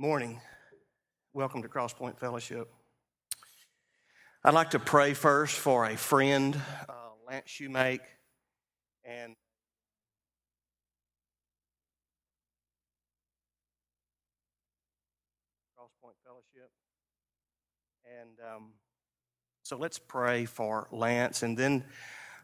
Morning. 0.00 0.40
Welcome 1.32 1.62
to 1.62 1.68
Crosspoint 1.68 2.20
Fellowship. 2.20 2.72
I'd 4.44 4.54
like 4.54 4.70
to 4.70 4.78
pray 4.78 5.12
first 5.12 5.56
for 5.56 5.86
a 5.86 5.96
friend, 5.96 6.54
uh, 6.88 6.92
Lance 7.26 7.48
Shoemake, 7.48 7.98
and 9.04 9.34
Crosspoint 15.76 16.14
Fellowship. 16.24 16.70
And 18.20 18.38
um, 18.54 18.74
so 19.64 19.76
let's 19.76 19.98
pray 19.98 20.44
for 20.44 20.86
Lance. 20.92 21.42
And 21.42 21.58
then 21.58 21.84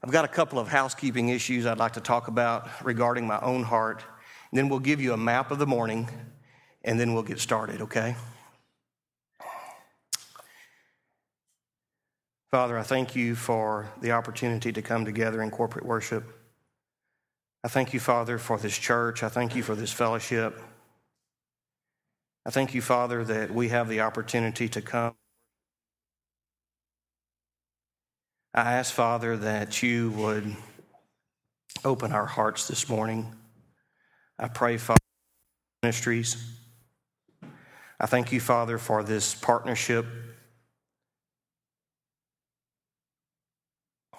I've 0.03 0.11
got 0.11 0.25
a 0.25 0.29
couple 0.29 0.59
of 0.59 0.67
housekeeping 0.67 1.29
issues 1.29 1.67
I'd 1.67 1.79
like 1.79 1.93
to 1.93 2.01
talk 2.01 2.27
about 2.27 2.69
regarding 2.85 3.29
my 3.29 3.39
own 3.39 3.63
heart. 3.63 4.03
And 4.51 4.59
then 4.59 4.69
we'll 4.69 4.81
give 4.81 5.01
you 5.01 5.13
a 5.13 5.17
map 5.17 5.53
of 5.53 5.61
the 5.61 5.69
morning 5.69 6.09
and 6.85 7.01
then 7.01 7.15
we'll 7.15 7.23
get 7.23 7.41
started, 7.41 7.81
okay? 7.81 8.15
Father, 12.51 12.79
I 12.79 12.83
thank 12.83 13.17
you 13.17 13.35
for 13.35 13.91
the 14.01 14.13
opportunity 14.13 14.73
to 14.73 14.83
come 14.83 15.05
together 15.05 15.43
in 15.43 15.51
corporate 15.51 15.85
worship. 15.85 16.25
I 17.65 17.69
thank 17.69 17.93
you, 17.93 17.99
Father, 17.99 18.39
for 18.39 18.59
this 18.59 18.79
church. 18.79 19.23
I 19.23 19.29
thank 19.29 19.57
you 19.57 19.63
for 19.63 19.75
this 19.75 19.91
fellowship. 19.91 20.61
I 22.47 22.51
thank 22.51 22.75
you, 22.75 22.83
Father, 22.83 23.25
that 23.25 23.53
we 23.53 23.71
have 23.71 23.89
the 23.89 24.03
opportunity 24.03 24.69
to 24.69 24.83
come. 24.83 25.15
I 28.53 28.75
ask, 28.75 28.93
Father, 28.93 29.37
that 29.39 29.83
you 29.83 30.11
would 30.11 30.55
open 31.85 32.13
our 32.13 32.27
hearts 32.27 32.69
this 32.69 32.89
morning. 32.89 33.35
I 34.39 34.49
pray, 34.49 34.77
Father, 34.77 35.01
ministries. 35.83 36.37
I 38.05 38.07
thank 38.07 38.33
you, 38.33 38.39
Father, 38.39 38.77
for 38.77 39.03
this 39.03 39.35
partnership 39.35 40.05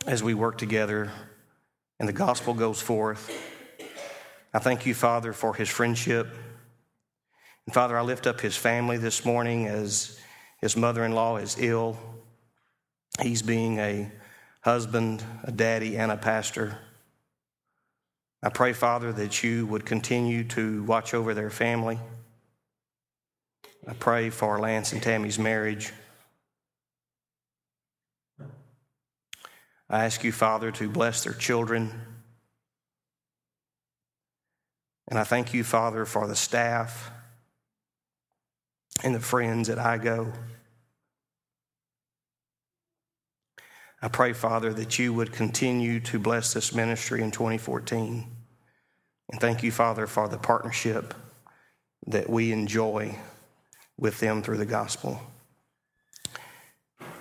as 0.08 0.24
we 0.24 0.34
work 0.34 0.58
together 0.58 1.12
and 2.00 2.10
the 2.10 2.14
gospel 2.14 2.56
goes 2.56 2.82
forth. 2.82 3.30
I 4.52 4.58
thank 4.58 4.88
you, 4.88 4.96
Father, 4.96 5.34
for 5.34 5.54
his 5.54 5.70
friendship. 5.70 6.26
And 7.68 7.76
Father, 7.76 7.96
I 7.96 8.02
lift 8.02 8.26
up 8.26 8.42
his 8.42 8.58
family 8.58 8.98
this 8.98 9.24
morning 9.24 9.68
as 9.68 10.20
his 10.62 10.76
mother 10.76 11.06
in 11.06 11.12
law 11.12 11.38
is 11.38 11.56
ill. 11.60 11.96
He's 13.22 13.44
being 13.44 13.78
a 13.78 14.12
husband, 14.62 15.24
a 15.44 15.52
daddy, 15.52 15.96
and 15.96 16.12
a 16.12 16.18
pastor. 16.18 16.80
I 18.42 18.50
pray, 18.50 18.74
Father, 18.74 19.14
that 19.14 19.44
you 19.44 19.68
would 19.68 19.86
continue 19.86 20.44
to 20.46 20.82
watch 20.86 21.14
over 21.14 21.36
their 21.36 21.52
family. 21.52 22.00
I 23.88 23.94
pray 23.94 24.32
for 24.32 24.60
Lance 24.60 24.94
and 24.94 25.02
Tammy's 25.02 25.38
marriage. 25.38 25.94
I 29.88 30.06
ask 30.06 30.24
you, 30.24 30.32
Father, 30.32 30.72
to 30.72 30.90
bless 30.90 31.24
their 31.24 31.34
children. 31.34 31.94
And 35.08 35.20
I 35.20 35.24
thank 35.24 35.54
you, 35.54 35.64
Father, 35.64 36.06
for 36.06 36.28
the 36.28 36.36
staff 36.36 37.12
and 39.04 39.14
the 39.14 39.20
friends 39.20 39.70
at 39.70 39.78
IGO. 39.78 40.34
I 44.02 44.08
pray, 44.08 44.34
Father, 44.34 44.74
that 44.74 44.98
you 44.98 45.14
would 45.14 45.32
continue 45.32 46.00
to 46.02 46.18
bless 46.18 46.54
this 46.54 46.74
ministry 46.74 47.22
in 47.22 47.30
2014. 47.30 48.26
And 49.32 49.42
thank 49.42 49.62
you, 49.62 49.72
Father, 49.72 50.08
for 50.08 50.28
the 50.28 50.38
partnership 50.40 51.14
that 52.08 52.30
we 52.30 52.52
enjoy 52.52 53.20
with 53.98 54.20
them 54.20 54.42
through 54.42 54.58
the 54.58 54.66
gospel. 54.66 55.22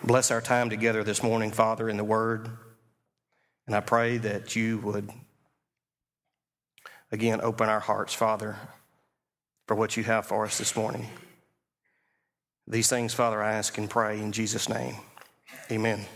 Bless 0.02 0.30
our 0.30 0.40
time 0.40 0.70
together 0.70 1.02
this 1.02 1.22
morning, 1.22 1.50
Father, 1.50 1.88
in 1.88 1.96
the 1.96 2.04
Word. 2.04 2.50
And 3.66 3.74
I 3.74 3.80
pray 3.80 4.18
that 4.18 4.54
you 4.54 4.78
would, 4.78 5.10
again, 7.10 7.40
open 7.40 7.68
our 7.68 7.80
hearts, 7.80 8.12
Father, 8.12 8.56
for 9.66 9.74
what 9.74 9.96
you 9.96 10.04
have 10.04 10.26
for 10.26 10.44
us 10.44 10.58
this 10.58 10.76
morning. 10.76 11.08
These 12.66 12.88
things, 12.88 13.14
Father, 13.14 13.42
I 13.42 13.54
ask 13.54 13.76
and 13.78 13.88
pray 13.88 14.18
in 14.18 14.32
Jesus' 14.32 14.68
name. 14.68 14.96
Amen. 15.70 16.06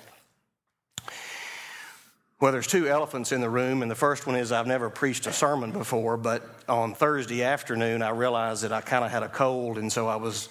Well, 2.40 2.52
there's 2.52 2.68
two 2.68 2.86
elephants 2.86 3.32
in 3.32 3.40
the 3.40 3.50
room, 3.50 3.82
and 3.82 3.90
the 3.90 3.96
first 3.96 4.24
one 4.24 4.36
is 4.36 4.52
I've 4.52 4.68
never 4.68 4.90
preached 4.90 5.26
a 5.26 5.32
sermon 5.32 5.72
before, 5.72 6.16
but 6.16 6.48
on 6.68 6.94
Thursday 6.94 7.42
afternoon, 7.42 8.00
I 8.00 8.10
realized 8.10 8.62
that 8.62 8.72
I 8.72 8.80
kind 8.80 9.04
of 9.04 9.10
had 9.10 9.24
a 9.24 9.28
cold, 9.28 9.76
and 9.76 9.92
so 9.92 10.06
I 10.06 10.14
was 10.14 10.48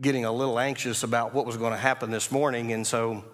getting 0.00 0.24
a 0.24 0.30
little 0.30 0.60
anxious 0.60 1.02
about 1.02 1.34
what 1.34 1.46
was 1.46 1.56
going 1.56 1.72
to 1.72 1.78
happen 1.78 2.12
this 2.12 2.30
morning, 2.30 2.72
and 2.72 2.86
so 2.86 3.24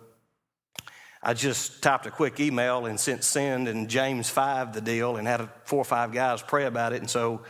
I 1.22 1.34
just 1.34 1.82
typed 1.82 2.06
a 2.06 2.10
quick 2.10 2.41
email 2.41 2.86
and 2.86 2.98
sent 2.98 3.22
send 3.25 3.69
and 3.69 3.91
James 3.91 4.31
5 4.31 4.72
the 4.72 4.81
deal 4.81 5.19
and 5.19 5.28
had 5.28 5.47
four 5.65 5.81
or 5.81 5.84
five 5.84 6.12
guys 6.12 6.41
pray 6.41 6.65
about 6.65 6.94
it, 6.94 7.00
and 7.00 7.10
so 7.10 7.42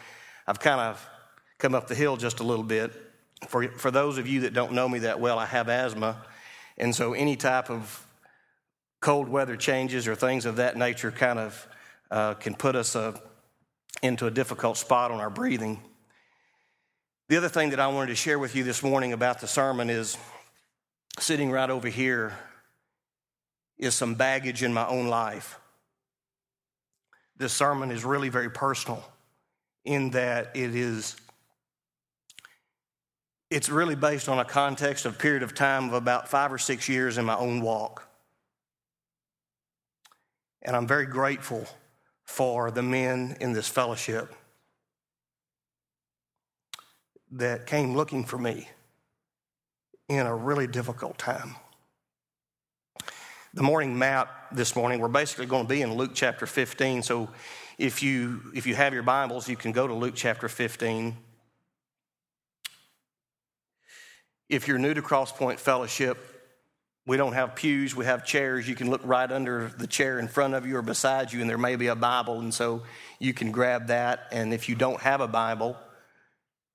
I've 0.44 0.58
kind 0.58 0.80
of 0.80 1.08
come 1.58 1.72
up 1.72 1.86
the 1.86 1.94
hill 1.94 2.16
just 2.16 2.40
a 2.40 2.44
little 2.44 2.64
bit. 2.64 2.92
For, 3.46 3.68
for 3.68 3.92
those 3.92 4.18
of 4.18 4.26
you 4.26 4.40
that 4.40 4.54
don't 4.54 4.72
know 4.72 4.88
me 4.88 4.98
that 5.00 5.20
well, 5.20 5.38
I 5.38 5.46
have 5.46 5.68
asthma, 5.68 6.16
and 6.76 6.92
so 6.92 7.12
any 7.12 7.36
type 7.36 7.70
of 7.70 8.05
cold 9.00 9.28
weather 9.28 9.56
changes 9.56 10.08
or 10.08 10.14
things 10.14 10.46
of 10.46 10.56
that 10.56 10.76
nature 10.76 11.10
kind 11.10 11.38
of 11.38 11.68
uh, 12.10 12.34
can 12.34 12.54
put 12.54 12.76
us 12.76 12.96
uh, 12.96 13.16
into 14.02 14.26
a 14.26 14.30
difficult 14.30 14.76
spot 14.76 15.10
on 15.10 15.20
our 15.20 15.30
breathing. 15.30 15.80
The 17.28 17.36
other 17.36 17.48
thing 17.48 17.70
that 17.70 17.80
I 17.80 17.88
wanted 17.88 18.08
to 18.08 18.14
share 18.14 18.38
with 18.38 18.54
you 18.54 18.62
this 18.62 18.82
morning 18.82 19.12
about 19.12 19.40
the 19.40 19.48
sermon 19.48 19.90
is 19.90 20.16
sitting 21.18 21.50
right 21.50 21.68
over 21.68 21.88
here 21.88 22.36
is 23.78 23.94
some 23.94 24.14
baggage 24.14 24.62
in 24.62 24.72
my 24.72 24.86
own 24.86 25.08
life. 25.08 25.58
This 27.36 27.52
sermon 27.52 27.90
is 27.90 28.04
really 28.04 28.28
very 28.28 28.50
personal 28.50 29.04
in 29.84 30.10
that 30.10 30.50
it 30.54 30.74
is 30.74 31.16
it's 33.48 33.68
really 33.68 33.94
based 33.94 34.28
on 34.28 34.40
a 34.40 34.44
context 34.44 35.06
of 35.06 35.18
period 35.18 35.44
of 35.44 35.54
time 35.54 35.86
of 35.88 35.94
about 35.94 36.28
5 36.28 36.54
or 36.54 36.58
6 36.58 36.88
years 36.88 37.16
in 37.16 37.24
my 37.24 37.36
own 37.36 37.60
walk. 37.60 38.06
And 40.66 40.74
I'm 40.74 40.86
very 40.86 41.06
grateful 41.06 41.64
for 42.24 42.72
the 42.72 42.82
men 42.82 43.36
in 43.40 43.52
this 43.52 43.68
fellowship 43.68 44.34
that 47.30 47.66
came 47.66 47.94
looking 47.94 48.24
for 48.24 48.36
me 48.36 48.68
in 50.08 50.26
a 50.26 50.34
really 50.34 50.66
difficult 50.66 51.18
time. 51.18 51.54
The 53.54 53.62
morning 53.62 53.96
map 53.96 54.28
this 54.50 54.74
morning, 54.74 54.98
we're 54.98 55.08
basically 55.08 55.46
going 55.46 55.62
to 55.62 55.68
be 55.68 55.82
in 55.82 55.94
Luke 55.94 56.10
chapter 56.14 56.46
15. 56.46 57.02
So 57.02 57.30
if 57.78 58.02
you 58.02 58.42
if 58.52 58.66
you 58.66 58.74
have 58.74 58.92
your 58.92 59.04
Bibles, 59.04 59.48
you 59.48 59.56
can 59.56 59.70
go 59.70 59.86
to 59.86 59.94
Luke 59.94 60.14
chapter 60.16 60.48
15. 60.48 61.16
If 64.48 64.66
you're 64.66 64.78
new 64.78 64.94
to 64.94 65.02
Crosspoint 65.02 65.58
Fellowship, 65.58 66.35
we 67.06 67.16
don't 67.16 67.34
have 67.34 67.54
pews, 67.54 67.94
we 67.94 68.04
have 68.04 68.26
chairs. 68.26 68.68
You 68.68 68.74
can 68.74 68.90
look 68.90 69.00
right 69.04 69.30
under 69.30 69.68
the 69.78 69.86
chair 69.86 70.18
in 70.18 70.26
front 70.26 70.54
of 70.54 70.66
you 70.66 70.76
or 70.76 70.82
beside 70.82 71.32
you, 71.32 71.40
and 71.40 71.48
there 71.48 71.56
may 71.56 71.76
be 71.76 71.86
a 71.86 71.94
Bible, 71.94 72.40
and 72.40 72.52
so 72.52 72.82
you 73.20 73.32
can 73.32 73.52
grab 73.52 73.86
that. 73.86 74.26
And 74.32 74.52
if 74.52 74.68
you 74.68 74.74
don't 74.74 75.00
have 75.00 75.20
a 75.20 75.28
Bible, 75.28 75.76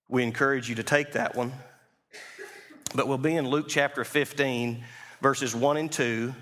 we 0.08 0.24
encourage 0.24 0.70
you 0.70 0.76
to 0.76 0.84
take 0.84 1.12
that 1.14 1.36
one. 1.36 1.52
But 2.96 3.10
we'll 3.10 3.18
be 3.18 3.36
in 3.36 3.50
Luke 3.50 3.68
chapter 3.68 4.06
15, 4.06 4.84
verses 5.22 5.54
1 5.54 5.78
and 5.78 5.92
2. 5.92 6.34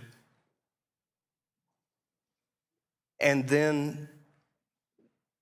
And 3.20 3.48
then 3.48 4.08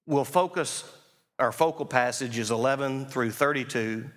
we'll 0.06 0.26
focus, 0.26 0.84
our 1.38 1.52
focal 1.52 1.86
passage 1.86 2.38
is 2.38 2.50
11 2.50 3.08
through 3.08 3.32
32. 3.32 4.10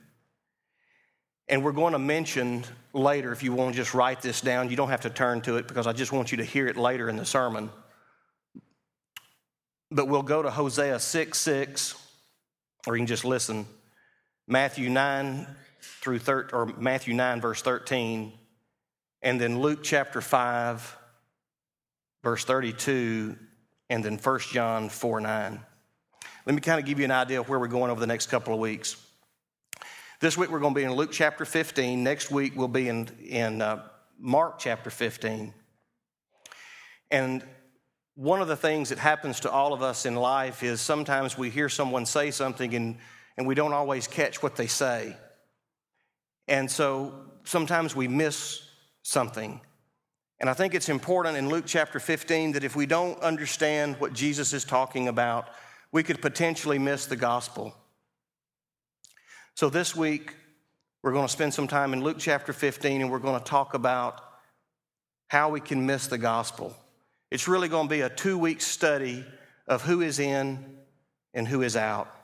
And 1.51 1.65
we're 1.65 1.73
going 1.73 1.95
to 1.95 1.99
mention 1.99 2.65
later, 2.93 3.33
if 3.33 3.43
you 3.43 3.53
want 3.53 3.75
to 3.75 3.77
just 3.77 3.93
write 3.93 4.23
this 4.23 4.41
down, 4.41 4.71
you 4.71 4.77
don't 4.77 4.91
have 4.91 5.01
to 5.01 5.11
turn 5.11 5.41
to 5.43 5.57
it 5.57 5.67
because 5.67 5.89
I 5.89 5.93
just 5.93 6.13
want 6.13 6.31
you 6.31 6.39
to 6.39 6.45
hear 6.45 6.69
it 6.69 6.77
later 6.77 7.09
in 7.09 7.17
the 7.17 7.27
sermon. 7.27 7.71
But 9.91 10.07
we'll 10.07 10.23
go 10.23 10.43
to 10.43 10.51
Hosea 10.51 11.01
6 11.01 11.37
6, 11.37 11.95
or 12.87 12.95
you 12.95 13.01
can 13.01 13.09
just 13.09 13.25
listen. 13.25 13.67
Matthew 14.47 14.89
9 14.91 15.45
through 15.81 16.21
13, 16.21 16.51
or 16.57 16.67
Matthew 16.67 17.15
9, 17.15 17.41
verse 17.41 17.63
13, 17.63 18.33
and 19.23 19.41
then 19.41 19.59
Luke 19.59 19.81
chapter 19.83 20.21
5, 20.21 20.97
verse 22.23 22.45
32, 22.45 23.37
and 23.89 24.05
then 24.05 24.19
1 24.19 24.41
John 24.53 24.89
4 24.89 25.21
9. 25.21 25.61
Let 26.47 26.55
me 26.55 26.61
kind 26.61 26.79
of 26.79 26.87
give 26.87 27.01
you 27.01 27.07
an 27.07 27.11
idea 27.11 27.41
of 27.41 27.49
where 27.49 27.59
we're 27.59 27.67
going 27.67 27.91
over 27.91 27.99
the 27.99 28.07
next 28.07 28.29
couple 28.29 28.55
of 28.55 28.61
weeks. 28.61 28.97
This 30.21 30.37
week 30.37 30.51
we're 30.51 30.61
going 30.61 30.75
to 30.75 30.79
be 30.79 30.85
in 30.85 30.93
Luke 30.93 31.11
chapter 31.13 31.45
15. 31.45 32.05
Next 32.05 32.31
week 32.31 32.53
we'll 32.55 32.69
be 32.69 32.89
in, 32.89 33.09
in 33.27 33.63
uh, 33.63 33.83
Mark 34.19 34.59
chapter 34.59 34.91
15. 34.91 35.53
And 37.11 37.43
one 38.15 38.43
of 38.43 38.49
the 38.49 38.57
things 38.57 38.91
that 38.91 38.99
happens 38.99 39.41
to 39.41 39.51
all 39.51 39.73
of 39.73 39.83
us 39.83 40.05
in 40.05 40.15
life 40.15 40.63
is 40.63 40.81
sometimes 40.81 41.39
we 41.39 41.49
hear 41.51 41.69
someone 41.69 42.05
say 42.07 42.31
something 42.31 42.75
and 42.75 42.99
and 43.41 43.47
we 43.47 43.55
don't 43.55 43.73
always 43.73 44.07
catch 44.07 44.43
what 44.43 44.57
they 44.57 44.67
say. 44.67 45.17
And 46.47 46.71
so 46.71 47.15
sometimes 47.45 47.97
we 47.97 48.07
miss 48.07 48.63
something. 49.03 49.63
And 50.39 50.51
I 50.51 50.53
think 50.53 50.75
it's 50.75 50.91
important 50.91 51.39
in 51.39 51.49
Luke 51.49 51.65
chapter 51.67 51.99
15 51.99 52.53
that 52.53 52.65
if 52.65 52.77
we 52.77 52.85
don't 52.85 53.19
understand 53.21 53.97
what 53.99 54.13
Jesus 54.13 54.53
is 54.53 54.65
talking 54.65 55.09
about, 55.09 55.49
we 55.91 56.03
could 56.03 56.21
potentially 56.21 56.79
miss 56.79 57.07
the 57.07 57.17
gospel. 57.17 57.75
So 59.55 59.69
this 59.69 59.95
week, 59.95 60.35
we're 61.03 61.13
going 61.13 61.27
to 61.27 61.33
spend 61.33 61.55
some 61.55 61.67
time 61.67 61.93
in 61.93 62.03
Luke 62.03 62.19
chapter 62.19 62.53
15 62.53 63.03
and 63.03 63.11
we're 63.11 63.19
going 63.19 63.39
to 63.39 63.45
talk 63.45 63.75
about 63.75 64.23
how 65.29 65.51
we 65.51 65.61
can 65.61 65.87
miss 65.87 66.09
the 66.09 66.19
gospel. 66.19 66.77
It's 67.31 67.47
really 67.47 67.69
going 67.69 67.89
to 67.89 67.91
be 67.91 68.01
a 68.01 68.09
two 68.09 68.37
week 68.37 68.61
study 68.61 69.25
of 69.67 69.83
who 69.83 70.01
is 70.01 70.19
in 70.19 70.79
and 71.33 71.47
who 71.47 71.63
is 71.63 71.77
out. 71.77 72.15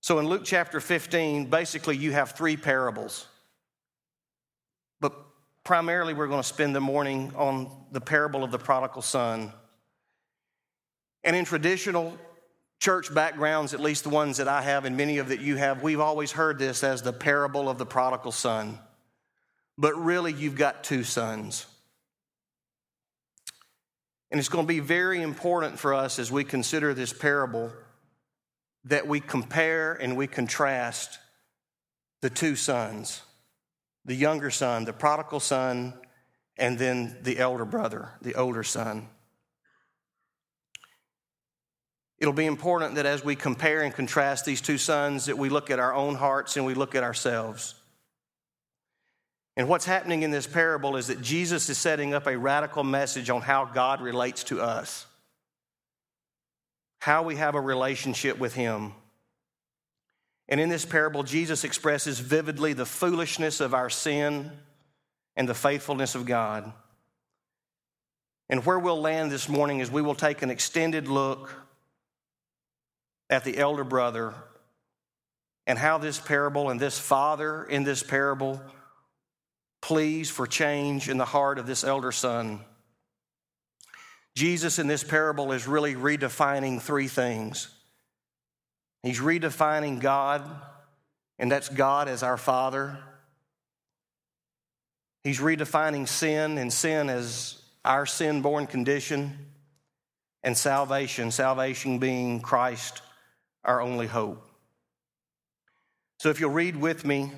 So 0.00 0.18
in 0.18 0.26
Luke 0.26 0.42
chapter 0.44 0.80
15, 0.80 1.46
basically 1.46 1.96
you 1.96 2.12
have 2.12 2.32
three 2.32 2.58
parables. 2.58 3.26
But 5.00 5.14
primarily 5.64 6.12
we're 6.12 6.26
going 6.26 6.42
to 6.42 6.48
spend 6.48 6.76
the 6.76 6.80
morning 6.80 7.32
on 7.36 7.70
the 7.90 8.02
parable 8.02 8.44
of 8.44 8.50
the 8.50 8.58
prodigal 8.58 9.00
son. 9.00 9.52
And 11.22 11.34
in 11.34 11.46
traditional 11.46 12.18
church 12.80 13.12
backgrounds, 13.14 13.74
at 13.74 13.80
least 13.80 14.04
the 14.04 14.10
ones 14.10 14.36
that 14.36 14.48
I 14.48 14.62
have 14.62 14.84
and 14.84 14.96
many 14.96 15.18
of 15.18 15.28
that 15.28 15.40
you 15.40 15.56
have, 15.56 15.82
we've 15.82 16.00
always 16.00 16.32
heard 16.32 16.58
this 16.58 16.84
as 16.84 17.02
the 17.02 17.12
parable 17.12 17.68
of 17.68 17.78
the 17.78 17.86
prodigal 17.86 18.32
son. 18.32 18.78
But 19.76 19.94
really, 19.94 20.32
you've 20.32 20.56
got 20.56 20.84
two 20.84 21.02
sons. 21.02 21.66
And 24.30 24.38
it's 24.38 24.48
going 24.48 24.66
to 24.66 24.68
be 24.68 24.80
very 24.80 25.22
important 25.22 25.78
for 25.78 25.94
us 25.94 26.18
as 26.18 26.30
we 26.30 26.44
consider 26.44 26.94
this 26.94 27.12
parable 27.12 27.72
that 28.84 29.06
we 29.06 29.20
compare 29.20 29.94
and 29.94 30.16
we 30.16 30.26
contrast 30.26 31.18
the 32.20 32.30
two 32.30 32.56
sons 32.56 33.22
the 34.06 34.14
younger 34.14 34.50
son, 34.50 34.84
the 34.84 34.92
prodigal 34.92 35.40
son, 35.40 35.94
and 36.58 36.78
then 36.78 37.16
the 37.22 37.38
elder 37.38 37.64
brother, 37.64 38.10
the 38.20 38.34
older 38.34 38.62
son. 38.62 39.08
It'll 42.24 42.32
be 42.32 42.46
important 42.46 42.94
that 42.94 43.04
as 43.04 43.22
we 43.22 43.36
compare 43.36 43.82
and 43.82 43.92
contrast 43.92 44.46
these 44.46 44.62
two 44.62 44.78
sons 44.78 45.26
that 45.26 45.36
we 45.36 45.50
look 45.50 45.70
at 45.70 45.78
our 45.78 45.92
own 45.92 46.14
hearts 46.14 46.56
and 46.56 46.64
we 46.64 46.72
look 46.72 46.94
at 46.94 47.02
ourselves. 47.02 47.74
And 49.58 49.68
what's 49.68 49.84
happening 49.84 50.22
in 50.22 50.30
this 50.30 50.46
parable 50.46 50.96
is 50.96 51.08
that 51.08 51.20
Jesus 51.20 51.68
is 51.68 51.76
setting 51.76 52.14
up 52.14 52.26
a 52.26 52.38
radical 52.38 52.82
message 52.82 53.28
on 53.28 53.42
how 53.42 53.66
God 53.66 54.00
relates 54.00 54.42
to 54.44 54.62
us, 54.62 55.04
how 56.98 57.24
we 57.24 57.36
have 57.36 57.56
a 57.56 57.60
relationship 57.60 58.38
with 58.38 58.54
Him. 58.54 58.94
And 60.48 60.58
in 60.58 60.70
this 60.70 60.86
parable, 60.86 61.24
Jesus 61.24 61.62
expresses 61.62 62.20
vividly 62.20 62.72
the 62.72 62.86
foolishness 62.86 63.60
of 63.60 63.74
our 63.74 63.90
sin 63.90 64.50
and 65.36 65.46
the 65.46 65.52
faithfulness 65.52 66.14
of 66.14 66.24
God. 66.24 66.72
And 68.48 68.64
where 68.64 68.78
we'll 68.78 69.02
land 69.02 69.30
this 69.30 69.46
morning 69.46 69.80
is 69.80 69.90
we 69.90 70.00
will 70.00 70.14
take 70.14 70.40
an 70.40 70.48
extended 70.48 71.06
look 71.06 71.54
at 73.34 73.42
the 73.44 73.58
elder 73.58 73.82
brother 73.82 74.32
and 75.66 75.76
how 75.76 75.98
this 75.98 76.20
parable 76.20 76.70
and 76.70 76.78
this 76.78 76.98
father 76.98 77.64
in 77.64 77.82
this 77.82 78.02
parable 78.02 78.62
pleas 79.82 80.30
for 80.30 80.46
change 80.46 81.08
in 81.08 81.18
the 81.18 81.24
heart 81.24 81.58
of 81.58 81.66
this 81.66 81.82
elder 81.82 82.12
son. 82.12 82.60
Jesus 84.36 84.78
in 84.78 84.86
this 84.86 85.02
parable 85.02 85.50
is 85.50 85.66
really 85.66 85.94
redefining 85.94 86.80
three 86.80 87.08
things. 87.08 87.68
He's 89.02 89.20
redefining 89.20 90.00
God, 90.00 90.48
and 91.38 91.50
that's 91.50 91.68
God 91.68 92.08
as 92.08 92.22
our 92.22 92.38
Father. 92.38 92.98
He's 95.22 95.40
redefining 95.40 96.08
sin 96.08 96.56
and 96.56 96.72
sin 96.72 97.10
as 97.10 97.60
our 97.84 98.06
sin 98.06 98.42
born 98.42 98.66
condition, 98.66 99.38
and 100.44 100.56
salvation, 100.56 101.30
salvation 101.30 101.98
being 101.98 102.40
Christ, 102.40 103.00
our 103.64 103.80
only 103.80 104.06
hope. 104.06 104.46
So 106.18 106.30
if 106.30 106.40
you'll 106.40 106.50
read 106.50 106.76
with 106.76 107.04
me 107.04 107.30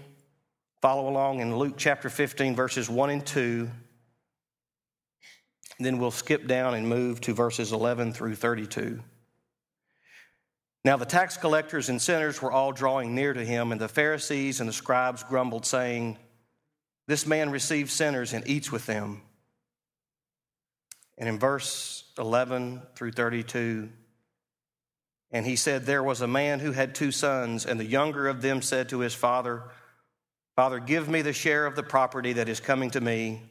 Follow 0.83 1.09
along 1.09 1.41
in 1.41 1.57
Luke 1.57 1.75
chapter 1.77 2.11
15, 2.11 2.55
verses 2.55 2.89
1 2.89 3.11
and 3.11 3.27
2. 3.27 3.69
Then 5.81 5.99
we'll 5.99 6.11
skip 6.11 6.47
down 6.47 6.75
and 6.75 6.89
move 6.89 7.21
to 7.23 7.35
verses 7.35 7.73
11 7.73 8.13
through 8.13 8.37
32. 8.37 9.03
Now 10.85 10.97
the 10.97 11.05
tax 11.05 11.37
collectors 11.37 11.89
and 11.89 12.01
sinners 12.01 12.41
were 12.41 12.53
all 12.53 12.73
drawing 12.73 13.15
near 13.15 13.33
to 13.33 13.45
him, 13.45 13.73
and 13.73 13.81
the 13.81 13.89
Pharisees 13.89 14.61
and 14.61 14.69
the 14.69 14.73
scribes 14.73 15.25
grumbled, 15.25 15.67
saying, 15.67 16.19
This 17.09 17.27
man 17.27 17.51
receives 17.51 17.93
sinners 17.93 18.33
and 18.33 18.47
eats 18.47 18.71
with 18.71 18.87
them. 18.87 19.23
And 21.19 21.29
in 21.29 21.39
verse 21.39 22.05
11 22.19 22.83
through 22.95 23.13
32, 23.13 23.89
and 25.31 25.45
he 25.45 25.57
said, 25.57 25.85
There 25.85 26.03
was 26.03 26.21
a 26.21 26.29
man 26.29 26.61
who 26.61 26.73
had 26.73 26.95
two 26.95 27.11
sons, 27.11 27.67
and 27.67 27.79
the 27.79 27.85
younger 27.85 28.29
of 28.29 28.43
them 28.43 28.63
said 28.63 28.89
to 28.91 29.01
his 29.01 29.15
father, 29.15 29.63
Father, 30.55 30.79
give 30.79 31.09
me 31.09 31.23
the 31.23 31.33
share 31.33 31.67
of 31.67 31.77
the 31.77 31.83
property 31.83 32.35
that 32.35 32.49
is 32.49 32.61
coming 32.61 32.91
to 32.93 33.01
me. 33.01 33.43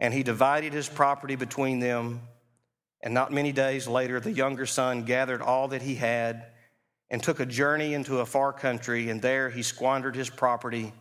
And 0.00 0.14
he 0.14 0.22
divided 0.22 0.72
his 0.72 0.88
property 0.88 1.36
between 1.36 1.80
them. 1.80 2.22
And 3.02 3.12
not 3.12 3.32
many 3.32 3.52
days 3.52 3.86
later, 3.86 4.20
the 4.20 4.32
younger 4.32 4.64
son 4.64 5.04
gathered 5.04 5.42
all 5.42 5.68
that 5.68 5.82
he 5.82 5.94
had 5.94 6.46
and 7.10 7.22
took 7.22 7.40
a 7.40 7.46
journey 7.46 7.92
into 7.92 8.20
a 8.20 8.26
far 8.26 8.52
country, 8.52 9.10
and 9.10 9.20
there 9.20 9.50
he 9.50 9.62
squandered 9.62 10.16
his 10.16 10.30
property 10.30 10.92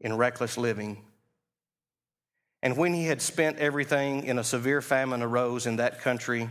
in 0.00 0.16
reckless 0.16 0.58
living. 0.58 1.02
And 2.62 2.76
when 2.76 2.92
he 2.92 3.06
had 3.06 3.22
spent 3.22 3.58
everything, 3.58 4.24
in 4.24 4.38
a 4.38 4.44
severe 4.44 4.82
famine 4.82 5.22
arose 5.22 5.66
in 5.66 5.76
that 5.76 6.00
country, 6.02 6.50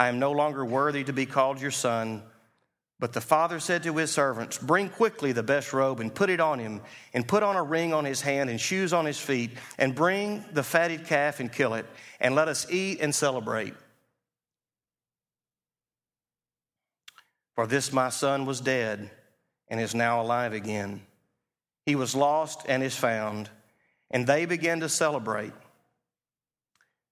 I 0.00 0.08
am 0.08 0.18
no 0.18 0.32
longer 0.32 0.64
worthy 0.64 1.04
to 1.04 1.12
be 1.12 1.26
called 1.26 1.60
your 1.60 1.70
son. 1.70 2.22
But 2.98 3.12
the 3.12 3.20
father 3.20 3.60
said 3.60 3.82
to 3.82 3.94
his 3.98 4.10
servants, 4.10 4.56
Bring 4.56 4.88
quickly 4.88 5.32
the 5.32 5.42
best 5.42 5.74
robe 5.74 6.00
and 6.00 6.14
put 6.14 6.30
it 6.30 6.40
on 6.40 6.58
him, 6.58 6.80
and 7.12 7.28
put 7.28 7.42
on 7.42 7.54
a 7.54 7.62
ring 7.62 7.92
on 7.92 8.06
his 8.06 8.22
hand 8.22 8.48
and 8.48 8.58
shoes 8.58 8.94
on 8.94 9.04
his 9.04 9.20
feet, 9.20 9.50
and 9.76 9.94
bring 9.94 10.42
the 10.54 10.62
fatted 10.62 11.04
calf 11.04 11.38
and 11.38 11.52
kill 11.52 11.74
it, 11.74 11.84
and 12.18 12.34
let 12.34 12.48
us 12.48 12.66
eat 12.70 13.00
and 13.00 13.14
celebrate. 13.14 13.74
For 17.54 17.66
this 17.66 17.92
my 17.92 18.08
son 18.08 18.46
was 18.46 18.62
dead 18.62 19.10
and 19.68 19.78
is 19.78 19.94
now 19.94 20.22
alive 20.22 20.54
again. 20.54 21.02
He 21.84 21.94
was 21.94 22.14
lost 22.14 22.62
and 22.66 22.82
is 22.82 22.96
found. 22.96 23.50
And 24.10 24.26
they 24.26 24.46
began 24.46 24.80
to 24.80 24.88
celebrate. 24.88 25.52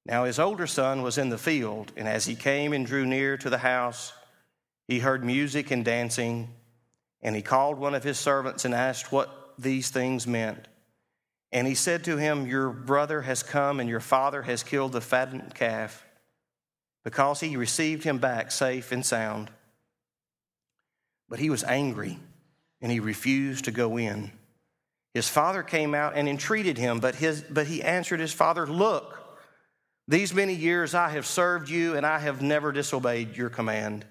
Now 0.08 0.24
his 0.24 0.38
older 0.38 0.66
son 0.66 1.02
was 1.02 1.18
in 1.18 1.28
the 1.28 1.36
field, 1.36 1.92
and 1.94 2.08
as 2.08 2.24
he 2.24 2.34
came 2.34 2.72
and 2.72 2.86
drew 2.86 3.04
near 3.04 3.36
to 3.36 3.50
the 3.50 3.58
house, 3.58 4.14
he 4.86 5.00
heard 5.00 5.22
music 5.22 5.70
and 5.70 5.84
dancing, 5.84 6.48
and 7.20 7.36
he 7.36 7.42
called 7.42 7.78
one 7.78 7.94
of 7.94 8.04
his 8.04 8.18
servants 8.18 8.64
and 8.64 8.74
asked 8.74 9.12
what 9.12 9.52
these 9.58 9.90
things 9.90 10.26
meant. 10.26 10.66
And 11.52 11.66
he 11.66 11.74
said 11.74 12.04
to 12.04 12.16
him, 12.16 12.46
Your 12.46 12.70
brother 12.70 13.20
has 13.22 13.42
come, 13.42 13.80
and 13.80 13.88
your 13.88 14.00
father 14.00 14.42
has 14.42 14.62
killed 14.62 14.92
the 14.92 15.02
fattened 15.02 15.54
calf, 15.54 16.06
because 17.04 17.40
he 17.40 17.56
received 17.56 18.04
him 18.04 18.16
back 18.16 18.50
safe 18.50 18.92
and 18.92 19.04
sound. 19.04 19.50
But 21.28 21.38
he 21.38 21.50
was 21.50 21.64
angry 21.64 22.18
and 22.80 22.90
he 22.90 23.00
refused 23.00 23.64
to 23.66 23.70
go 23.70 23.98
in. 23.98 24.30
His 25.12 25.28
father 25.28 25.62
came 25.62 25.94
out 25.94 26.14
and 26.14 26.28
entreated 26.28 26.78
him, 26.78 27.00
but, 27.00 27.16
his, 27.16 27.42
but 27.42 27.66
he 27.66 27.82
answered 27.82 28.20
his 28.20 28.32
father, 28.32 28.66
Look, 28.66 29.27
these 30.08 30.32
many 30.32 30.54
years 30.54 30.94
I 30.94 31.10
have 31.10 31.26
served 31.26 31.68
you, 31.68 31.94
and 31.94 32.06
I 32.06 32.18
have 32.18 32.40
never 32.40 32.72
disobeyed 32.72 33.36
your 33.36 33.50
command. 33.50 34.06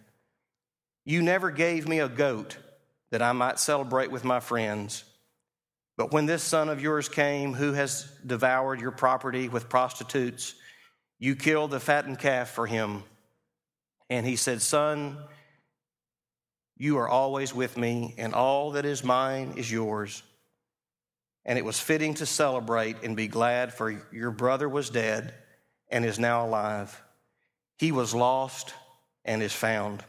You 1.05 1.23
never 1.23 1.49
gave 1.49 1.87
me 1.87 1.99
a 1.99 2.07
goat 2.07 2.57
that 3.09 3.23
I 3.23 3.31
might 3.31 3.57
celebrate 3.57 4.11
with 4.11 4.23
my 4.23 4.39
friends. 4.39 5.03
But 5.97 6.11
when 6.11 6.27
this 6.27 6.43
son 6.43 6.69
of 6.69 6.79
yours 6.79 7.09
came, 7.09 7.55
who 7.55 7.73
has 7.73 8.07
devoured 8.23 8.79
your 8.79 8.91
property 8.91 9.49
with 9.49 9.69
prostitutes, 9.69 10.53
you 11.17 11.35
killed 11.35 11.71
the 11.71 11.79
fattened 11.79 12.19
calf 12.19 12.49
for 12.51 12.67
him. 12.67 13.03
And 14.07 14.23
he 14.23 14.35
said, 14.35 14.61
Son, 14.61 15.17
you 16.77 16.99
are 16.99 17.09
always 17.09 17.55
with 17.55 17.75
me, 17.75 18.13
and 18.19 18.35
all 18.35 18.71
that 18.71 18.85
is 18.85 19.03
mine 19.03 19.55
is 19.57 19.71
yours. 19.71 20.21
And 21.43 21.57
it 21.57 21.65
was 21.65 21.79
fitting 21.79 22.13
to 22.15 22.27
celebrate 22.27 23.01
and 23.01 23.15
be 23.15 23.27
glad, 23.27 23.73
for 23.73 23.99
your 24.11 24.29
brother 24.29 24.69
was 24.69 24.91
dead 24.91 25.33
and 25.89 26.05
is 26.05 26.19
now 26.19 26.45
alive. 26.45 27.01
He 27.77 27.91
was 27.91 28.13
lost 28.13 28.73
and 29.25 29.41
is 29.41 29.53
found. 29.53 30.03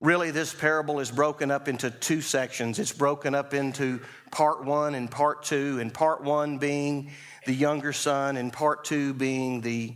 Really, 0.00 0.30
this 0.30 0.52
parable 0.52 1.00
is 1.00 1.10
broken 1.10 1.50
up 1.50 1.68
into 1.68 1.90
two 1.90 2.20
sections. 2.20 2.78
It's 2.78 2.92
broken 2.92 3.34
up 3.34 3.54
into 3.54 4.00
part 4.30 4.64
one 4.64 4.94
and 4.94 5.10
part 5.10 5.42
two, 5.42 5.78
and 5.80 5.92
part 5.92 6.22
one 6.22 6.58
being 6.58 7.12
the 7.46 7.54
younger 7.54 7.94
son, 7.94 8.36
and 8.36 8.52
part 8.52 8.84
two 8.84 9.14
being 9.14 9.62
the 9.62 9.94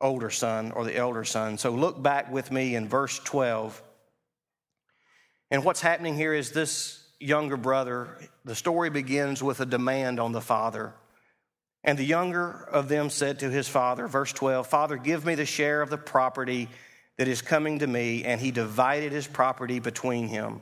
older 0.00 0.30
son 0.30 0.72
or 0.72 0.84
the 0.84 0.96
elder 0.96 1.24
son. 1.24 1.58
So 1.58 1.70
look 1.70 2.00
back 2.00 2.30
with 2.30 2.52
me 2.52 2.76
in 2.76 2.88
verse 2.88 3.18
12. 3.18 3.82
And 5.50 5.64
what's 5.64 5.80
happening 5.80 6.14
here 6.14 6.34
is 6.34 6.52
this 6.52 7.02
younger 7.18 7.56
brother, 7.56 8.16
the 8.44 8.54
story 8.54 8.90
begins 8.90 9.42
with 9.42 9.60
a 9.60 9.66
demand 9.66 10.20
on 10.20 10.32
the 10.32 10.40
father. 10.40 10.92
And 11.86 11.96
the 11.96 12.04
younger 12.04 12.68
of 12.72 12.88
them 12.88 13.08
said 13.10 13.38
to 13.38 13.50
his 13.50 13.68
father, 13.68 14.08
verse 14.08 14.32
12, 14.32 14.66
Father, 14.66 14.96
give 14.96 15.24
me 15.24 15.36
the 15.36 15.46
share 15.46 15.80
of 15.80 15.88
the 15.88 15.96
property 15.96 16.68
that 17.16 17.28
is 17.28 17.40
coming 17.40 17.78
to 17.78 17.86
me. 17.86 18.24
And 18.24 18.40
he 18.40 18.50
divided 18.50 19.12
his 19.12 19.28
property 19.28 19.78
between 19.78 20.26
him. 20.26 20.60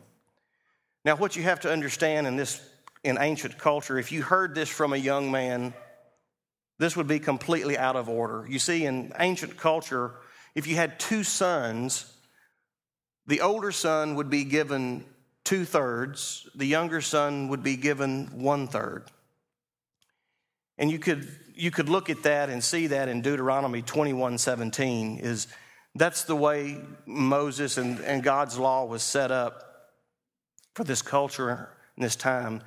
Now, 1.04 1.16
what 1.16 1.34
you 1.34 1.42
have 1.42 1.60
to 1.60 1.72
understand 1.72 2.26
in 2.26 2.36
this 2.36 2.60
in 3.02 3.18
ancient 3.20 3.58
culture, 3.58 3.98
if 3.98 4.12
you 4.12 4.22
heard 4.22 4.54
this 4.54 4.68
from 4.68 4.92
a 4.92 4.96
young 4.96 5.30
man, 5.30 5.74
this 6.78 6.96
would 6.96 7.06
be 7.06 7.18
completely 7.18 7.76
out 7.76 7.96
of 7.96 8.08
order. 8.08 8.46
You 8.48 8.58
see, 8.58 8.86
in 8.86 9.12
ancient 9.18 9.56
culture, 9.58 10.12
if 10.54 10.66
you 10.66 10.76
had 10.76 10.98
two 10.98 11.22
sons, 11.22 12.10
the 13.26 13.42
older 13.42 13.72
son 13.72 14.14
would 14.14 14.30
be 14.30 14.44
given 14.44 15.04
two 15.44 15.64
thirds, 15.66 16.48
the 16.54 16.66
younger 16.66 17.02
son 17.02 17.48
would 17.48 17.62
be 17.62 17.76
given 17.76 18.26
one 18.40 18.66
third. 18.68 19.04
And 20.78 20.90
you 20.90 20.98
could, 20.98 21.28
you 21.54 21.70
could 21.70 21.88
look 21.88 22.10
at 22.10 22.24
that 22.24 22.50
and 22.50 22.62
see 22.62 22.88
that 22.88 23.08
in 23.08 23.22
Deuteronomy 23.22 23.82
21 23.82 24.38
17 24.38 25.18
is 25.18 25.46
that's 25.94 26.24
the 26.24 26.34
way 26.34 26.78
Moses 27.06 27.78
and, 27.78 28.00
and 28.00 28.22
God's 28.22 28.58
law 28.58 28.84
was 28.84 29.02
set 29.02 29.30
up 29.30 29.62
for 30.74 30.82
this 30.82 31.02
culture 31.02 31.68
in 31.96 32.02
this 32.02 32.16
time. 32.16 32.62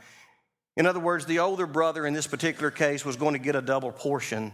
In 0.77 0.85
other 0.85 0.99
words, 0.99 1.25
the 1.25 1.39
older 1.39 1.67
brother 1.67 2.05
in 2.05 2.13
this 2.13 2.27
particular 2.27 2.71
case 2.71 3.03
was 3.03 3.17
going 3.17 3.33
to 3.33 3.39
get 3.39 3.55
a 3.55 3.61
double 3.61 3.91
portion. 3.91 4.53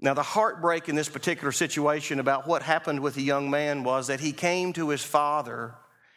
Now, 0.00 0.14
the 0.14 0.22
heartbreak 0.22 0.88
in 0.88 0.94
this 0.94 1.08
particular 1.08 1.52
situation 1.52 2.20
about 2.20 2.46
what 2.46 2.62
happened 2.62 3.00
with 3.00 3.14
the 3.14 3.22
young 3.22 3.50
man 3.50 3.82
was 3.82 4.08
that 4.08 4.20
he 4.20 4.32
came 4.32 4.72
to 4.74 4.90
his 4.90 5.02
father 5.02 5.74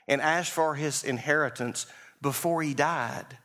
and 0.08 0.22
asked 0.22 0.52
for 0.52 0.76
his 0.76 1.04
inheritance 1.04 1.88
before 2.22 2.62
he 2.62 2.74
died. 2.74 3.38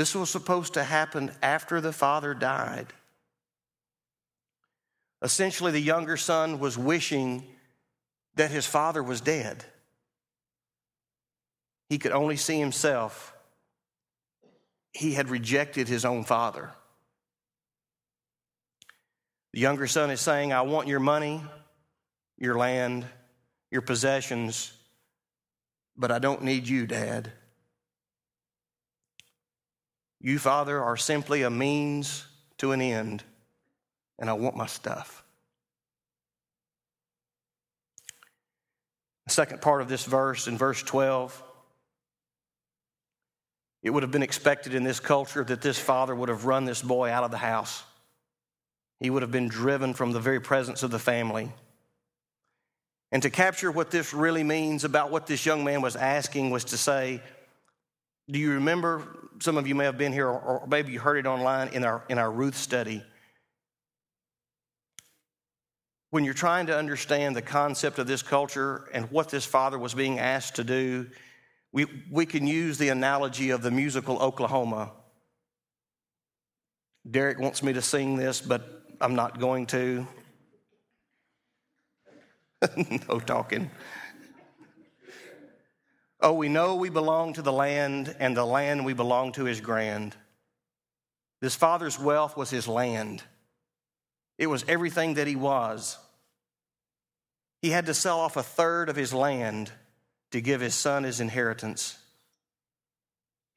This 0.00 0.14
was 0.14 0.30
supposed 0.30 0.72
to 0.72 0.82
happen 0.82 1.30
after 1.42 1.78
the 1.78 1.92
father 1.92 2.32
died. 2.32 2.86
Essentially, 5.20 5.72
the 5.72 5.78
younger 5.78 6.16
son 6.16 6.58
was 6.58 6.78
wishing 6.78 7.44
that 8.34 8.50
his 8.50 8.64
father 8.64 9.02
was 9.02 9.20
dead. 9.20 9.62
He 11.90 11.98
could 11.98 12.12
only 12.12 12.38
see 12.38 12.58
himself. 12.58 13.34
He 14.94 15.12
had 15.12 15.28
rejected 15.28 15.86
his 15.86 16.06
own 16.06 16.24
father. 16.24 16.70
The 19.52 19.60
younger 19.60 19.86
son 19.86 20.10
is 20.10 20.22
saying, 20.22 20.50
I 20.50 20.62
want 20.62 20.88
your 20.88 21.00
money, 21.00 21.42
your 22.38 22.56
land, 22.56 23.04
your 23.70 23.82
possessions, 23.82 24.72
but 25.94 26.10
I 26.10 26.18
don't 26.18 26.42
need 26.42 26.66
you, 26.66 26.86
Dad. 26.86 27.32
You, 30.20 30.38
Father, 30.38 30.82
are 30.82 30.96
simply 30.96 31.42
a 31.42 31.50
means 31.50 32.26
to 32.58 32.72
an 32.72 32.82
end, 32.82 33.24
and 34.18 34.28
I 34.28 34.34
want 34.34 34.56
my 34.56 34.66
stuff. 34.66 35.24
The 39.26 39.32
second 39.32 39.62
part 39.62 39.80
of 39.80 39.88
this 39.88 40.04
verse, 40.04 40.46
in 40.46 40.58
verse 40.58 40.82
12, 40.82 41.42
it 43.82 43.90
would 43.90 44.02
have 44.02 44.12
been 44.12 44.22
expected 44.22 44.74
in 44.74 44.84
this 44.84 45.00
culture 45.00 45.42
that 45.44 45.62
this 45.62 45.78
father 45.78 46.14
would 46.14 46.28
have 46.28 46.44
run 46.44 46.66
this 46.66 46.82
boy 46.82 47.10
out 47.10 47.24
of 47.24 47.30
the 47.30 47.38
house. 47.38 47.82
He 48.98 49.08
would 49.08 49.22
have 49.22 49.30
been 49.30 49.48
driven 49.48 49.94
from 49.94 50.12
the 50.12 50.20
very 50.20 50.40
presence 50.40 50.82
of 50.82 50.90
the 50.90 50.98
family. 50.98 51.50
And 53.10 53.22
to 53.22 53.30
capture 53.30 53.70
what 53.70 53.90
this 53.90 54.12
really 54.12 54.44
means 54.44 54.84
about 54.84 55.10
what 55.10 55.26
this 55.26 55.46
young 55.46 55.64
man 55.64 55.80
was 55.80 55.96
asking 55.96 56.50
was 56.50 56.64
to 56.64 56.76
say, 56.76 57.22
Do 58.30 58.38
you 58.38 58.52
remember? 58.52 59.02
Some 59.40 59.56
of 59.56 59.66
you 59.66 59.74
may 59.74 59.84
have 59.84 59.98
been 59.98 60.12
here, 60.12 60.28
or 60.28 60.66
maybe 60.68 60.92
you 60.92 61.00
heard 61.00 61.16
it 61.16 61.26
online 61.26 61.68
in 61.68 61.84
our, 61.84 62.04
in 62.08 62.18
our 62.18 62.30
Ruth 62.30 62.56
study. 62.56 63.02
When 66.10 66.24
you're 66.24 66.34
trying 66.34 66.66
to 66.66 66.76
understand 66.76 67.34
the 67.34 67.42
concept 67.42 67.98
of 67.98 68.06
this 68.06 68.22
culture 68.22 68.88
and 68.92 69.10
what 69.10 69.30
this 69.30 69.44
father 69.44 69.78
was 69.78 69.94
being 69.94 70.18
asked 70.18 70.56
to 70.56 70.64
do, 70.64 71.06
we, 71.72 71.86
we 72.10 72.26
can 72.26 72.46
use 72.46 72.78
the 72.78 72.88
analogy 72.88 73.50
of 73.50 73.62
the 73.62 73.70
musical 73.70 74.18
Oklahoma. 74.18 74.92
Derek 77.08 77.38
wants 77.38 77.62
me 77.62 77.72
to 77.72 77.82
sing 77.82 78.16
this, 78.16 78.40
but 78.40 78.82
I'm 79.00 79.14
not 79.14 79.40
going 79.40 79.66
to. 79.68 80.06
no 83.08 83.20
talking. 83.20 83.70
Oh, 86.22 86.34
we 86.34 86.48
know 86.48 86.74
we 86.74 86.90
belong 86.90 87.32
to 87.34 87.42
the 87.42 87.52
land, 87.52 88.14
and 88.18 88.36
the 88.36 88.44
land 88.44 88.84
we 88.84 88.92
belong 88.92 89.32
to 89.32 89.46
is 89.46 89.60
grand. 89.60 90.14
This 91.40 91.54
father's 91.54 91.98
wealth 91.98 92.36
was 92.36 92.50
his 92.50 92.68
land, 92.68 93.22
it 94.38 94.46
was 94.46 94.64
everything 94.68 95.14
that 95.14 95.26
he 95.26 95.36
was. 95.36 95.98
He 97.62 97.70
had 97.70 97.86
to 97.86 97.94
sell 97.94 98.20
off 98.20 98.38
a 98.38 98.42
third 98.42 98.88
of 98.88 98.96
his 98.96 99.12
land 99.12 99.70
to 100.30 100.40
give 100.40 100.62
his 100.62 100.74
son 100.74 101.04
his 101.04 101.20
inheritance. 101.20 101.98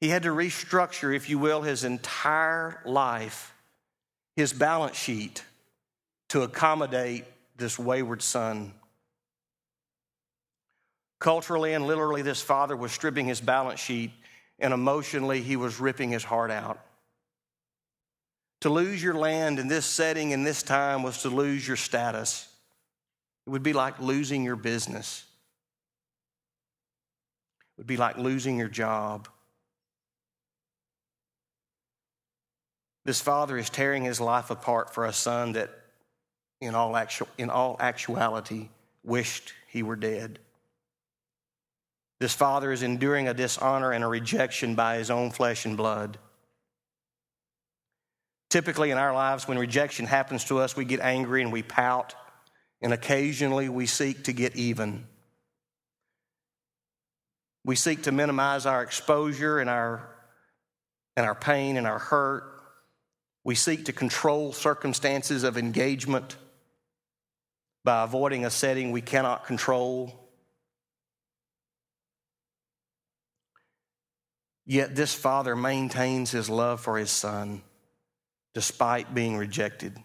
He 0.00 0.08
had 0.08 0.24
to 0.24 0.28
restructure, 0.28 1.16
if 1.16 1.30
you 1.30 1.38
will, 1.38 1.62
his 1.62 1.84
entire 1.84 2.82
life, 2.84 3.54
his 4.36 4.52
balance 4.52 4.96
sheet, 4.98 5.42
to 6.28 6.42
accommodate 6.42 7.24
this 7.56 7.78
wayward 7.78 8.20
son. 8.20 8.74
Culturally 11.24 11.72
and 11.72 11.86
literally, 11.86 12.20
this 12.20 12.42
father 12.42 12.76
was 12.76 12.92
stripping 12.92 13.24
his 13.24 13.40
balance 13.40 13.80
sheet, 13.80 14.10
and 14.58 14.74
emotionally, 14.74 15.40
he 15.40 15.56
was 15.56 15.80
ripping 15.80 16.10
his 16.10 16.22
heart 16.22 16.50
out. 16.50 16.78
To 18.60 18.68
lose 18.68 19.02
your 19.02 19.14
land 19.14 19.58
in 19.58 19.66
this 19.66 19.86
setting, 19.86 20.32
in 20.32 20.44
this 20.44 20.62
time, 20.62 21.02
was 21.02 21.22
to 21.22 21.30
lose 21.30 21.66
your 21.66 21.78
status. 21.78 22.46
It 23.46 23.50
would 23.50 23.62
be 23.62 23.72
like 23.72 23.98
losing 24.00 24.44
your 24.44 24.56
business, 24.56 25.24
it 27.78 27.80
would 27.80 27.86
be 27.86 27.96
like 27.96 28.18
losing 28.18 28.58
your 28.58 28.68
job. 28.68 29.26
This 33.06 33.22
father 33.22 33.56
is 33.56 33.70
tearing 33.70 34.04
his 34.04 34.20
life 34.20 34.50
apart 34.50 34.92
for 34.92 35.06
a 35.06 35.12
son 35.14 35.52
that, 35.52 35.70
in 36.60 36.74
all, 36.74 36.94
actu- 36.94 37.24
in 37.38 37.48
all 37.48 37.78
actuality, 37.80 38.68
wished 39.02 39.54
he 39.68 39.82
were 39.82 39.96
dead. 39.96 40.38
This 42.20 42.34
father 42.34 42.72
is 42.72 42.82
enduring 42.82 43.28
a 43.28 43.34
dishonor 43.34 43.92
and 43.92 44.04
a 44.04 44.08
rejection 44.08 44.74
by 44.74 44.96
his 44.96 45.10
own 45.10 45.30
flesh 45.30 45.64
and 45.66 45.76
blood. 45.76 46.18
Typically, 48.50 48.92
in 48.92 48.98
our 48.98 49.12
lives, 49.12 49.48
when 49.48 49.58
rejection 49.58 50.06
happens 50.06 50.44
to 50.44 50.60
us, 50.60 50.76
we 50.76 50.84
get 50.84 51.00
angry 51.00 51.42
and 51.42 51.52
we 51.52 51.62
pout, 51.62 52.14
and 52.80 52.92
occasionally 52.92 53.68
we 53.68 53.86
seek 53.86 54.24
to 54.24 54.32
get 54.32 54.54
even. 54.54 55.06
We 57.64 57.74
seek 57.74 58.04
to 58.04 58.12
minimize 58.12 58.64
our 58.64 58.82
exposure 58.82 59.58
and 59.58 59.68
our, 59.68 60.08
and 61.16 61.26
our 61.26 61.34
pain 61.34 61.76
and 61.76 61.86
our 61.86 61.98
hurt. 61.98 62.44
We 63.42 63.54
seek 63.54 63.86
to 63.86 63.92
control 63.92 64.52
circumstances 64.52 65.42
of 65.42 65.58
engagement 65.58 66.36
by 67.84 68.04
avoiding 68.04 68.44
a 68.44 68.50
setting 68.50 68.92
we 68.92 69.02
cannot 69.02 69.46
control. 69.46 70.23
Yet 74.66 74.94
this 74.94 75.14
father 75.14 75.54
maintains 75.54 76.30
his 76.30 76.48
love 76.48 76.80
for 76.80 76.98
his 76.98 77.10
son 77.10 77.62
despite 78.54 79.14
being 79.14 79.36
rejected. 79.36 79.96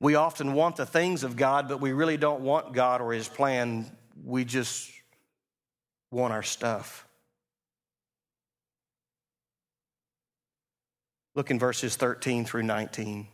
We 0.00 0.14
often 0.14 0.52
want 0.52 0.76
the 0.76 0.86
things 0.86 1.22
of 1.22 1.36
God, 1.36 1.68
but 1.68 1.80
we 1.80 1.92
really 1.92 2.16
don't 2.16 2.40
want 2.40 2.72
God 2.72 3.00
or 3.00 3.12
his 3.12 3.28
plan. 3.28 3.90
We 4.24 4.44
just 4.44 4.90
want 6.10 6.32
our 6.32 6.42
stuff. 6.42 7.06
Look 11.34 11.50
in 11.50 11.58
verses 11.58 11.96
13 11.96 12.46
through 12.46 12.62
19. 12.62 13.28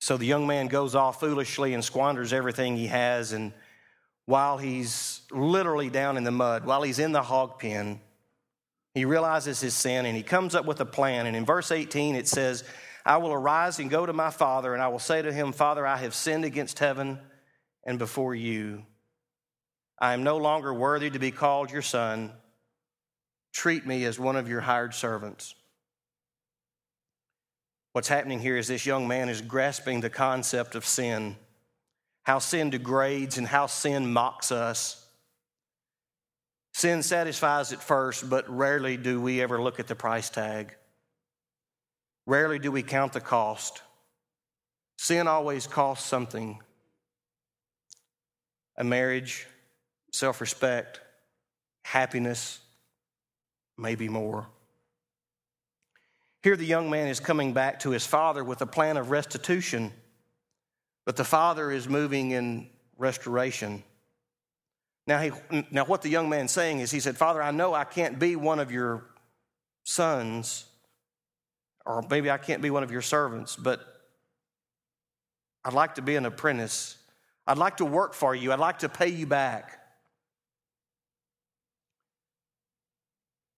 So 0.00 0.16
the 0.16 0.26
young 0.26 0.46
man 0.46 0.66
goes 0.68 0.94
off 0.94 1.20
foolishly 1.20 1.74
and 1.74 1.84
squanders 1.84 2.32
everything 2.32 2.76
he 2.76 2.88
has. 2.88 3.32
And 3.32 3.52
while 4.26 4.58
he's 4.58 5.22
literally 5.30 5.88
down 5.88 6.16
in 6.16 6.24
the 6.24 6.30
mud, 6.30 6.66
while 6.66 6.82
he's 6.82 6.98
in 6.98 7.12
the 7.12 7.22
hog 7.22 7.58
pen, 7.58 8.00
he 8.92 9.04
realizes 9.04 9.60
his 9.60 9.74
sin 9.74 10.04
and 10.06 10.16
he 10.16 10.22
comes 10.22 10.54
up 10.54 10.66
with 10.66 10.80
a 10.80 10.86
plan. 10.86 11.26
And 11.26 11.36
in 11.36 11.44
verse 11.44 11.70
18, 11.70 12.16
it 12.16 12.28
says, 12.28 12.64
I 13.04 13.18
will 13.18 13.32
arise 13.32 13.78
and 13.78 13.88
go 13.88 14.04
to 14.04 14.12
my 14.12 14.30
father, 14.30 14.74
and 14.74 14.82
I 14.82 14.88
will 14.88 14.98
say 14.98 15.22
to 15.22 15.32
him, 15.32 15.52
Father, 15.52 15.86
I 15.86 15.96
have 15.98 16.14
sinned 16.14 16.44
against 16.44 16.80
heaven 16.80 17.20
and 17.84 18.00
before 18.00 18.34
you. 18.34 18.84
I 19.98 20.12
am 20.12 20.24
no 20.24 20.38
longer 20.38 20.74
worthy 20.74 21.08
to 21.08 21.18
be 21.20 21.30
called 21.30 21.70
your 21.70 21.82
son. 21.82 22.32
Treat 23.52 23.86
me 23.86 24.04
as 24.04 24.18
one 24.18 24.34
of 24.34 24.48
your 24.48 24.60
hired 24.60 24.92
servants. 24.92 25.54
What's 27.92 28.08
happening 28.08 28.40
here 28.40 28.56
is 28.56 28.66
this 28.66 28.84
young 28.84 29.06
man 29.06 29.28
is 29.28 29.40
grasping 29.40 30.00
the 30.00 30.10
concept 30.10 30.74
of 30.74 30.84
sin, 30.84 31.36
how 32.26 32.40
sin 32.40 32.70
degrades 32.70 33.38
and 33.38 33.46
how 33.46 33.66
sin 33.66 34.12
mocks 34.12 34.50
us. 34.50 35.06
Sin 36.74 37.04
satisfies 37.04 37.72
at 37.72 37.80
first, 37.80 38.28
but 38.28 38.50
rarely 38.50 38.96
do 38.96 39.20
we 39.20 39.40
ever 39.40 39.62
look 39.62 39.78
at 39.78 39.86
the 39.86 39.94
price 39.94 40.28
tag. 40.28 40.74
Rarely 42.26 42.58
do 42.58 42.72
we 42.72 42.82
count 42.82 43.12
the 43.12 43.20
cost. 43.20 43.80
Sin 44.98 45.28
always 45.28 45.68
costs 45.68 46.08
something 46.08 46.60
a 48.76 48.82
marriage, 48.82 49.46
self 50.10 50.40
respect, 50.40 51.00
happiness, 51.84 52.58
maybe 53.78 54.08
more. 54.08 54.48
Here, 56.42 56.56
the 56.56 56.66
young 56.66 56.90
man 56.90 57.06
is 57.06 57.20
coming 57.20 57.52
back 57.52 57.78
to 57.80 57.90
his 57.90 58.04
father 58.04 58.42
with 58.42 58.60
a 58.62 58.66
plan 58.66 58.96
of 58.96 59.12
restitution, 59.12 59.92
but 61.06 61.16
the 61.16 61.24
father 61.24 61.70
is 61.70 61.88
moving 61.88 62.32
in 62.32 62.68
restoration. 62.98 63.82
Now, 65.06 65.20
he, 65.20 65.30
now, 65.70 65.84
what 65.84 66.02
the 66.02 66.08
young 66.08 66.28
man's 66.28 66.50
saying 66.50 66.80
is, 66.80 66.90
he 66.90 66.98
said, 66.98 67.16
Father, 67.16 67.40
I 67.40 67.52
know 67.52 67.72
I 67.72 67.84
can't 67.84 68.18
be 68.18 68.34
one 68.34 68.58
of 68.58 68.72
your 68.72 69.04
sons, 69.84 70.66
or 71.86 72.04
maybe 72.10 72.28
I 72.28 72.38
can't 72.38 72.60
be 72.60 72.70
one 72.70 72.82
of 72.82 72.90
your 72.90 73.02
servants, 73.02 73.54
but 73.54 73.80
I'd 75.64 75.74
like 75.74 75.94
to 75.94 76.02
be 76.02 76.16
an 76.16 76.26
apprentice. 76.26 76.98
I'd 77.46 77.56
like 77.56 77.76
to 77.76 77.84
work 77.84 78.12
for 78.12 78.34
you. 78.34 78.52
I'd 78.52 78.58
like 78.58 78.80
to 78.80 78.88
pay 78.88 79.08
you 79.08 79.26
back. 79.26 79.80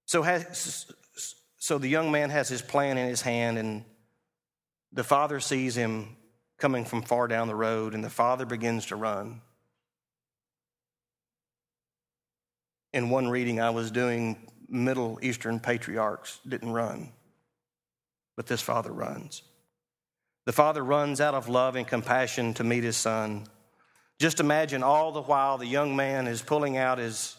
So, 0.04 0.20
has, 0.20 0.84
so 1.56 1.78
the 1.78 1.88
young 1.88 2.12
man 2.12 2.28
has 2.28 2.50
his 2.50 2.60
plan 2.60 2.98
in 2.98 3.08
his 3.08 3.22
hand, 3.22 3.56
and 3.56 3.84
the 4.92 5.04
father 5.04 5.40
sees 5.40 5.74
him 5.74 6.17
coming 6.58 6.84
from 6.84 7.02
far 7.02 7.28
down 7.28 7.48
the 7.48 7.54
road, 7.54 7.94
and 7.94 8.02
the 8.02 8.10
father 8.10 8.44
begins 8.44 8.86
to 8.86 8.96
run. 8.96 9.40
In 12.92 13.10
one 13.10 13.28
reading 13.28 13.60
I 13.60 13.70
was 13.70 13.90
doing, 13.90 14.36
Middle 14.68 15.18
Eastern 15.22 15.60
patriarchs 15.60 16.40
didn't 16.46 16.72
run, 16.72 17.12
but 18.36 18.46
this 18.46 18.60
father 18.60 18.92
runs. 18.92 19.42
The 20.46 20.52
father 20.52 20.82
runs 20.82 21.20
out 21.20 21.34
of 21.34 21.48
love 21.48 21.76
and 21.76 21.86
compassion 21.86 22.54
to 22.54 22.64
meet 22.64 22.82
his 22.82 22.96
son. 22.96 23.46
Just 24.18 24.40
imagine 24.40 24.82
all 24.82 25.12
the 25.12 25.22
while 25.22 25.58
the 25.58 25.66
young 25.66 25.94
man 25.94 26.26
is 26.26 26.42
pulling 26.42 26.76
out 26.76 26.98
his 26.98 27.36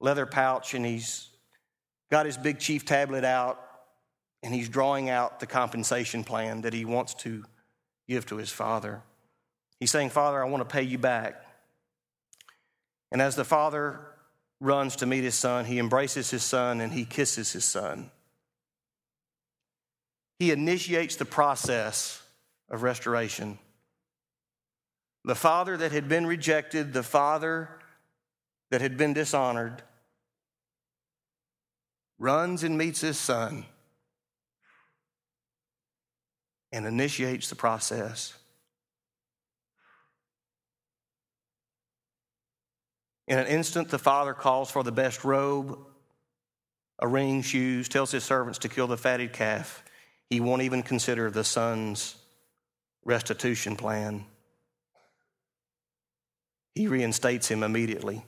leather 0.00 0.24
pouch 0.24 0.72
and 0.72 0.86
he's 0.86 1.28
got 2.10 2.26
his 2.26 2.36
big 2.36 2.60
chief 2.60 2.84
tablet 2.84 3.24
out 3.24 3.60
and 4.42 4.54
he's 4.54 4.68
drawing 4.68 5.10
out 5.10 5.40
the 5.40 5.46
compensation 5.46 6.22
plan 6.22 6.60
that 6.60 6.72
he 6.72 6.84
wants 6.84 7.14
to 7.14 7.44
give 8.08 8.26
to 8.26 8.36
his 8.36 8.50
father. 8.50 9.02
He's 9.80 9.90
saying, 9.90 10.10
Father, 10.10 10.42
I 10.42 10.48
want 10.48 10.68
to 10.68 10.72
pay 10.72 10.82
you 10.82 10.98
back. 10.98 11.44
And 13.10 13.20
as 13.22 13.36
the 13.36 13.44
father 13.44 14.00
runs 14.60 14.96
to 14.96 15.06
meet 15.06 15.24
his 15.24 15.34
son, 15.34 15.64
he 15.64 15.78
embraces 15.78 16.30
his 16.30 16.42
son 16.42 16.80
and 16.80 16.92
he 16.92 17.04
kisses 17.04 17.52
his 17.52 17.64
son. 17.64 18.10
He 20.38 20.50
initiates 20.50 21.16
the 21.16 21.24
process 21.24 22.22
of 22.70 22.82
restoration. 22.82 23.58
The 25.24 25.34
father 25.34 25.76
that 25.76 25.92
had 25.92 26.08
been 26.08 26.26
rejected, 26.26 26.92
the 26.92 27.02
father 27.02 27.70
that 28.70 28.80
had 28.80 28.96
been 28.96 29.14
dishonored, 29.14 29.82
runs 32.18 32.64
and 32.64 32.76
meets 32.76 33.00
his 33.00 33.18
son 33.18 33.64
and 36.74 36.86
initiates 36.86 37.48
the 37.48 37.54
process. 37.54 38.34
In 43.28 43.38
an 43.38 43.46
instant, 43.46 43.90
the 43.90 43.98
father 43.98 44.34
calls 44.34 44.72
for 44.72 44.82
the 44.82 44.92
best 44.92 45.24
robe, 45.24 45.78
a 46.98 47.06
ring, 47.06 47.42
shoes, 47.42 47.88
tells 47.88 48.10
his 48.10 48.24
servants 48.24 48.58
to 48.58 48.68
kill 48.68 48.88
the 48.88 48.96
fatted 48.96 49.32
calf. 49.32 49.84
He 50.28 50.40
won't 50.40 50.62
even 50.62 50.82
consider 50.82 51.30
the 51.30 51.44
son's 51.44 52.16
restitution 53.04 53.76
plan. 53.76 54.24
He 56.74 56.88
reinstates 56.88 57.48
him 57.48 57.62
immediately. 57.62 58.24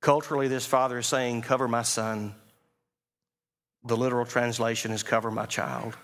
Culturally, 0.00 0.46
this 0.46 0.64
father 0.64 0.98
is 0.98 1.08
saying, 1.08 1.42
Cover 1.42 1.66
my 1.66 1.82
son. 1.82 2.36
The 3.84 3.96
literal 3.96 4.26
translation 4.26 4.92
is 4.92 5.02
cover 5.02 5.32
my 5.32 5.46
child. 5.46 5.96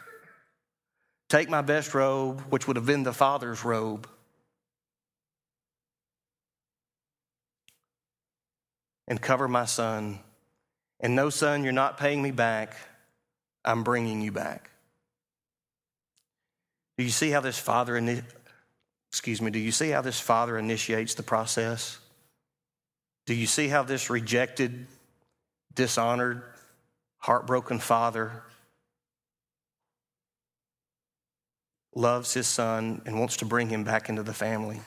Take 1.34 1.50
my 1.50 1.62
best 1.62 1.94
robe, 1.94 2.42
which 2.42 2.68
would 2.68 2.76
have 2.76 2.86
been 2.86 3.02
the 3.02 3.12
father's 3.12 3.64
robe, 3.64 4.08
and 9.08 9.20
cover 9.20 9.48
my 9.48 9.64
son. 9.64 10.20
And 11.00 11.16
no, 11.16 11.30
son, 11.30 11.64
you're 11.64 11.72
not 11.72 11.98
paying 11.98 12.22
me 12.22 12.30
back. 12.30 12.76
I'm 13.64 13.82
bringing 13.82 14.20
you 14.20 14.30
back. 14.30 14.70
Do 16.98 17.02
you 17.02 17.10
see 17.10 17.30
how 17.30 17.40
this 17.40 17.58
father, 17.58 17.96
excuse 19.10 19.42
me, 19.42 19.50
do 19.50 19.58
you 19.58 19.72
see 19.72 19.88
how 19.88 20.02
this 20.02 20.20
father 20.20 20.56
initiates 20.56 21.14
the 21.14 21.24
process? 21.24 21.98
Do 23.26 23.34
you 23.34 23.48
see 23.48 23.66
how 23.66 23.82
this 23.82 24.08
rejected, 24.08 24.86
dishonored, 25.74 26.44
heartbroken 27.18 27.80
father 27.80 28.44
loves 31.94 32.34
his 32.34 32.46
son 32.46 33.02
and 33.06 33.18
wants 33.18 33.36
to 33.38 33.44
bring 33.44 33.68
him 33.68 33.84
back 33.84 34.08
into 34.08 34.22
the 34.22 34.34
family. 34.34 34.80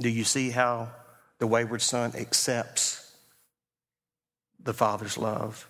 Do 0.00 0.08
you 0.08 0.24
see 0.24 0.50
how 0.50 0.90
the 1.38 1.46
wayward 1.46 1.82
son 1.82 2.12
accepts 2.14 3.16
the 4.62 4.74
father's 4.74 5.16
love? 5.16 5.68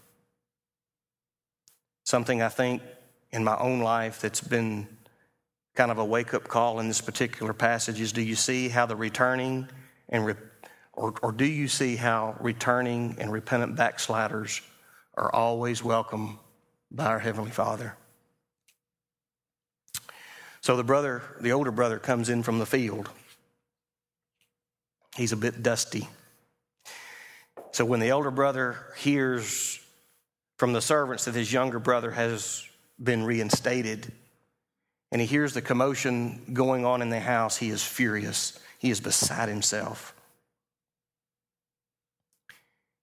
Something 2.04 2.42
I 2.42 2.48
think 2.48 2.82
in 3.30 3.44
my 3.44 3.56
own 3.58 3.80
life 3.80 4.20
that's 4.20 4.40
been 4.40 4.88
kind 5.74 5.90
of 5.90 5.98
a 5.98 6.04
wake 6.04 6.34
up 6.34 6.48
call 6.48 6.80
in 6.80 6.88
this 6.88 7.00
particular 7.00 7.52
passage 7.52 8.00
is 8.00 8.12
do 8.12 8.22
you 8.22 8.34
see 8.34 8.68
how 8.68 8.86
the 8.86 8.96
returning 8.96 9.68
and 10.08 10.26
re- 10.26 10.34
or, 10.92 11.14
or 11.22 11.32
do 11.32 11.44
you 11.44 11.68
see 11.68 11.94
how 11.94 12.36
returning 12.40 13.16
and 13.18 13.30
repentant 13.30 13.76
backsliders 13.76 14.62
are 15.14 15.32
always 15.34 15.84
welcome 15.84 16.38
by 16.90 17.06
our 17.06 17.18
Heavenly 17.18 17.50
Father? 17.50 17.94
So 20.66 20.74
the 20.74 20.82
brother, 20.82 21.22
the 21.40 21.52
older 21.52 21.70
brother, 21.70 22.00
comes 22.00 22.28
in 22.28 22.42
from 22.42 22.58
the 22.58 22.66
field. 22.66 23.08
He's 25.14 25.30
a 25.30 25.36
bit 25.36 25.62
dusty. 25.62 26.08
So 27.70 27.84
when 27.84 28.00
the 28.00 28.08
elder 28.08 28.32
brother 28.32 28.76
hears 28.96 29.78
from 30.56 30.72
the 30.72 30.80
servants 30.80 31.26
that 31.26 31.36
his 31.36 31.52
younger 31.52 31.78
brother 31.78 32.10
has 32.10 32.66
been 33.00 33.22
reinstated, 33.22 34.10
and 35.12 35.20
he 35.20 35.26
hears 35.28 35.54
the 35.54 35.62
commotion 35.62 36.42
going 36.52 36.84
on 36.84 37.00
in 37.00 37.10
the 37.10 37.20
house, 37.20 37.56
he 37.56 37.70
is 37.70 37.84
furious. 37.84 38.58
He 38.80 38.90
is 38.90 38.98
beside 38.98 39.48
himself. 39.48 40.16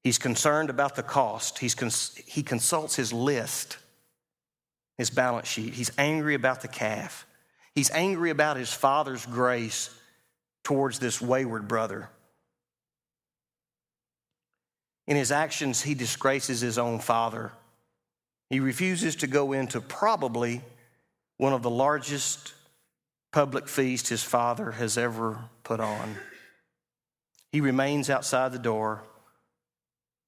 He's 0.04 0.18
concerned 0.18 0.70
about 0.70 0.98
the 0.98 1.04
cost. 1.04 1.60
He's 1.60 1.76
cons- 1.76 2.22
he 2.28 2.44
consults 2.44 2.98
his 2.98 3.14
list, 3.14 3.78
his 4.98 5.10
balance 5.10 5.48
sheet. 5.48 5.74
He's 5.74 5.94
angry 5.98 6.36
about 6.36 6.62
the 6.62 6.68
calf. 6.68 7.26
He's 7.76 7.92
angry 7.92 8.30
about 8.30 8.58
his 8.58 8.72
father's 8.72 9.26
grace 9.26 9.90
towards 10.64 11.00
this 11.00 11.20
wayward 11.20 11.68
brother. 11.68 12.10
In 15.08 15.18
his 15.18 15.32
actions, 15.32 15.82
he 15.82 15.96
disgraces 15.96 16.62
his 16.62 16.78
own 16.78 17.00
father. 17.00 17.52
He 18.50 18.60
refuses 18.60 19.16
to 19.18 19.28
go 19.28 19.52
into 19.52 19.82
probably 19.82 20.62
one 21.38 21.54
of 21.54 21.64
the 21.64 21.70
largest 21.70 22.54
public 23.32 23.68
feasts 23.68 24.10
his 24.10 24.24
father 24.24 24.72
has 24.72 24.98
ever 24.98 25.40
put 25.64 25.80
on. 25.80 26.16
He 27.52 27.60
remains 27.60 28.10
outside 28.10 28.52
the 28.52 28.60
door, 28.60 29.04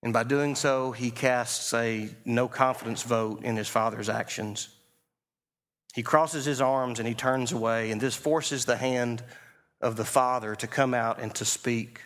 and 0.03 0.11
by 0.11 0.23
doing 0.23 0.55
so, 0.55 0.91
he 0.91 1.11
casts 1.11 1.73
a 1.73 2.09
no 2.25 2.47
confidence 2.47 3.03
vote 3.03 3.43
in 3.43 3.55
his 3.55 3.69
father's 3.69 4.09
actions. 4.09 4.69
He 5.95 6.03
crosses 6.03 6.43
his 6.43 6.59
arms 6.59 6.99
and 6.99 7.07
he 7.07 7.13
turns 7.13 7.53
away, 7.53 7.89
and 7.89 8.01
this 8.01 8.15
forces 8.15 8.65
the 8.65 8.75
hand 8.75 9.23
of 9.79 9.95
the 9.95 10.03
father 10.03 10.53
to 10.55 10.67
come 10.67 10.93
out 10.93 11.21
and 11.21 11.33
to 11.35 11.45
speak 11.45 12.01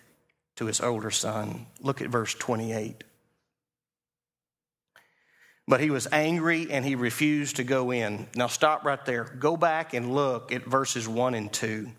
to 0.58 0.68
his 0.68 0.80
older 0.80 1.10
son. 1.10 1.66
Look 1.82 2.00
at 2.00 2.10
verse 2.10 2.36
28. 2.36 3.04
But 5.68 5.80
he 5.80 5.90
was 5.90 6.08
angry 6.12 6.68
and 6.70 6.86
he 6.86 6.94
refused 6.94 7.56
to 7.56 7.64
go 7.64 7.90
in. 7.90 8.28
Now, 8.36 8.46
stop 8.46 8.86
right 8.86 9.04
there. 9.06 9.24
Go 9.24 9.58
back 9.58 9.96
and 9.96 10.14
look 10.14 10.52
at 10.52 10.66
verses 10.66 11.08
1 11.08 11.34
and 11.34 11.52
2. 11.52 11.90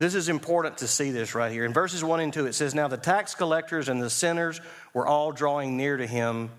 This 0.00 0.16
is 0.16 0.28
important 0.28 0.78
to 0.78 0.88
see 0.88 1.12
this 1.12 1.36
right 1.36 1.52
here. 1.52 1.64
In 1.64 1.72
verses 1.72 2.02
1 2.02 2.18
and 2.18 2.32
2, 2.32 2.46
it 2.46 2.54
says, 2.54 2.74
Now 2.74 2.88
the 2.88 2.96
tax 2.96 3.36
collectors 3.36 3.88
and 3.88 4.02
the 4.02 4.10
sinners 4.10 4.60
were 4.94 5.06
all 5.06 5.30
drawing 5.30 5.76
near 5.76 5.96
to 5.96 6.06
him, 6.08 6.50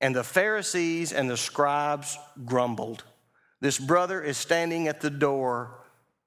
and 0.00 0.14
the 0.14 0.24
Pharisees 0.24 1.12
and 1.12 1.28
the 1.28 1.36
scribes 1.36 2.18
grumbled. 2.44 3.04
This 3.60 3.78
brother 3.78 4.22
is 4.22 4.36
standing 4.36 4.88
at 4.88 5.00
the 5.00 5.10
door 5.10 5.80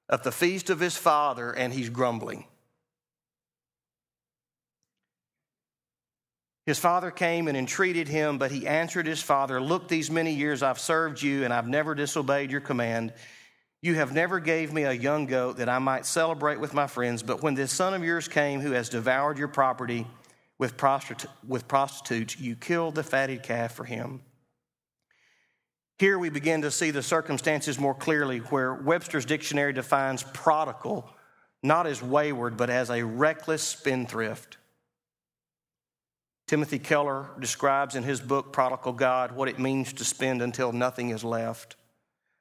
of 0.10 0.24
the 0.24 0.32
feast 0.32 0.70
of 0.70 0.80
his 0.80 0.96
father, 0.96 1.52
and 1.52 1.74
he's 1.74 1.90
grumbling. 1.90 2.46
His 6.66 6.80
father 6.80 7.12
came 7.12 7.48
and 7.48 7.58
entreated 7.58 8.10
him, 8.10 8.38
but 8.38 8.52
he 8.52 8.68
answered 8.68 9.08
his 9.08 9.22
father, 9.22 9.62
Look, 9.62 9.88
these 9.88 10.12
many 10.12 10.34
years 10.34 10.62
I've 10.62 10.80
served 10.80 11.22
you, 11.22 11.46
and 11.46 11.54
I've 11.54 11.68
never 11.68 11.96
disobeyed 11.96 12.52
your 12.52 12.60
command. 12.62 13.14
You 13.82 13.94
have 13.96 14.14
never 14.14 14.40
gave 14.40 14.74
me 14.74 14.84
a 14.84 14.92
young 14.92 15.28
goat 15.28 15.58
that 15.58 15.70
I 15.70 15.80
might 15.80 16.06
celebrate 16.06 16.60
with 16.60 16.74
my 16.74 16.88
friends, 16.88 17.24
but 17.24 17.42
when 17.42 17.54
this 17.54 17.72
son 17.72 17.94
of 17.94 18.04
yours 18.04 18.28
came 18.28 18.60
who 18.60 18.72
has 18.72 18.90
devoured 18.90 19.38
your 19.38 19.48
property 19.48 20.08
with, 20.60 20.78
prostitu- 20.78 21.30
with 21.48 21.68
prostitutes, 21.68 22.40
you 22.40 22.56
killed 22.56 22.96
the 22.96 23.04
fatted 23.04 23.44
calf 23.44 23.74
for 23.74 23.84
him. 23.84 24.22
Here 26.00 26.20
we 26.20 26.30
begin 26.30 26.62
to 26.62 26.72
see 26.72 26.92
the 26.92 27.02
circumstances 27.02 27.80
more 27.80 27.96
clearly, 27.96 28.40
where 28.40 28.74
Webster's 28.74 29.26
dictionary 29.26 29.74
defines 29.74 30.24
prodigal 30.24 31.10
not 31.64 31.88
as 31.88 32.02
wayward, 32.02 32.56
but 32.56 32.70
as 32.70 32.90
a 32.90 33.04
reckless 33.04 33.64
spendthrift. 33.64 34.58
Timothy 36.48 36.80
Keller 36.80 37.30
describes 37.40 37.96
in 37.96 38.04
his 38.04 38.22
book, 38.22 38.54
Prodigal 38.54 38.94
God, 38.94 39.34
what 39.34 39.50
it 39.50 39.60
means 39.60 39.92
to 39.94 40.06
spend 40.06 40.42
until 40.42 40.72
nothing 40.72 41.10
is 41.10 41.24
left. 41.24 41.76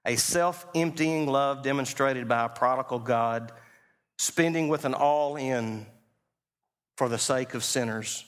A 0.05 0.17
self 0.17 0.67
emptying 0.75 1.27
love 1.27 1.63
demonstrated 1.63 2.29
by 2.29 2.45
a 2.45 2.49
prodigal 2.49 3.01
God, 3.01 3.51
spending 4.19 4.69
with 4.69 4.85
an 4.85 4.95
all 4.95 5.37
in 5.37 5.87
for 6.97 7.09
the 7.09 7.19
sake 7.19 7.55
of 7.55 7.65
sinners. 7.65 8.25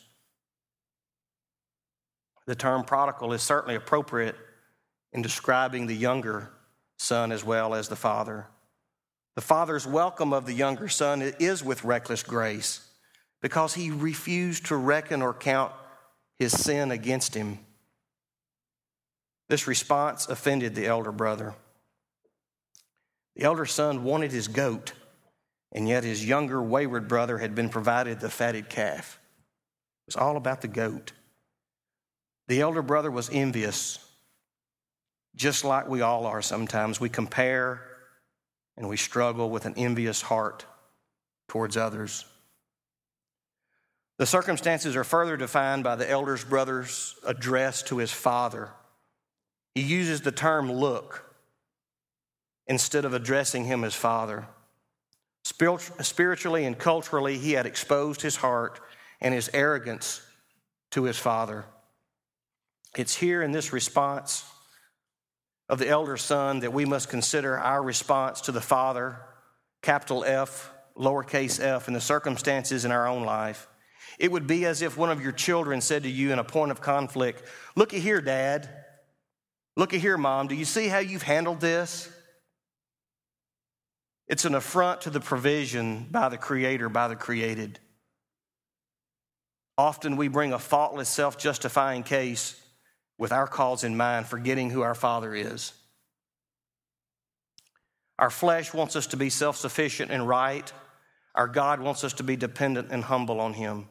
The 2.47 2.55
term 2.55 2.85
prodigal 2.85 3.33
is 3.33 3.43
certainly 3.43 3.75
appropriate 3.75 4.37
in 5.13 5.23
describing 5.23 5.87
the 5.87 5.97
younger 5.97 6.51
son 6.99 7.33
as 7.33 7.45
well 7.45 7.75
as 7.75 7.89
the 7.89 7.97
father. 7.97 8.47
The 9.35 9.43
father's 9.43 9.87
welcome 9.87 10.33
of 10.33 10.47
the 10.47 10.53
younger 10.53 10.89
son 10.89 11.23
is 11.23 11.63
with 11.63 11.85
reckless 11.85 12.23
grace 12.23 12.89
because 13.41 13.75
he 13.75 13.91
refused 13.91 14.67
to 14.67 14.77
reckon 14.77 15.23
or 15.23 15.33
count 15.33 15.73
his 16.39 16.53
sin 16.53 16.91
against 16.91 17.35
him. 17.35 17.59
This 19.49 19.67
response 19.67 20.29
offended 20.29 20.75
the 20.75 20.87
elder 20.87 21.13
brother. 21.13 21.55
The 23.37 23.45
elder 23.45 23.67
son 23.67 24.05
wanted 24.05 24.33
his 24.33 24.49
goat, 24.49 24.93
and 25.73 25.89
yet 25.89 26.05
his 26.05 26.25
younger 26.25 26.63
wayward 26.63 27.09
brother 27.09 27.39
had 27.39 27.55
been 27.55 27.69
provided 27.69 28.21
the 28.21 28.31
fatted 28.31 28.69
calf. 28.69 29.19
It 30.07 30.15
was 30.15 30.17
all 30.17 30.37
about 30.37 30.61
the 30.61 30.69
goat. 30.69 31.13
The 32.49 32.61
elder 32.61 32.83
brother 32.83 33.11
was 33.11 33.29
envious, 33.31 33.99
just 35.37 35.65
like 35.65 35.89
we 35.89 36.01
all 36.01 36.27
are 36.27 36.41
sometimes. 36.41 36.99
We 36.99 37.11
compare 37.11 37.83
and 38.77 38.89
we 38.89 38.97
struggle 38.97 39.51
with 39.51 39.67
an 39.67 39.75
envious 39.77 40.23
heart 40.23 40.65
towards 41.49 41.77
others. 41.77 42.25
The 44.19 44.27
circumstances 44.27 44.97
are 44.97 45.05
further 45.05 45.37
defined 45.37 45.85
by 45.85 45.97
the 45.97 46.09
elder's 46.09 46.45
brother's 46.45 47.15
address 47.25 47.83
to 47.85 47.99
his 47.99 48.11
father. 48.11 48.71
He 49.75 49.83
uses 49.83 50.23
the 50.23 50.33
term 50.33 50.73
look 50.73 51.25
instead 52.67 53.05
of 53.05 53.15
addressing 53.15 53.65
him 53.65 53.85
as 53.85 53.95
father. 53.95 54.47
Spiritually 55.49 56.67
and 56.67 56.79
culturally, 56.79 57.39
he 57.39 57.53
had 57.53 57.65
exposed 57.65 58.21
his 58.21 58.37
heart 58.37 58.81
and 59.21 59.33
his 59.33 59.49
arrogance 59.55 60.21
to 60.91 61.05
his 61.05 61.19
father. 61.19 61.65
It's 62.97 63.15
here 63.15 63.43
in 63.43 63.53
this 63.53 63.73
response 63.73 64.45
of 65.69 65.79
the 65.79 65.89
elder 65.89 66.17
son 66.17 66.61
that 66.61 66.73
we 66.73 66.85
must 66.85 67.09
consider 67.09 67.59
our 67.59 67.83
response 67.83 68.43
to 68.43 68.53
the 68.53 68.61
father, 68.61 69.21
capital 69.83 70.25
F, 70.25 70.71
lowercase 70.97 71.61
f, 71.63 71.89
in 71.89 71.95
the 71.95 72.01
circumstances 72.01 72.85
in 72.85 72.93
our 72.93 73.07
own 73.07 73.25
life. 73.25 73.69
It 74.19 74.33
would 74.33 74.47
be 74.47 74.67
as 74.67 74.83
if 74.83 74.97
one 74.97 75.11
of 75.11 75.23
your 75.23 75.33
children 75.33 75.81
said 75.81 76.03
to 76.03 76.11
you 76.11 76.33
in 76.33 76.39
a 76.39 76.45
point 76.45 76.73
of 76.73 76.81
conflict, 76.81 77.43
Looky 77.77 78.01
here, 78.01 78.21
Dad. 78.21 78.69
Looky 79.77 79.99
here, 79.99 80.19
Mom. 80.19 80.49
Do 80.49 80.57
you 80.57 80.65
see 80.65 80.89
how 80.89 80.99
you've 80.99 81.23
handled 81.23 81.61
this? 81.61 82.11
It's 84.29 84.45
an 84.45 84.55
affront 84.55 85.03
to 85.03 85.11
the 85.11 85.21
provision 85.21 86.07
by 86.11 86.29
the 86.29 86.37
Creator, 86.37 86.91
by 86.91 87.09
the 87.09 87.17
created. 87.17 87.81
Often 89.79 90.17
we 90.17 90.29
bring 90.29 90.53
a 90.53 90.59
faultless, 90.59 91.09
self 91.09 91.39
justifying 91.39 92.03
case 92.03 92.61
with 93.17 93.33
our 93.33 93.47
cause 93.47 93.85
in 93.85 93.97
mind, 93.97 94.27
forgetting 94.27 94.71
who 94.71 94.83
our 94.83 94.95
Father 94.95 95.35
is. 95.35 95.73
Our 98.19 98.31
flesh 98.31 98.75
wants 98.75 98.97
us 98.97 99.07
to 99.09 99.17
be 99.17 99.31
self 99.31 99.57
sufficient 99.57 100.11
and 100.11 100.29
right. 100.29 100.71
Our 101.35 101.49
God 101.49 101.81
wants 101.81 102.05
us 102.05 102.15
to 102.15 102.23
be 102.23 102.37
dependent 102.37 102.89
and 102.91 103.03
humble 103.03 103.41
on 103.41 103.55
Him. 103.55 103.89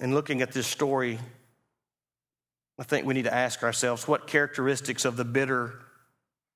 In 0.00 0.14
looking 0.14 0.42
at 0.42 0.52
this 0.52 0.66
story, 0.66 1.18
I 2.78 2.82
think 2.82 3.06
we 3.06 3.14
need 3.14 3.24
to 3.24 3.34
ask 3.34 3.62
ourselves 3.62 4.08
what 4.08 4.26
characteristics 4.26 5.04
of 5.04 5.16
the 5.16 5.24
bitter 5.24 5.80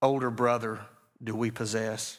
older 0.02 0.30
brother 0.30 0.80
do 1.22 1.35
we 1.35 1.50
possess? 1.50 2.18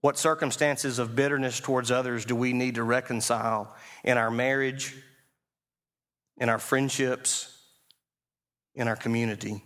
What 0.00 0.18
circumstances 0.18 0.98
of 0.98 1.16
bitterness 1.16 1.58
towards 1.60 1.90
others 1.90 2.24
do 2.24 2.36
we 2.36 2.52
need 2.52 2.76
to 2.76 2.84
reconcile 2.84 3.74
in 4.04 4.16
our 4.16 4.30
marriage, 4.30 4.94
in 6.36 6.48
our 6.48 6.58
friendships, 6.58 7.56
in 8.74 8.86
our 8.86 8.96
community? 8.96 9.64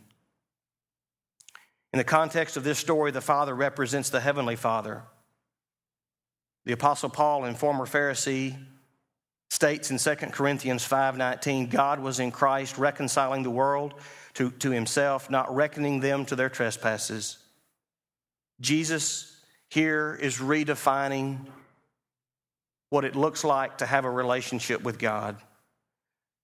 In 1.92 1.98
the 1.98 2.04
context 2.04 2.56
of 2.56 2.64
this 2.64 2.78
story, 2.78 3.10
the 3.10 3.20
Father 3.20 3.54
represents 3.54 4.08
the 4.08 4.20
Heavenly 4.20 4.56
Father. 4.56 5.02
The 6.64 6.72
Apostle 6.72 7.10
Paul, 7.10 7.44
and 7.44 7.58
former 7.58 7.84
Pharisee, 7.84 8.56
states 9.50 9.90
in 9.90 9.98
2 9.98 10.32
Corinthians 10.32 10.82
5:19, 10.82 11.68
God 11.68 12.00
was 12.00 12.18
in 12.18 12.30
Christ 12.30 12.78
reconciling 12.78 13.42
the 13.42 13.50
world 13.50 14.00
to, 14.34 14.50
to 14.50 14.70
himself, 14.70 15.30
not 15.30 15.54
reckoning 15.54 16.00
them 16.00 16.24
to 16.26 16.36
their 16.36 16.48
trespasses. 16.48 17.38
Jesus 18.60 19.36
here 19.68 20.18
is 20.20 20.38
redefining 20.38 21.46
what 22.90 23.04
it 23.04 23.16
looks 23.16 23.42
like 23.44 23.78
to 23.78 23.86
have 23.86 24.04
a 24.04 24.10
relationship 24.10 24.82
with 24.82 24.98
God. 24.98 25.36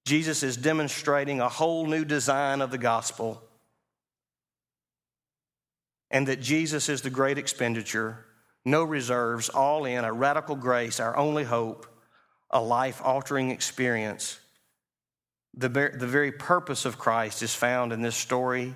Jesus 0.07 0.43
is 0.43 0.57
demonstrating 0.57 1.41
a 1.41 1.49
whole 1.49 1.87
new 1.87 2.05
design 2.05 2.63
of 2.63 2.71
the 2.71 2.79
gospel, 2.79 3.43
and 6.11 6.27
that 6.29 6.41
Jesus 6.41 6.89
is 6.89 7.03
the 7.03 7.11
great 7.11 7.37
expenditure, 7.37 8.25
no 8.65 8.83
reserves, 8.83 9.51
all 9.51 9.85
in, 9.85 10.05
a 10.05 10.13
radical 10.13 10.57
grace, 10.57 11.01
our 11.01 11.17
only 11.17 11.45
hope 11.45 11.87
a 12.51 12.61
life 12.61 13.03
altering 13.05 13.51
experience. 13.51 14.41
The, 15.55 15.69
the 15.69 16.07
very 16.07 16.33
purpose 16.33 16.85
of 16.85 16.99
Christ 16.99 17.43
is 17.43 17.55
found 17.55 17.93
in 17.93 18.03
this 18.03 18.17
story 18.17 18.75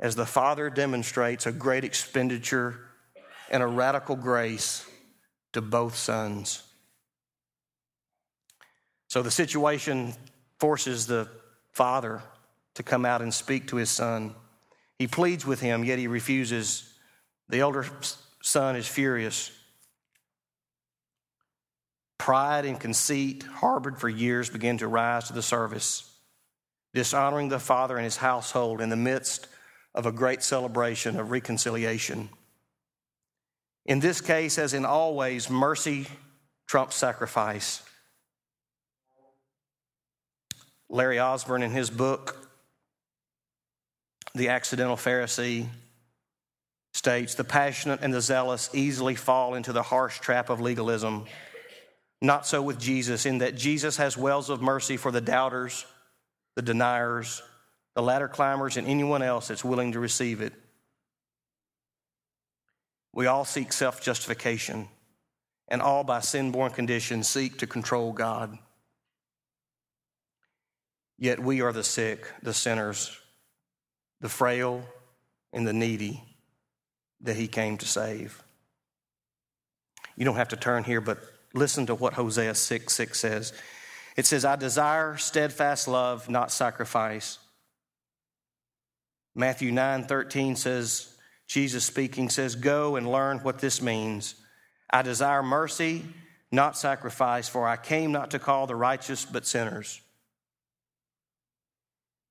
as 0.00 0.14
the 0.14 0.26
Father 0.26 0.70
demonstrates 0.70 1.46
a 1.46 1.52
great 1.52 1.84
expenditure 1.84 2.80
and 3.50 3.62
a 3.62 3.66
radical 3.66 4.16
grace 4.16 4.86
to 5.52 5.62
both 5.62 5.96
sons. 5.96 6.62
So 9.08 9.22
the 9.22 9.30
situation 9.30 10.14
forces 10.58 11.06
the 11.06 11.28
Father 11.72 12.22
to 12.74 12.82
come 12.82 13.04
out 13.04 13.22
and 13.22 13.32
speak 13.32 13.68
to 13.68 13.76
his 13.76 13.90
son. 13.90 14.34
He 14.98 15.06
pleads 15.06 15.46
with 15.46 15.60
him, 15.60 15.84
yet 15.84 15.98
he 15.98 16.08
refuses. 16.08 16.92
The 17.48 17.60
elder 17.60 17.86
son 18.42 18.76
is 18.76 18.86
furious 18.86 19.50
Pride 22.18 22.64
and 22.64 22.80
conceit, 22.80 23.44
harbored 23.44 23.98
for 23.98 24.08
years, 24.08 24.50
began 24.50 24.78
to 24.78 24.88
rise 24.88 25.26
to 25.28 25.32
the 25.32 25.42
surface, 25.42 26.10
dishonoring 26.94 27.48
the 27.48 27.58
Father 27.58 27.96
and 27.96 28.04
his 28.04 28.16
household 28.16 28.80
in 28.80 28.88
the 28.88 28.96
midst 28.96 29.48
of 29.94 30.06
a 30.06 30.12
great 30.12 30.42
celebration 30.42 31.18
of 31.18 31.30
reconciliation. 31.30 32.28
In 33.84 34.00
this 34.00 34.20
case, 34.20 34.58
as 34.58 34.74
in 34.74 34.84
always, 34.84 35.48
mercy 35.48 36.06
trumps 36.66 36.96
sacrifice. 36.96 37.82
Larry 40.88 41.18
Osborne, 41.18 41.62
in 41.62 41.70
his 41.70 41.90
book, 41.90 42.48
The 44.34 44.48
Accidental 44.48 44.96
Pharisee, 44.96 45.68
states 46.92 47.34
the 47.34 47.44
passionate 47.44 48.00
and 48.02 48.12
the 48.12 48.20
zealous 48.20 48.70
easily 48.72 49.14
fall 49.14 49.54
into 49.54 49.72
the 49.72 49.82
harsh 49.82 50.18
trap 50.18 50.48
of 50.48 50.60
legalism. 50.60 51.26
Not 52.22 52.46
so 52.46 52.62
with 52.62 52.78
Jesus, 52.78 53.26
in 53.26 53.38
that 53.38 53.56
Jesus 53.56 53.98
has 53.98 54.16
wells 54.16 54.48
of 54.48 54.62
mercy 54.62 54.96
for 54.96 55.10
the 55.10 55.20
doubters, 55.20 55.84
the 56.54 56.62
deniers, 56.62 57.42
the 57.94 58.02
ladder 58.02 58.28
climbers, 58.28 58.76
and 58.76 58.86
anyone 58.86 59.22
else 59.22 59.48
that's 59.48 59.64
willing 59.64 59.92
to 59.92 60.00
receive 60.00 60.40
it. 60.40 60.52
We 63.12 63.26
all 63.26 63.44
seek 63.44 63.72
self 63.72 64.02
justification, 64.02 64.88
and 65.68 65.82
all 65.82 66.04
by 66.04 66.20
sin 66.20 66.52
born 66.52 66.72
condition 66.72 67.22
seek 67.22 67.58
to 67.58 67.66
control 67.66 68.12
God. 68.12 68.58
Yet 71.18 71.40
we 71.40 71.62
are 71.62 71.72
the 71.72 71.84
sick, 71.84 72.26
the 72.42 72.52
sinners, 72.52 73.18
the 74.20 74.28
frail, 74.28 74.82
and 75.52 75.66
the 75.66 75.72
needy 75.72 76.22
that 77.22 77.36
he 77.36 77.48
came 77.48 77.78
to 77.78 77.86
save. 77.86 78.42
You 80.16 80.24
don't 80.24 80.36
have 80.36 80.48
to 80.48 80.56
turn 80.56 80.84
here, 80.84 81.00
but 81.00 81.18
listen 81.56 81.86
to 81.86 81.94
what 81.94 82.14
Hosea 82.14 82.54
6 82.54 82.92
6 82.92 83.18
says. 83.18 83.52
It 84.16 84.26
says, 84.26 84.44
I 84.44 84.56
desire 84.56 85.16
steadfast 85.16 85.88
love, 85.88 86.28
not 86.28 86.50
sacrifice. 86.50 87.38
Matthew 89.34 89.72
9 89.72 90.04
13 90.04 90.56
says, 90.56 91.14
Jesus 91.46 91.84
speaking 91.84 92.30
says, 92.30 92.54
Go 92.54 92.96
and 92.96 93.10
learn 93.10 93.38
what 93.38 93.58
this 93.58 93.82
means. 93.82 94.34
I 94.90 95.02
desire 95.02 95.42
mercy, 95.42 96.04
not 96.50 96.76
sacrifice, 96.76 97.48
for 97.48 97.66
I 97.68 97.76
came 97.76 98.12
not 98.12 98.30
to 98.30 98.38
call 98.38 98.66
the 98.66 98.76
righteous, 98.76 99.24
but 99.24 99.46
sinners. 99.46 100.00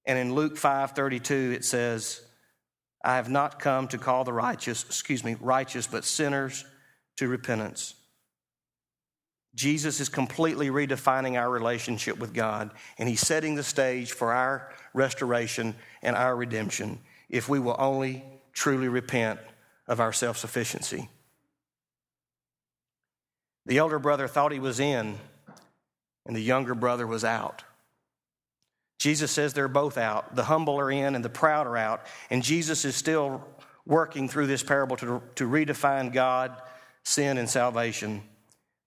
And 0.05 0.17
in 0.17 0.33
Luke 0.33 0.55
5:32 0.55 1.53
it 1.53 1.65
says, 1.65 2.21
I 3.03 3.15
have 3.17 3.29
not 3.29 3.59
come 3.59 3.87
to 3.89 3.97
call 3.97 4.23
the 4.23 4.33
righteous, 4.33 4.83
excuse 4.83 5.23
me, 5.23 5.35
righteous, 5.39 5.87
but 5.87 6.05
sinners 6.05 6.65
to 7.17 7.27
repentance. 7.27 7.93
Jesus 9.55 9.99
is 9.99 10.09
completely 10.09 10.69
redefining 10.69 11.39
our 11.39 11.49
relationship 11.49 12.19
with 12.19 12.33
God, 12.33 12.71
and 12.97 13.09
He's 13.09 13.21
setting 13.21 13.55
the 13.55 13.63
stage 13.63 14.11
for 14.11 14.31
our 14.33 14.71
restoration 14.93 15.75
and 16.01 16.15
our 16.15 16.35
redemption 16.35 16.99
if 17.29 17.49
we 17.49 17.59
will 17.59 17.75
only 17.79 18.23
truly 18.53 18.87
repent 18.87 19.39
of 19.87 19.99
our 19.99 20.13
self 20.13 20.37
sufficiency. 20.37 21.09
The 23.65 23.77
elder 23.77 23.99
brother 23.99 24.27
thought 24.27 24.51
he 24.51 24.59
was 24.59 24.79
in, 24.79 25.17
and 26.25 26.35
the 26.35 26.41
younger 26.41 26.75
brother 26.75 27.07
was 27.07 27.23
out. 27.23 27.63
Jesus 28.99 29.31
says 29.31 29.53
they're 29.53 29.67
both 29.67 29.97
out. 29.97 30.35
The 30.35 30.43
humble 30.43 30.79
are 30.79 30.91
in 30.91 31.15
and 31.15 31.23
the 31.23 31.29
proud 31.29 31.67
are 31.67 31.77
out. 31.77 32.05
And 32.29 32.41
Jesus 32.41 32.85
is 32.85 32.95
still 32.95 33.45
working 33.85 34.27
through 34.27 34.47
this 34.47 34.63
parable 34.63 34.95
to, 34.97 35.21
to 35.35 35.47
redefine 35.47 36.13
God, 36.13 36.59
sin, 37.03 37.37
and 37.37 37.49
salvation. 37.49 38.23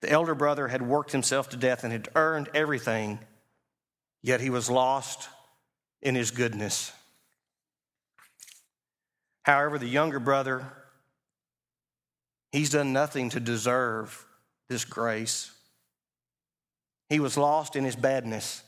The 0.01 0.11
elder 0.11 0.35
brother 0.35 0.69
had 0.69 0.83
worked 0.83 1.13
himself 1.13 1.49
to 1.51 1.57
death 1.57 1.85
and 1.85 1.93
had 1.93 2.09
earned 2.15 2.49
everything, 2.55 3.19
yet 4.23 4.41
he 4.41 4.51
was 4.51 4.71
lost 4.71 5.29
in 6.03 6.15
his 6.15 6.31
goodness. 6.31 6.93
However, 9.43 9.79
the 9.79 9.89
younger 9.89 10.21
brother, 10.21 10.65
he's 12.53 12.71
done 12.71 12.93
nothing 12.93 13.31
to 13.31 13.41
deserve 13.41 14.27
this 14.69 14.85
grace. 14.85 15.51
He 17.09 17.19
was 17.19 17.37
lost 17.37 17.75
in 17.75 17.85
his 17.85 17.97
badness. 17.97 18.63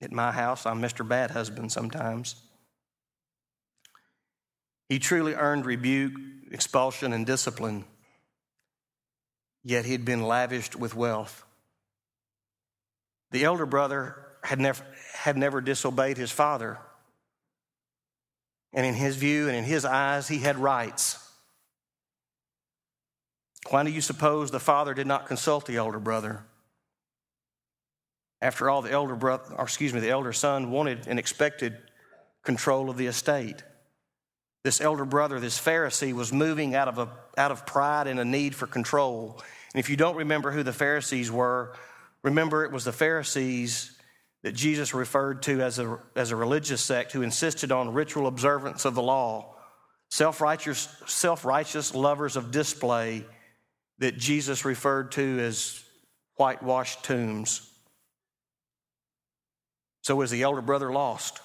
At 0.00 0.12
my 0.12 0.32
house, 0.32 0.64
I'm 0.64 0.80
Mr. 0.80 1.06
Bad 1.06 1.32
Husband 1.32 1.70
sometimes. 1.70 2.36
He 4.88 4.98
truly 4.98 5.34
earned 5.34 5.66
rebuke, 5.66 6.14
expulsion, 6.50 7.12
and 7.12 7.26
discipline, 7.26 7.84
yet 9.62 9.84
he'd 9.84 10.04
been 10.04 10.22
lavished 10.22 10.76
with 10.76 10.94
wealth. 10.94 11.44
The 13.30 13.44
elder 13.44 13.66
brother 13.66 14.16
had 14.42 14.58
never, 14.58 14.84
had 15.14 15.36
never 15.36 15.60
disobeyed 15.60 16.16
his 16.16 16.32
father. 16.32 16.78
And 18.72 18.86
in 18.86 18.94
his 18.94 19.16
view 19.16 19.48
and 19.48 19.56
in 19.56 19.64
his 19.64 19.84
eyes, 19.84 20.28
he 20.28 20.38
had 20.38 20.56
rights. 20.58 21.18
Why 23.68 23.82
do 23.84 23.90
you 23.90 24.00
suppose 24.00 24.50
the 24.50 24.60
father 24.60 24.94
did 24.94 25.06
not 25.06 25.26
consult 25.26 25.66
the 25.66 25.76
elder 25.76 26.00
brother? 26.00 26.44
After 28.40 28.70
all, 28.70 28.80
the 28.80 28.90
elder 28.90 29.16
brother, 29.16 29.54
or 29.54 29.64
excuse 29.64 29.92
me, 29.92 30.00
the 30.00 30.10
elder 30.10 30.32
son 30.32 30.70
wanted 30.70 31.06
and 31.06 31.18
expected 31.18 31.76
control 32.42 32.88
of 32.88 32.96
the 32.96 33.06
estate. 33.06 33.62
This 34.62 34.80
elder 34.80 35.04
brother, 35.04 35.40
this 35.40 35.58
Pharisee, 35.58 36.12
was 36.12 36.32
moving 36.32 36.74
out 36.74 36.88
of, 36.88 36.98
a, 36.98 37.08
out 37.38 37.50
of 37.50 37.64
pride 37.64 38.06
and 38.06 38.20
a 38.20 38.24
need 38.24 38.54
for 38.54 38.66
control. 38.66 39.40
And 39.72 39.80
if 39.80 39.88
you 39.88 39.96
don't 39.96 40.16
remember 40.16 40.50
who 40.50 40.62
the 40.62 40.72
Pharisees 40.72 41.30
were, 41.30 41.74
remember 42.22 42.64
it 42.64 42.72
was 42.72 42.84
the 42.84 42.92
Pharisees 42.92 43.96
that 44.42 44.52
Jesus 44.52 44.94
referred 44.94 45.42
to 45.44 45.62
as 45.62 45.78
a, 45.78 45.98
as 46.14 46.30
a 46.30 46.36
religious 46.36 46.82
sect 46.82 47.12
who 47.12 47.22
insisted 47.22 47.72
on 47.72 47.92
ritual 47.92 48.26
observance 48.26 48.84
of 48.84 48.94
the 48.94 49.02
law, 49.02 49.54
self 50.10 50.40
righteous, 50.40 50.88
self 51.06 51.44
righteous 51.44 51.94
lovers 51.94 52.36
of 52.36 52.50
display 52.50 53.24
that 53.98 54.18
Jesus 54.18 54.64
referred 54.64 55.12
to 55.12 55.38
as 55.40 55.82
whitewashed 56.36 57.04
tombs. 57.04 57.66
So 60.02 60.16
was 60.16 60.30
the 60.30 60.42
elder 60.42 60.62
brother 60.62 60.90
lost? 60.90 61.38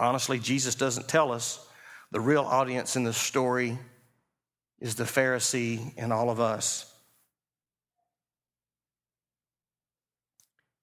Honestly, 0.00 0.38
Jesus 0.38 0.74
doesn't 0.74 1.08
tell 1.08 1.32
us. 1.32 1.64
The 2.10 2.20
real 2.20 2.42
audience 2.42 2.96
in 2.96 3.04
this 3.04 3.18
story 3.18 3.78
is 4.80 4.94
the 4.94 5.04
Pharisee 5.04 5.92
and 5.96 6.12
all 6.12 6.30
of 6.30 6.40
us. 6.40 6.90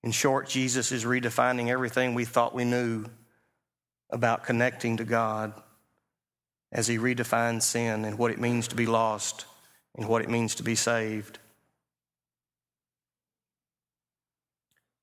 In 0.03 0.11
short, 0.11 0.47
Jesus 0.47 0.91
is 0.91 1.03
redefining 1.03 1.69
everything 1.69 2.13
we 2.13 2.25
thought 2.25 2.53
we 2.53 2.63
knew 2.63 3.05
about 4.11 4.43
connecting 4.43 4.97
to 4.97 5.03
God 5.03 5.51
as 6.71 6.85
he 6.87 6.99
redefines 6.99 7.63
sin 7.63 8.05
and 8.05 8.19
what 8.19 8.29
it 8.29 8.39
means 8.39 8.67
to 8.67 8.75
be 8.75 8.85
lost 8.85 9.45
and 9.95 10.07
what 10.07 10.21
it 10.21 10.29
means 10.29 10.55
to 10.55 10.63
be 10.63 10.75
saved. 10.75 11.39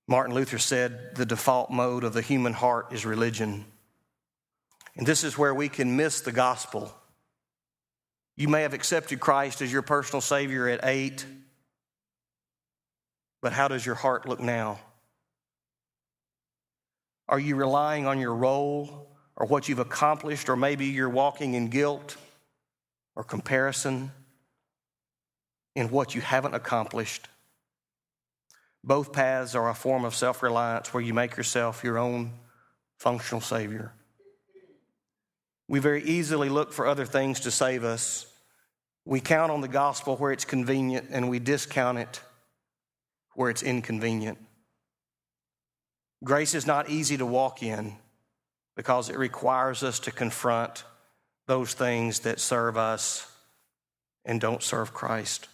Martin 0.06 0.34
Luther 0.34 0.58
said 0.58 1.16
the 1.16 1.26
default 1.26 1.70
mode 1.70 2.04
of 2.04 2.12
the 2.12 2.22
human 2.22 2.52
heart 2.52 2.92
is 2.92 3.04
religion. 3.04 3.64
And 4.96 5.06
this 5.06 5.24
is 5.24 5.38
where 5.38 5.54
we 5.54 5.68
can 5.68 5.96
miss 5.96 6.20
the 6.20 6.32
gospel. 6.32 6.94
You 8.36 8.48
may 8.48 8.62
have 8.62 8.74
accepted 8.74 9.20
Christ 9.20 9.62
as 9.62 9.72
your 9.72 9.82
personal 9.82 10.20
Savior 10.20 10.68
at 10.68 10.80
eight, 10.84 11.24
but 13.40 13.52
how 13.52 13.68
does 13.68 13.84
your 13.84 13.94
heart 13.94 14.28
look 14.28 14.40
now? 14.40 14.78
Are 17.28 17.40
you 17.40 17.56
relying 17.56 18.06
on 18.06 18.18
your 18.18 18.34
role 18.34 19.08
or 19.36 19.46
what 19.46 19.68
you've 19.68 19.78
accomplished, 19.78 20.48
or 20.48 20.56
maybe 20.56 20.86
you're 20.86 21.08
walking 21.08 21.54
in 21.54 21.68
guilt 21.68 22.16
or 23.16 23.24
comparison 23.24 24.12
in 25.74 25.90
what 25.90 26.14
you 26.14 26.20
haven't 26.20 26.54
accomplished? 26.54 27.28
Both 28.84 29.12
paths 29.12 29.54
are 29.54 29.70
a 29.70 29.74
form 29.74 30.04
of 30.04 30.14
self 30.14 30.42
reliance 30.42 30.92
where 30.92 31.02
you 31.02 31.14
make 31.14 31.36
yourself 31.36 31.82
your 31.84 31.98
own 31.98 32.32
functional 32.98 33.40
Savior. 33.40 33.92
We 35.68 35.78
very 35.78 36.02
easily 36.02 36.48
look 36.48 36.72
for 36.72 36.86
other 36.86 37.06
things 37.06 37.40
to 37.40 37.50
save 37.50 37.84
us. 37.84 38.26
We 39.04 39.20
count 39.20 39.50
on 39.50 39.60
the 39.60 39.68
gospel 39.68 40.16
where 40.16 40.32
it's 40.32 40.44
convenient 40.44 41.08
and 41.10 41.28
we 41.28 41.38
discount 41.38 41.98
it 41.98 42.20
where 43.34 43.50
it's 43.50 43.62
inconvenient. 43.62 44.38
Grace 46.22 46.54
is 46.54 46.66
not 46.66 46.88
easy 46.88 47.16
to 47.16 47.26
walk 47.26 47.62
in 47.62 47.96
because 48.76 49.08
it 49.08 49.18
requires 49.18 49.82
us 49.82 49.98
to 50.00 50.10
confront 50.10 50.84
those 51.46 51.74
things 51.74 52.20
that 52.20 52.40
serve 52.40 52.76
us 52.76 53.26
and 54.24 54.40
don't 54.40 54.62
serve 54.62 54.94
Christ. 54.94 55.48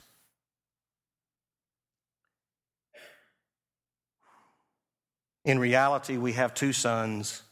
In 5.44 5.58
reality, 5.58 6.18
we 6.18 6.34
have 6.34 6.52
two 6.52 6.74
sons 6.74 7.42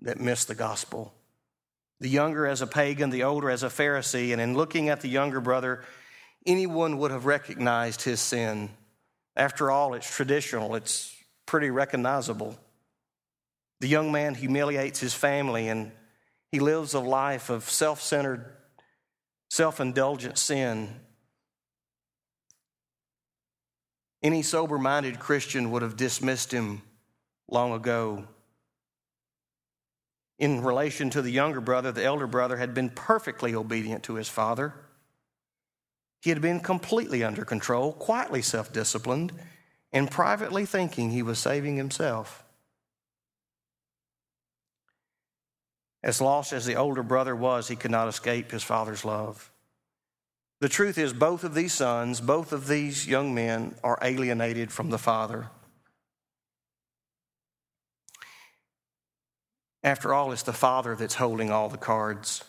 that 0.00 0.20
miss 0.20 0.44
the 0.44 0.54
gospel 0.54 1.14
the 2.02 2.08
younger 2.08 2.48
as 2.48 2.60
a 2.62 2.66
pagan, 2.66 3.10
the 3.10 3.22
older 3.22 3.48
as 3.48 3.62
a 3.62 3.68
Pharisee. 3.68 4.32
And 4.32 4.40
in 4.40 4.56
looking 4.56 4.88
at 4.88 5.02
the 5.02 5.08
younger 5.08 5.40
brother, 5.40 5.84
anyone 6.44 6.98
would 6.98 7.12
have 7.12 7.26
recognized 7.26 8.02
his 8.02 8.20
sin. 8.20 8.70
After 9.36 9.70
all, 9.70 9.94
it's 9.94 10.12
traditional, 10.12 10.74
it's 10.74 11.14
pretty 11.46 11.70
recognizable. 11.70 12.58
The 13.80 13.86
young 13.86 14.10
man 14.10 14.34
humiliates 14.34 14.98
his 14.98 15.14
family 15.14 15.68
and 15.68 15.92
he 16.50 16.58
lives 16.58 16.92
a 16.94 17.00
life 17.00 17.50
of 17.50 17.70
self 17.70 18.02
centered, 18.02 18.52
self 19.48 19.80
indulgent 19.80 20.38
sin. 20.38 20.92
Any 24.24 24.42
sober 24.42 24.76
minded 24.76 25.20
Christian 25.20 25.70
would 25.70 25.82
have 25.82 25.96
dismissed 25.96 26.50
him 26.50 26.82
long 27.48 27.72
ago. 27.72 28.26
In 30.38 30.62
relation 30.62 31.10
to 31.10 31.22
the 31.22 31.30
younger 31.30 31.60
brother, 31.60 31.92
the 31.92 32.04
elder 32.04 32.26
brother 32.26 32.56
had 32.56 32.74
been 32.74 32.90
perfectly 32.90 33.54
obedient 33.54 34.02
to 34.04 34.14
his 34.14 34.28
father. 34.28 34.74
He 36.20 36.30
had 36.30 36.40
been 36.40 36.60
completely 36.60 37.24
under 37.24 37.44
control, 37.44 37.92
quietly 37.92 38.42
self 38.42 38.72
disciplined, 38.72 39.32
and 39.92 40.10
privately 40.10 40.64
thinking 40.64 41.10
he 41.10 41.22
was 41.22 41.38
saving 41.38 41.76
himself. 41.76 42.44
As 46.02 46.20
lost 46.20 46.52
as 46.52 46.66
the 46.66 46.74
older 46.74 47.02
brother 47.02 47.36
was, 47.36 47.68
he 47.68 47.76
could 47.76 47.90
not 47.90 48.08
escape 48.08 48.50
his 48.50 48.62
father's 48.64 49.04
love. 49.04 49.50
The 50.60 50.68
truth 50.68 50.98
is, 50.98 51.12
both 51.12 51.44
of 51.44 51.54
these 51.54 51.72
sons, 51.72 52.20
both 52.20 52.52
of 52.52 52.68
these 52.68 53.06
young 53.06 53.34
men, 53.34 53.74
are 53.82 53.98
alienated 54.00 54.72
from 54.72 54.90
the 54.90 54.98
father. 54.98 55.50
After 59.84 60.14
all, 60.14 60.32
it's 60.32 60.42
the 60.42 60.52
father 60.52 60.94
that's 60.94 61.14
holding 61.14 61.50
all 61.50 61.68
the 61.68 61.76
cards. 61.76 62.44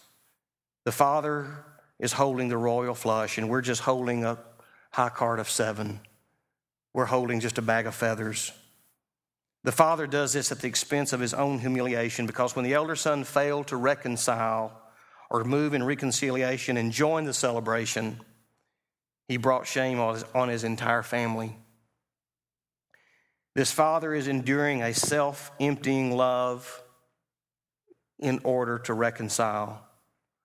The 0.86 0.92
father 0.92 1.66
is 2.00 2.14
holding 2.14 2.50
the 2.50 2.58
royal 2.58 2.94
flush, 2.94 3.38
and 3.38 3.50
we're 3.50 3.62
just 3.62 3.82
holding 3.82 4.24
a 4.24 4.38
high 4.92 5.10
card 5.10 5.40
of 5.40 5.50
seven. 5.50 6.00
We're 6.94 7.06
holding 7.06 7.40
just 7.40 7.58
a 7.58 7.62
bag 7.62 7.88
of 7.88 7.96
feathers. 7.96 8.52
The 9.64 9.72
father 9.72 10.06
does 10.06 10.34
this 10.34 10.52
at 10.52 10.60
the 10.60 10.68
expense 10.68 11.14
of 11.14 11.22
his 11.22 11.34
own 11.34 11.60
humiliation 11.60 12.28
because 12.28 12.56
when 12.56 12.66
the 12.66 12.74
elder 12.74 12.96
son 12.96 13.24
failed 13.24 13.68
to 13.68 13.78
reconcile 13.78 14.80
or 15.30 15.44
move 15.44 15.74
in 15.74 15.84
reconciliation 15.84 16.78
and 16.78 16.92
join 16.92 17.24
the 17.24 17.34
celebration, 17.34 18.20
he 19.28 19.38
brought 19.38 19.66
shame 19.66 20.00
on 20.00 20.16
his, 20.16 20.26
on 20.36 20.50
his 20.50 20.64
entire 20.66 21.02
family. 21.02 21.56
This 23.56 23.72
father 23.72 24.14
is 24.14 24.28
enduring 24.28 24.82
a 24.82 24.94
self 24.94 25.52
emptying 25.60 26.16
love 26.16 26.83
in 28.24 28.40
order 28.44 28.80
to 28.80 28.94
reconcile, 28.94 29.86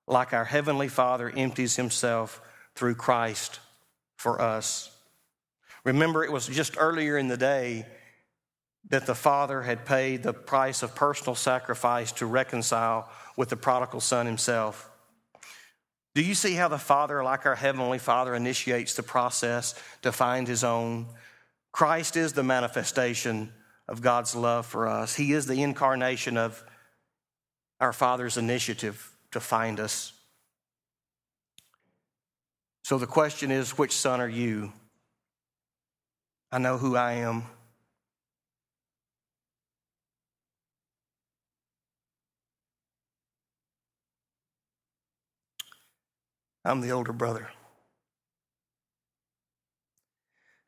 like 0.07 0.33
our 0.33 0.45
Heavenly 0.45 0.89
Father 0.89 1.31
empties 1.31 1.77
himself 1.77 2.43
through 2.75 2.97
Christ 2.97 3.61
for 4.17 4.43
us. 4.43 4.91
Remember, 5.85 6.25
it 6.25 6.33
was 6.33 6.47
just 6.47 6.77
earlier 6.79 7.17
in 7.17 7.29
the 7.29 7.37
day 7.37 7.87
that 8.91 9.07
the 9.07 9.15
father 9.15 9.63
had 9.63 9.87
paid 9.87 10.23
the 10.23 10.33
price 10.33 10.83
of 10.83 10.95
personal 10.95 11.35
sacrifice 11.35 12.13
to 12.13 12.27
reconcile 12.27 13.09
with 13.37 13.49
the 13.49 13.57
prodigal 13.57 14.01
son 14.01 14.27
himself. 14.27 14.91
Do 16.15 16.25
you 16.25 16.35
see 16.35 16.55
how 16.55 16.67
the 16.67 16.79
Father, 16.79 17.23
like 17.23 17.47
our 17.47 17.55
Heavenly 17.55 17.99
Father, 17.99 18.35
initiates 18.35 18.95
the 18.95 19.05
process 19.05 19.75
to 20.03 20.11
find 20.11 20.49
His 20.49 20.65
own? 20.65 21.07
Christ 21.71 22.17
is 22.17 22.33
the 22.33 22.43
manifestation 22.43 23.53
of 23.87 24.03
God's 24.03 24.35
love 24.35 24.67
for 24.67 24.89
us. 24.89 25.15
He 25.15 25.33
is 25.33 25.47
the 25.47 25.63
incarnation 25.63 26.37
of 26.37 26.65
our 27.81 27.93
Father's 27.93 28.37
initiative 28.37 29.13
to 29.31 29.41
find 29.41 29.79
us. 29.79 30.13
So 32.85 32.99
the 32.99 33.07
question 33.07 33.51
is 33.51 33.77
which 33.77 33.93
son 33.93 34.21
are 34.21 34.29
you? 34.29 34.73
I 36.51 36.59
know 36.59 36.79
who 36.79 36.97
I 36.97 37.13
am. 37.13 37.45
I'm 46.65 46.81
the 46.81 46.91
older 46.91 47.13
brother. 47.13 47.49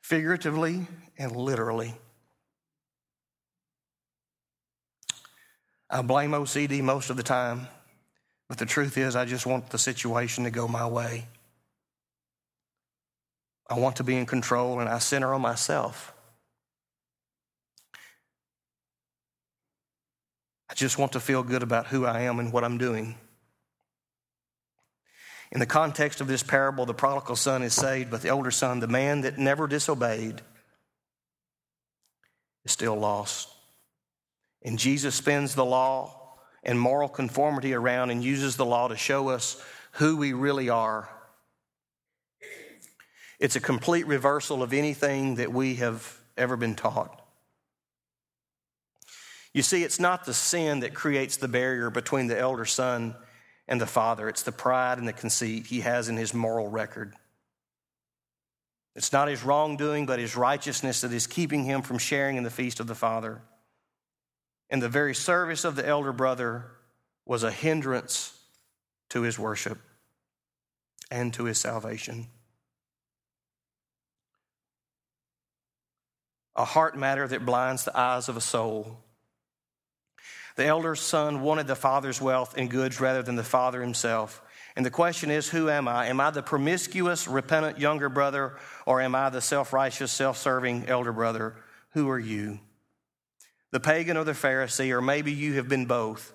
Figuratively 0.03 0.87
and 1.18 1.37
literally. 1.37 1.94
I 5.90 6.03
blame 6.03 6.31
OCD 6.31 6.83
most 6.83 7.11
of 7.11 7.16
the 7.16 7.22
time, 7.24 7.66
but 8.48 8.59
the 8.59 8.66
truth 8.66 8.96
is, 8.96 9.16
I 9.16 9.24
just 9.24 9.44
want 9.44 9.70
the 9.70 9.79
situation 9.79 10.44
to 10.44 10.50
go 10.50 10.68
my 10.68 10.87
way. 10.87 11.26
I 13.68 13.74
want 13.74 13.96
to 13.96 14.05
be 14.05 14.16
in 14.16 14.24
control, 14.24 14.79
and 14.79 14.88
I 14.88 14.98
center 14.98 15.35
on 15.35 15.40
myself. 15.40 16.12
I 20.68 20.74
just 20.74 20.96
want 20.96 21.12
to 21.12 21.20
feel 21.20 21.42
good 21.42 21.64
about 21.64 21.88
who 21.88 22.07
I 22.07 22.20
am 22.22 22.38
and 22.38 22.53
what 22.53 22.62
I'm 22.62 22.79
doing. 22.79 23.16
In 25.50 25.59
the 25.59 25.66
context 25.66 26.20
of 26.20 26.29
this 26.29 26.44
parable, 26.44 26.87
the 26.87 26.94
prodigal 26.94 27.35
son 27.35 27.64
is 27.64 27.74
saved, 27.74 28.12
but 28.12 28.22
the 28.22 28.29
older 28.29 28.53
son, 28.53 28.79
the 28.79 28.87
man 28.87 29.22
that 29.22 29.38
never 29.38 29.66
disobeyed, 29.66 30.40
is 32.64 32.70
still 32.70 32.94
lost. 32.94 33.48
And 34.62 34.79
Jesus 34.79 35.14
spins 35.14 35.55
the 35.55 35.64
law 35.64 36.38
and 36.62 36.79
moral 36.79 37.09
conformity 37.09 37.73
around 37.73 38.11
and 38.11 38.23
uses 38.23 38.57
the 38.57 38.66
law 38.66 38.88
to 38.88 38.96
show 38.96 39.31
us 39.31 39.62
who 39.92 40.16
we 40.16 40.33
really 40.33 40.68
are. 40.68 41.09
It's 43.38 43.57
a 43.57 43.61
complete 43.61 44.07
reversal 44.07 44.62
of 44.62 44.73
anything 44.73 45.37
that 45.37 45.53
we 45.53 45.77
have 45.77 46.18
ever 46.37 46.57
been 46.57 46.75
taught. 46.75 47.16
You 49.55 49.62
see, 49.62 49.83
it's 49.83 49.99
not 49.99 50.27
the 50.27 50.35
sin 50.35 50.81
that 50.81 50.94
creates 50.94 51.38
the 51.38 51.49
barrier 51.49 51.90
between 51.90 52.29
the 52.29 52.38
elder 52.38 52.66
son 52.66 53.16
and 53.66 53.81
the 53.81 53.87
Father. 53.87 54.29
It's 54.29 54.42
the 54.42 54.53
pride 54.53 54.99
and 54.99 55.09
the 55.09 55.12
conceit 55.12 55.66
he 55.66 55.81
has 55.81 56.09
in 56.09 56.16
his 56.16 56.35
moral 56.35 56.68
record. 56.68 57.14
It's 58.94 59.12
not 59.12 59.29
his 59.29 59.42
wrongdoing, 59.42 60.07
but 60.07 60.18
his 60.18 60.37
righteousness 60.37 61.01
that 61.01 61.12
is 61.12 61.27
keeping 61.27 61.64
him 61.64 61.83
from 61.83 61.99
sharing 61.99 62.37
in 62.37 62.44
the 62.44 62.51
feast 62.51 62.79
of 62.81 62.87
the 62.87 62.94
Father. 62.94 63.40
And 64.70 64.80
the 64.80 64.88
very 64.88 65.14
service 65.14 65.64
of 65.64 65.76
the 65.76 65.87
elder 65.87 66.12
brother 66.12 66.66
was 67.26 67.42
a 67.42 67.50
hindrance 67.50 68.38
to 69.11 69.22
his 69.22 69.38
worship 69.38 69.78
and 71.11 71.35
to 71.35 71.44
his 71.44 71.59
salvation. 71.59 72.28
A 76.54 76.64
heart 76.64 76.96
matter 76.96 77.26
that 77.26 77.44
blinds 77.44 77.85
the 77.85 77.98
eyes 77.98 78.28
of 78.28 78.37
a 78.37 78.40
soul 78.40 78.98
the 80.61 80.66
elder 80.66 80.94
son 80.94 81.40
wanted 81.40 81.66
the 81.66 81.74
father's 81.74 82.20
wealth 82.20 82.54
and 82.56 82.70
goods 82.70 83.00
rather 83.00 83.22
than 83.22 83.35
the 83.35 83.42
father 83.42 83.80
himself. 83.80 84.42
And 84.76 84.85
the 84.85 84.90
question 84.90 85.30
is, 85.30 85.48
who 85.48 85.70
am 85.70 85.88
I? 85.88 86.09
Am 86.09 86.20
I 86.20 86.30
the 86.30 86.42
promiscuous, 86.42 87.26
repentant 87.26 87.78
younger 87.78 88.11
brother, 88.11 88.56
or 88.85 89.00
am 89.00 89.14
I 89.14 89.30
the 89.30 89.40
self 89.40 89.72
righteous, 89.72 90.12
self 90.12 90.37
serving 90.37 90.87
elder 90.87 91.12
brother? 91.12 91.56
Who 91.92 92.11
are 92.11 92.18
you? 92.18 92.61
The 93.72 93.80
pagan 93.80 94.16
or 94.16 94.24
the 94.24 94.33
Pharisee, 94.33 94.90
or 94.90 95.00
maybe 95.00 95.33
you 95.33 95.54
have 95.54 95.68
been 95.68 95.87
both. 95.87 96.35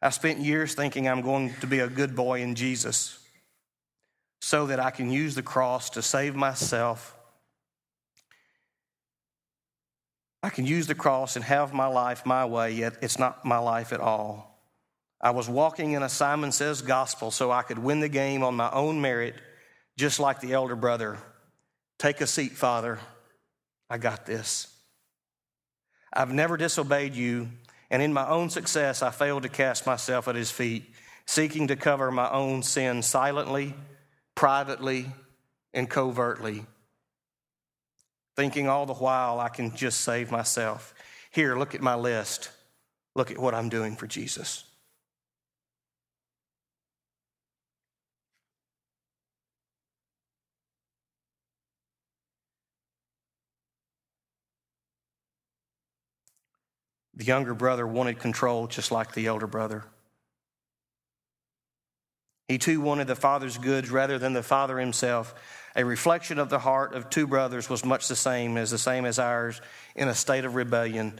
I 0.00 0.10
spent 0.10 0.38
years 0.38 0.74
thinking 0.74 1.08
I'm 1.08 1.22
going 1.22 1.54
to 1.60 1.66
be 1.66 1.80
a 1.80 1.88
good 1.88 2.14
boy 2.14 2.40
in 2.40 2.54
Jesus 2.54 3.18
so 4.40 4.66
that 4.66 4.78
I 4.78 4.90
can 4.90 5.10
use 5.10 5.34
the 5.34 5.42
cross 5.42 5.90
to 5.90 6.02
save 6.02 6.36
myself 6.36 7.18
I 10.42 10.50
can 10.50 10.66
use 10.66 10.86
the 10.86 10.94
cross 10.94 11.36
and 11.36 11.44
have 11.44 11.72
my 11.72 11.86
life 11.86 12.24
my 12.24 12.44
way, 12.44 12.72
yet 12.72 12.98
it's 13.02 13.18
not 13.18 13.44
my 13.44 13.58
life 13.58 13.92
at 13.92 14.00
all. 14.00 14.58
I 15.20 15.32
was 15.32 15.48
walking 15.48 15.92
in 15.92 16.02
a 16.04 16.08
Simon 16.08 16.52
Says 16.52 16.80
gospel 16.80 17.32
so 17.32 17.50
I 17.50 17.62
could 17.62 17.78
win 17.78 18.00
the 18.00 18.08
game 18.08 18.44
on 18.44 18.54
my 18.54 18.70
own 18.70 19.00
merit, 19.00 19.34
just 19.96 20.20
like 20.20 20.40
the 20.40 20.52
elder 20.52 20.76
brother. 20.76 21.18
Take 21.98 22.20
a 22.20 22.26
seat, 22.26 22.52
Father. 22.52 23.00
I 23.90 23.98
got 23.98 24.26
this. 24.26 24.68
I've 26.12 26.32
never 26.32 26.56
disobeyed 26.56 27.14
you, 27.14 27.48
and 27.90 28.02
in 28.02 28.12
my 28.12 28.28
own 28.28 28.50
success, 28.50 29.02
I 29.02 29.10
failed 29.10 29.42
to 29.44 29.48
cast 29.48 29.86
myself 29.86 30.28
at 30.28 30.34
his 30.34 30.50
feet, 30.50 30.92
seeking 31.26 31.68
to 31.68 31.76
cover 31.76 32.10
my 32.10 32.30
own 32.30 32.62
sin 32.62 33.02
silently, 33.02 33.74
privately, 34.34 35.06
and 35.74 35.88
covertly 35.88 36.64
thinking 38.38 38.68
all 38.68 38.86
the 38.86 38.94
while 38.94 39.40
I 39.40 39.48
can 39.48 39.74
just 39.74 40.02
save 40.02 40.30
myself. 40.30 40.94
Here, 41.32 41.58
look 41.58 41.74
at 41.74 41.80
my 41.80 41.96
list. 41.96 42.52
Look 43.16 43.32
at 43.32 43.38
what 43.38 43.52
I'm 43.52 43.68
doing 43.68 43.96
for 43.96 44.06
Jesus. 44.06 44.62
The 57.18 57.24
younger 57.24 57.52
brother 57.52 57.86
wanted 57.86 58.20
control 58.20 58.68
just 58.68 58.92
like 58.92 59.12
the 59.12 59.26
elder 59.26 59.48
brother. 59.48 59.84
He 62.46 62.58
too 62.58 62.80
wanted 62.80 63.08
the 63.08 63.16
father's 63.16 63.58
goods 63.58 63.90
rather 63.90 64.18
than 64.18 64.32
the 64.32 64.42
father 64.42 64.78
himself. 64.78 65.34
A 65.74 65.84
reflection 65.84 66.38
of 66.38 66.48
the 66.48 66.60
heart 66.60 66.94
of 66.94 67.10
two 67.10 67.26
brothers 67.26 67.68
was 67.68 67.84
much 67.84 68.06
the 68.06 68.16
same 68.16 68.56
as 68.56 68.70
the 68.70 68.78
same 68.78 69.04
as 69.04 69.18
ours 69.18 69.60
in 69.96 70.08
a 70.08 70.14
state 70.14 70.44
of 70.44 70.54
rebellion, 70.54 71.18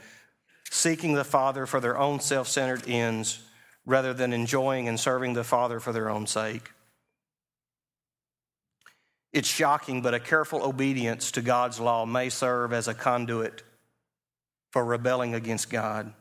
seeking 0.70 1.14
the 1.14 1.24
father 1.24 1.66
for 1.66 1.80
their 1.80 1.98
own 1.98 2.20
self 2.20 2.46
centered 2.46 2.88
ends 2.88 3.40
rather 3.84 4.14
than 4.14 4.32
enjoying 4.32 4.86
and 4.88 5.00
serving 5.00 5.34
the 5.34 5.44
father 5.44 5.80
for 5.80 5.92
their 5.92 6.08
own 6.08 6.28
sake. 6.28 6.70
It's 9.32 9.48
shocking, 9.48 10.00
but 10.00 10.14
a 10.14 10.20
careful 10.20 10.62
obedience 10.62 11.32
to 11.32 11.42
God's 11.42 11.80
law 11.80 12.06
may 12.06 12.28
serve 12.28 12.72
as 12.72 12.86
a 12.86 12.94
conduit 12.94 13.62
for 14.70 14.84
rebelling 14.84 15.34
against 15.34 15.70
God. 15.70 16.12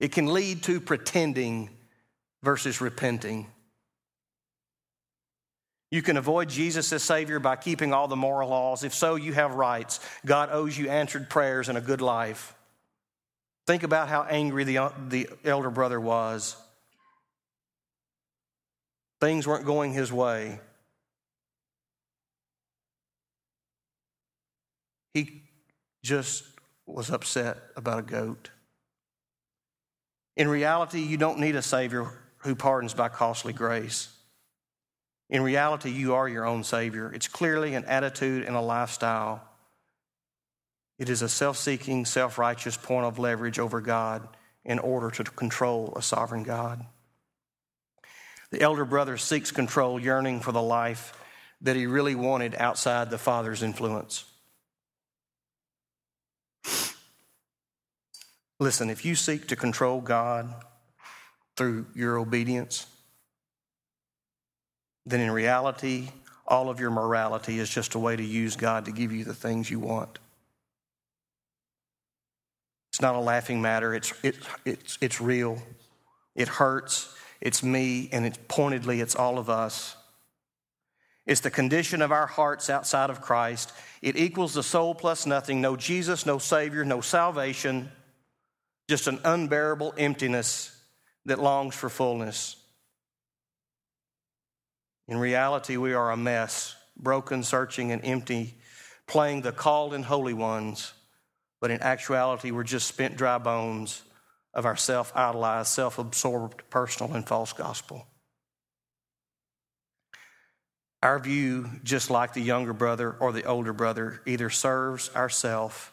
It 0.00 0.12
can 0.12 0.32
lead 0.32 0.62
to 0.64 0.80
pretending 0.80 1.70
versus 2.42 2.80
repenting. 2.80 3.46
You 5.90 6.02
can 6.02 6.16
avoid 6.16 6.48
Jesus 6.48 6.92
as 6.92 7.02
Savior 7.02 7.38
by 7.38 7.56
keeping 7.56 7.92
all 7.92 8.08
the 8.08 8.16
moral 8.16 8.50
laws. 8.50 8.82
If 8.82 8.92
so, 8.92 9.14
you 9.14 9.32
have 9.32 9.54
rights. 9.54 10.00
God 10.26 10.48
owes 10.50 10.76
you 10.76 10.88
answered 10.88 11.30
prayers 11.30 11.68
and 11.68 11.78
a 11.78 11.80
good 11.80 12.00
life. 12.00 12.54
Think 13.66 13.82
about 13.82 14.08
how 14.08 14.24
angry 14.24 14.64
the, 14.64 14.92
the 15.08 15.28
elder 15.44 15.70
brother 15.70 16.00
was. 16.00 16.56
Things 19.20 19.46
weren't 19.46 19.64
going 19.64 19.92
his 19.92 20.12
way. 20.12 20.58
He 25.14 25.42
just 26.02 26.42
was 26.86 27.10
upset 27.10 27.58
about 27.76 27.98
a 27.98 28.02
goat. 28.02 28.50
In 30.36 30.48
reality, 30.48 31.00
you 31.00 31.16
don't 31.16 31.38
need 31.38 31.56
a 31.56 31.62
Savior 31.62 32.10
who 32.38 32.54
pardons 32.54 32.94
by 32.94 33.08
costly 33.08 33.52
grace. 33.52 34.08
In 35.30 35.42
reality, 35.42 35.90
you 35.90 36.14
are 36.14 36.28
your 36.28 36.44
own 36.44 36.64
Savior. 36.64 37.10
It's 37.12 37.28
clearly 37.28 37.74
an 37.74 37.84
attitude 37.86 38.44
and 38.44 38.54
a 38.54 38.60
lifestyle. 38.60 39.42
It 40.98 41.08
is 41.08 41.22
a 41.22 41.28
self 41.28 41.56
seeking, 41.56 42.04
self 42.04 42.38
righteous 42.38 42.76
point 42.76 43.06
of 43.06 43.18
leverage 43.18 43.58
over 43.58 43.80
God 43.80 44.28
in 44.64 44.78
order 44.78 45.10
to 45.10 45.24
control 45.24 45.92
a 45.96 46.02
sovereign 46.02 46.42
God. 46.42 46.84
The 48.50 48.60
elder 48.60 48.84
brother 48.84 49.16
seeks 49.16 49.50
control, 49.50 49.98
yearning 49.98 50.40
for 50.40 50.52
the 50.52 50.62
life 50.62 51.12
that 51.60 51.76
he 51.76 51.86
really 51.86 52.14
wanted 52.14 52.54
outside 52.56 53.10
the 53.10 53.18
father's 53.18 53.62
influence. 53.62 54.24
Listen, 58.64 58.88
if 58.88 59.04
you 59.04 59.14
seek 59.14 59.48
to 59.48 59.56
control 59.56 60.00
God 60.00 60.48
through 61.54 61.84
your 61.94 62.16
obedience, 62.16 62.86
then 65.04 65.20
in 65.20 65.30
reality, 65.30 66.08
all 66.48 66.70
of 66.70 66.80
your 66.80 66.88
morality 66.88 67.58
is 67.58 67.68
just 67.68 67.94
a 67.94 67.98
way 67.98 68.16
to 68.16 68.22
use 68.24 68.56
God 68.56 68.86
to 68.86 68.90
give 68.90 69.12
you 69.12 69.22
the 69.22 69.34
things 69.34 69.70
you 69.70 69.80
want. 69.80 70.18
It's 72.90 73.02
not 73.02 73.14
a 73.14 73.20
laughing 73.20 73.60
matter, 73.60 73.92
it's, 73.92 74.14
it, 74.22 74.36
it's, 74.64 74.96
it's 75.02 75.20
real. 75.20 75.58
It 76.34 76.48
hurts, 76.48 77.14
it's 77.42 77.62
me, 77.62 78.08
and 78.12 78.24
it's 78.24 78.38
pointedly, 78.48 79.02
it's 79.02 79.14
all 79.14 79.36
of 79.36 79.50
us. 79.50 79.94
It's 81.26 81.42
the 81.42 81.50
condition 81.50 82.00
of 82.00 82.12
our 82.12 82.26
hearts 82.26 82.70
outside 82.70 83.10
of 83.10 83.20
Christ. 83.20 83.74
It 84.00 84.16
equals 84.16 84.54
the 84.54 84.62
soul 84.62 84.94
plus 84.94 85.26
nothing 85.26 85.60
no 85.60 85.76
Jesus, 85.76 86.24
no 86.24 86.38
Savior, 86.38 86.86
no 86.86 87.02
salvation, 87.02 87.90
just 88.88 89.06
an 89.06 89.20
unbearable 89.24 89.94
emptiness 89.96 90.70
that 91.26 91.38
longs 91.38 91.74
for 91.74 91.88
fullness. 91.88 92.56
In 95.08 95.18
reality, 95.18 95.76
we 95.76 95.94
are 95.94 96.10
a 96.10 96.16
mess, 96.16 96.74
broken, 96.96 97.42
searching, 97.42 97.92
and 97.92 98.04
empty, 98.04 98.54
playing 99.06 99.42
the 99.42 99.52
called 99.52 99.94
and 99.94 100.04
holy 100.04 100.34
ones, 100.34 100.92
but 101.60 101.70
in 101.70 101.82
actuality, 101.82 102.50
we're 102.50 102.62
just 102.62 102.88
spent 102.88 103.16
dry 103.16 103.38
bones 103.38 104.02
of 104.52 104.66
our 104.66 104.76
self 104.76 105.12
idolized, 105.14 105.68
self 105.68 105.98
absorbed, 105.98 106.62
personal, 106.70 107.14
and 107.14 107.26
false 107.26 107.52
gospel. 107.52 108.06
Our 111.02 111.18
view, 111.18 111.68
just 111.82 112.10
like 112.10 112.32
the 112.32 112.40
younger 112.40 112.72
brother 112.72 113.14
or 113.20 113.32
the 113.32 113.44
older 113.44 113.74
brother, 113.74 114.22
either 114.24 114.48
serves 114.48 115.14
ourself 115.14 115.92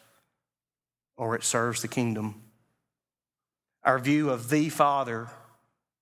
or 1.18 1.34
it 1.34 1.44
serves 1.44 1.82
the 1.82 1.88
kingdom. 1.88 2.42
Our 3.84 3.98
view 3.98 4.30
of 4.30 4.48
the 4.48 4.68
Father 4.68 5.28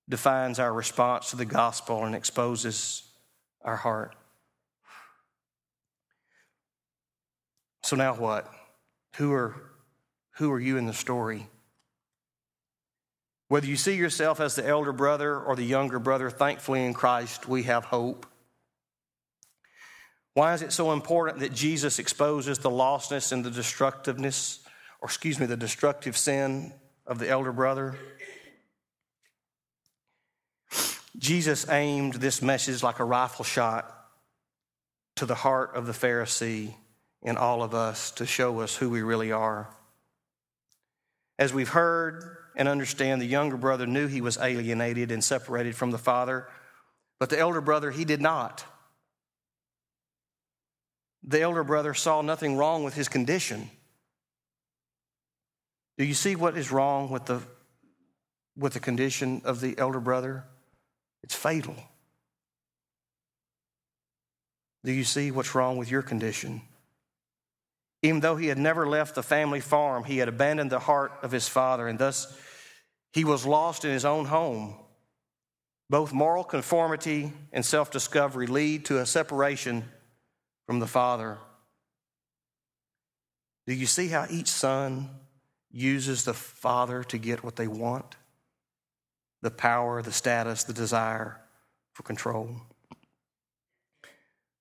defines 0.09 0.59
our 0.59 0.73
response 0.73 1.31
to 1.31 1.37
the 1.37 1.47
gospel 1.47 2.05
and 2.05 2.15
exposes 2.15 3.05
our 3.63 3.77
heart. 3.77 4.15
So 7.83 7.97
now 7.97 8.15
what? 8.15 8.53
Who 9.17 9.33
are 9.33 9.55
who 10.33 10.53
are 10.53 10.61
you 10.61 10.77
in 10.77 10.87
the 10.87 10.93
story? 10.93 11.49
Whether 13.49 13.67
you 13.67 13.77
see 13.77 13.97
yourself 13.97 14.41
as 14.41 14.55
the 14.55 14.67
elder 14.67 14.93
brother 14.93 15.39
or 15.39 15.57
the 15.57 15.65
younger 15.65 15.99
brother, 15.99 16.31
thankfully 16.31 16.85
in 16.85 16.95
Christ 16.95 17.49
we 17.49 17.65
have 17.65 17.85
hope. 17.87 18.27
Why 20.35 20.55
is 20.55 20.63
it 20.63 20.73
so 20.73 20.93
important 20.93 21.41
that 21.41 21.53
Jesus 21.53 21.99
exposes 21.99 22.59
the 22.59 22.71
lostness 22.71 23.33
and 23.33 23.45
the 23.45 23.51
destructiveness, 23.51 24.61
or 25.01 25.07
excuse 25.07 25.41
me, 25.41 25.47
the 25.47 25.57
destructive 25.57 26.17
sin 26.17 26.73
of 27.11 27.19
the 27.19 27.29
elder 27.29 27.53
brother? 27.53 27.97
Jesus 31.19 31.69
aimed 31.69 32.15
this 32.15 32.41
message 32.41 32.83
like 32.83 33.01
a 33.01 33.05
rifle 33.05 33.45
shot 33.45 33.95
to 35.17 35.27
the 35.27 35.35
heart 35.35 35.75
of 35.75 35.87
the 35.87 35.93
Pharisee 35.93 36.75
in 37.23 37.37
all 37.37 37.63
of 37.63 37.75
us 37.75 38.13
to 38.13 38.25
show 38.25 38.61
us 38.61 38.77
who 38.77 38.89
we 38.89 39.03
really 39.03 39.33
are. 39.33 39.69
As 41.39 41.53
we've 41.53 41.69
heard 41.69 42.37
and 42.57 42.69
understand, 42.69 43.21
the 43.21 43.27
younger 43.27 43.57
brother 43.57 43.87
knew 43.87 44.07
he 44.07 44.21
was 44.21 44.39
alienated 44.39 45.11
and 45.11 45.23
separated 45.23 45.75
from 45.75 45.91
the 45.91 45.99
father, 45.99 46.47
but 47.19 47.29
the 47.29 47.39
elder 47.39 47.61
brother, 47.61 47.91
he 47.91 48.05
did 48.05 48.23
not. 48.23 48.65
The 51.23 51.43
elder 51.43 51.65
brother 51.65 51.93
saw 51.93 52.23
nothing 52.23 52.57
wrong 52.57 52.85
with 52.85 52.95
his 52.95 53.09
condition. 53.09 53.71
Do 55.99 56.05
you 56.05 56.15
see 56.15 56.37
what 56.37 56.57
is 56.57 56.73
wrong 56.73 57.11
with 57.11 57.27
the, 57.27 57.43
with 58.57 58.73
the 58.73 58.81
condition 58.81 59.43
of 59.45 59.61
the 59.61 59.77
elder 59.79 60.01
brother? 60.01 60.45
It's 61.23 61.35
fatal. 61.35 61.77
Do 64.85 64.93
you 64.93 65.05
see 65.05 65.31
what's 65.31 65.55
wrong 65.55 65.77
with 65.77 65.91
your 65.91 66.03
condition? 66.03 66.63
Even 68.03 68.21
though 68.21 68.37
he 68.37 68.47
had 68.47 68.59
never 68.59 68.89
left 68.89 69.15
the 69.15 69.23
family 69.23 69.61
farm, 69.61 70.05
he 70.05 70.19
had 70.19 70.29
abandoned 70.29 70.71
the 70.71 70.79
heart 70.79 71.13
of 71.23 71.33
his 71.33 71.49
father, 71.49 71.87
and 71.87 71.99
thus 71.99 72.35
he 73.13 73.25
was 73.25 73.45
lost 73.45 73.85
in 73.85 73.91
his 73.91 74.05
own 74.05 74.25
home. 74.25 74.75
Both 75.91 76.13
moral 76.13 76.45
conformity 76.45 77.33
and 77.53 77.67
self 77.67 77.91
discovery 77.91 78.47
lead 78.47 78.87
to 78.87 79.01
a 79.01 79.07
separation 79.07 79.85
from 80.67 80.79
the 80.79 80.87
father. 80.87 81.39
Do 83.67 83.75
you 83.75 83.87
see 83.87 84.09
how 84.09 84.27
each 84.31 84.49
son 84.49 85.11
uses 85.71 86.25
the 86.25 86.35
father 86.35 87.05
to 87.05 87.19
get 87.19 87.45
what 87.45 87.57
they 87.57 87.69
want? 87.69 88.17
the 89.43 89.51
power, 89.51 90.03
the 90.03 90.13
status, 90.13 90.65
the 90.65 90.73
desire 90.73 91.41
for 91.93 92.03
control. 92.03 92.57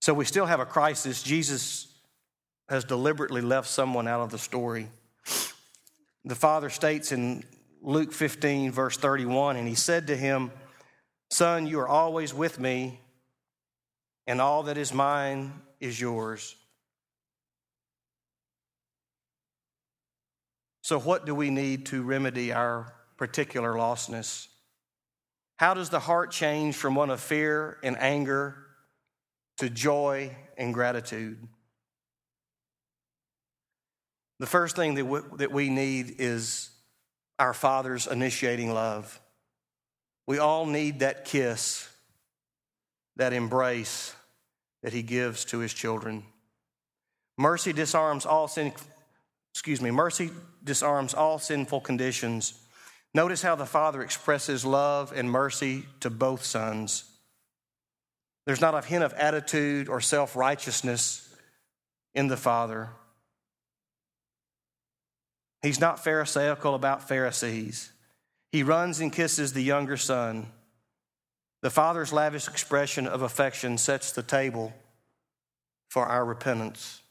So 0.02 0.14
we 0.14 0.26
still 0.26 0.46
have 0.46 0.60
a 0.60 0.66
crisis. 0.66 1.22
Jesus 1.22 1.88
has 2.70 2.84
deliberately 2.84 3.42
left 3.42 3.68
someone 3.68 4.08
out 4.08 4.22
of 4.22 4.32
the 4.32 4.38
story. 4.38 4.90
The 6.24 6.36
Father 6.36 6.70
states 6.70 7.12
in 7.12 7.44
Luke 7.82 8.14
15, 8.14 8.72
verse 8.72 8.98
31, 8.98 9.56
and 9.56 9.68
he 9.68 9.76
said 9.76 10.08
to 10.08 10.16
him, 10.16 10.52
Son, 11.32 11.66
you 11.66 11.80
are 11.80 11.88
always 11.88 12.34
with 12.34 12.60
me, 12.60 13.00
and 14.28 14.42
all 14.42 14.64
that 14.64 14.78
is 14.78 14.94
mine 14.94 15.54
is 15.80 16.00
yours. 16.00 16.56
So, 20.90 21.00
what 21.00 21.24
do 21.24 21.36
we 21.36 21.52
need 21.52 21.86
to 21.86 22.02
remedy 22.02 22.52
our 22.52 22.92
particular 23.16 23.74
lostness? 23.74 24.48
How 25.58 25.76
does 25.76 25.92
the 25.92 26.00
heart 26.00 26.32
change 26.32 26.76
from 26.76 26.96
one 26.96 27.12
of 27.12 27.20
fear 27.20 27.78
and 27.84 27.96
anger 28.00 28.56
to 29.60 29.70
joy 29.70 30.36
and 30.58 30.74
gratitude? 30.74 31.48
The 34.40 34.48
first 34.48 34.76
thing 34.76 34.96
that 34.96 35.06
we, 35.06 35.20
that 35.38 35.52
we 35.52 35.70
need 35.70 36.16
is 36.18 36.72
our 37.38 37.54
Father's 37.54 38.08
initiating 38.08 38.74
love. 38.74 39.22
We 40.26 40.40
all 40.40 40.66
need 40.66 41.02
that 41.02 41.24
kiss, 41.24 41.88
that 43.18 43.32
embrace 43.32 44.16
that 44.82 44.92
He 44.92 45.04
gives 45.04 45.46
to 45.46 45.60
His 45.60 45.72
children. 45.72 46.24
Mercy 47.38 47.74
disarms 47.74 48.26
all 48.26 48.48
sin, 48.48 48.74
excuse 49.54 49.82
me, 49.82 49.92
mercy 49.92 50.32
disarms 50.64 51.14
all 51.14 51.40
sinful 51.40 51.82
conditions 51.82 52.54
Notice 53.14 53.42
how 53.42 53.56
the 53.56 53.66
father 53.66 54.04
expresses 54.04 54.64
love 54.64 55.12
and 55.16 55.30
mercy 55.30 55.86
to 56.02 56.10
both 56.10 56.44
sons. 56.44 57.06
There's 58.46 58.62
not 58.62 58.76
a 58.76 58.86
hint 58.86 59.04
of 59.04 59.14
attitude 59.14 59.90
or 59.90 60.02
self 60.02 60.36
righteousness 60.36 61.28
in 62.14 62.28
the 62.28 62.38
Father. 62.38 62.90
He's 65.62 65.80
not 65.80 66.04
Pharisaical 66.04 66.74
about 66.76 67.08
Pharisees. 67.08 67.92
He 68.52 68.64
runs 68.64 69.00
and 69.00 69.12
kisses 69.12 69.54
the 69.54 69.62
younger 69.62 69.98
son. 69.98 70.48
The 71.62 71.70
Father's 71.70 72.14
lavish 72.14 72.48
expression 72.48 73.06
of 73.06 73.22
affection 73.22 73.78
sets 73.78 74.12
the 74.12 74.24
table 74.24 74.74
for 75.90 76.06
our 76.06 76.24
repentance. 76.24 77.02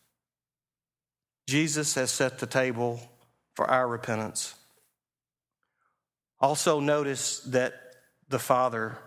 Jesus 1.48 1.94
has 1.94 2.10
set 2.10 2.40
the 2.40 2.46
table 2.46 3.00
for 3.54 3.64
our 3.70 3.88
repentance. 3.88 4.54
Also, 6.40 6.78
notice 6.78 7.40
that 7.40 7.72
the 8.28 8.38
Father 8.38 8.98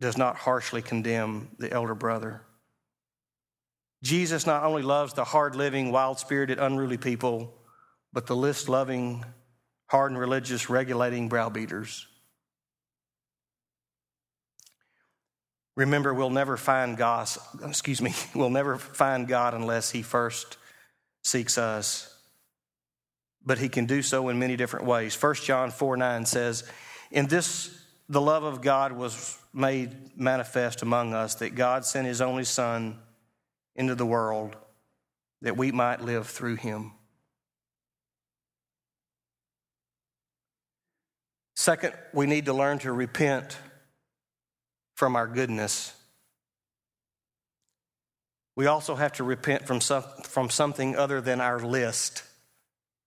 does 0.00 0.16
not 0.16 0.36
harshly 0.36 0.82
condemn 0.82 1.48
the 1.58 1.72
elder 1.72 1.96
brother. 1.96 2.42
Jesus 4.04 4.46
not 4.46 4.62
only 4.62 4.82
loves 4.82 5.14
the 5.14 5.24
hard 5.24 5.56
living, 5.56 5.90
wild 5.90 6.20
spirited, 6.20 6.60
unruly 6.60 6.96
people, 6.96 7.52
but 8.12 8.28
the 8.28 8.36
list 8.36 8.68
loving, 8.68 9.24
hardened 9.88 10.20
religious, 10.20 10.70
regulating 10.70 11.28
browbeaters. 11.28 12.06
Remember, 15.78 16.12
we'll 16.12 16.28
never 16.28 16.56
find 16.56 16.96
God, 16.96 17.28
excuse 17.64 18.02
me, 18.02 18.12
we'll 18.34 18.50
never 18.50 18.78
find 18.78 19.28
God 19.28 19.54
unless 19.54 19.92
He 19.92 20.02
first 20.02 20.56
seeks 21.22 21.56
us. 21.56 22.12
But 23.46 23.58
He 23.58 23.68
can 23.68 23.86
do 23.86 24.02
so 24.02 24.28
in 24.28 24.40
many 24.40 24.56
different 24.56 24.86
ways. 24.86 25.14
1 25.14 25.34
John 25.36 25.70
4 25.70 25.96
9 25.96 26.26
says, 26.26 26.68
In 27.12 27.28
this 27.28 27.72
the 28.08 28.20
love 28.20 28.42
of 28.42 28.60
God 28.60 28.90
was 28.90 29.38
made 29.54 30.18
manifest 30.18 30.82
among 30.82 31.14
us, 31.14 31.36
that 31.36 31.54
God 31.54 31.84
sent 31.84 32.08
His 32.08 32.20
only 32.20 32.44
Son 32.44 32.98
into 33.76 33.94
the 33.94 34.06
world 34.06 34.56
that 35.42 35.56
we 35.56 35.70
might 35.70 36.00
live 36.00 36.26
through 36.26 36.56
him. 36.56 36.90
Second, 41.54 41.94
we 42.12 42.26
need 42.26 42.46
to 42.46 42.52
learn 42.52 42.80
to 42.80 42.90
repent 42.90 43.56
from 44.98 45.14
our 45.14 45.28
goodness. 45.28 45.94
We 48.56 48.66
also 48.66 48.96
have 48.96 49.12
to 49.12 49.22
repent 49.22 49.64
from, 49.64 49.80
some, 49.80 50.02
from 50.24 50.50
something 50.50 50.96
other 50.96 51.20
than 51.20 51.40
our 51.40 51.60
list, 51.60 52.24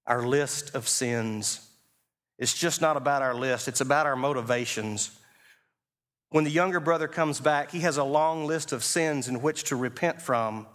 our 0.08 0.26
list 0.26 0.74
of 0.74 0.88
sins. 0.88 1.60
It's 2.40 2.58
just 2.58 2.80
not 2.80 2.96
about 2.96 3.22
our 3.22 3.36
list, 3.36 3.68
it's 3.68 3.82
about 3.82 4.06
our 4.06 4.16
motivations. 4.16 5.12
When 6.30 6.46
the 6.46 6.50
younger 6.50 6.80
brother 6.80 7.10
comes 7.10 7.42
back, 7.42 7.72
he 7.72 7.82
has 7.82 7.98
a 7.98 8.06
long 8.06 8.48
list 8.48 8.72
of 8.72 8.86
sins 8.86 9.28
in 9.28 9.42
which 9.42 9.66
to 9.66 9.76
repent 9.76 10.22
from. 10.22 10.68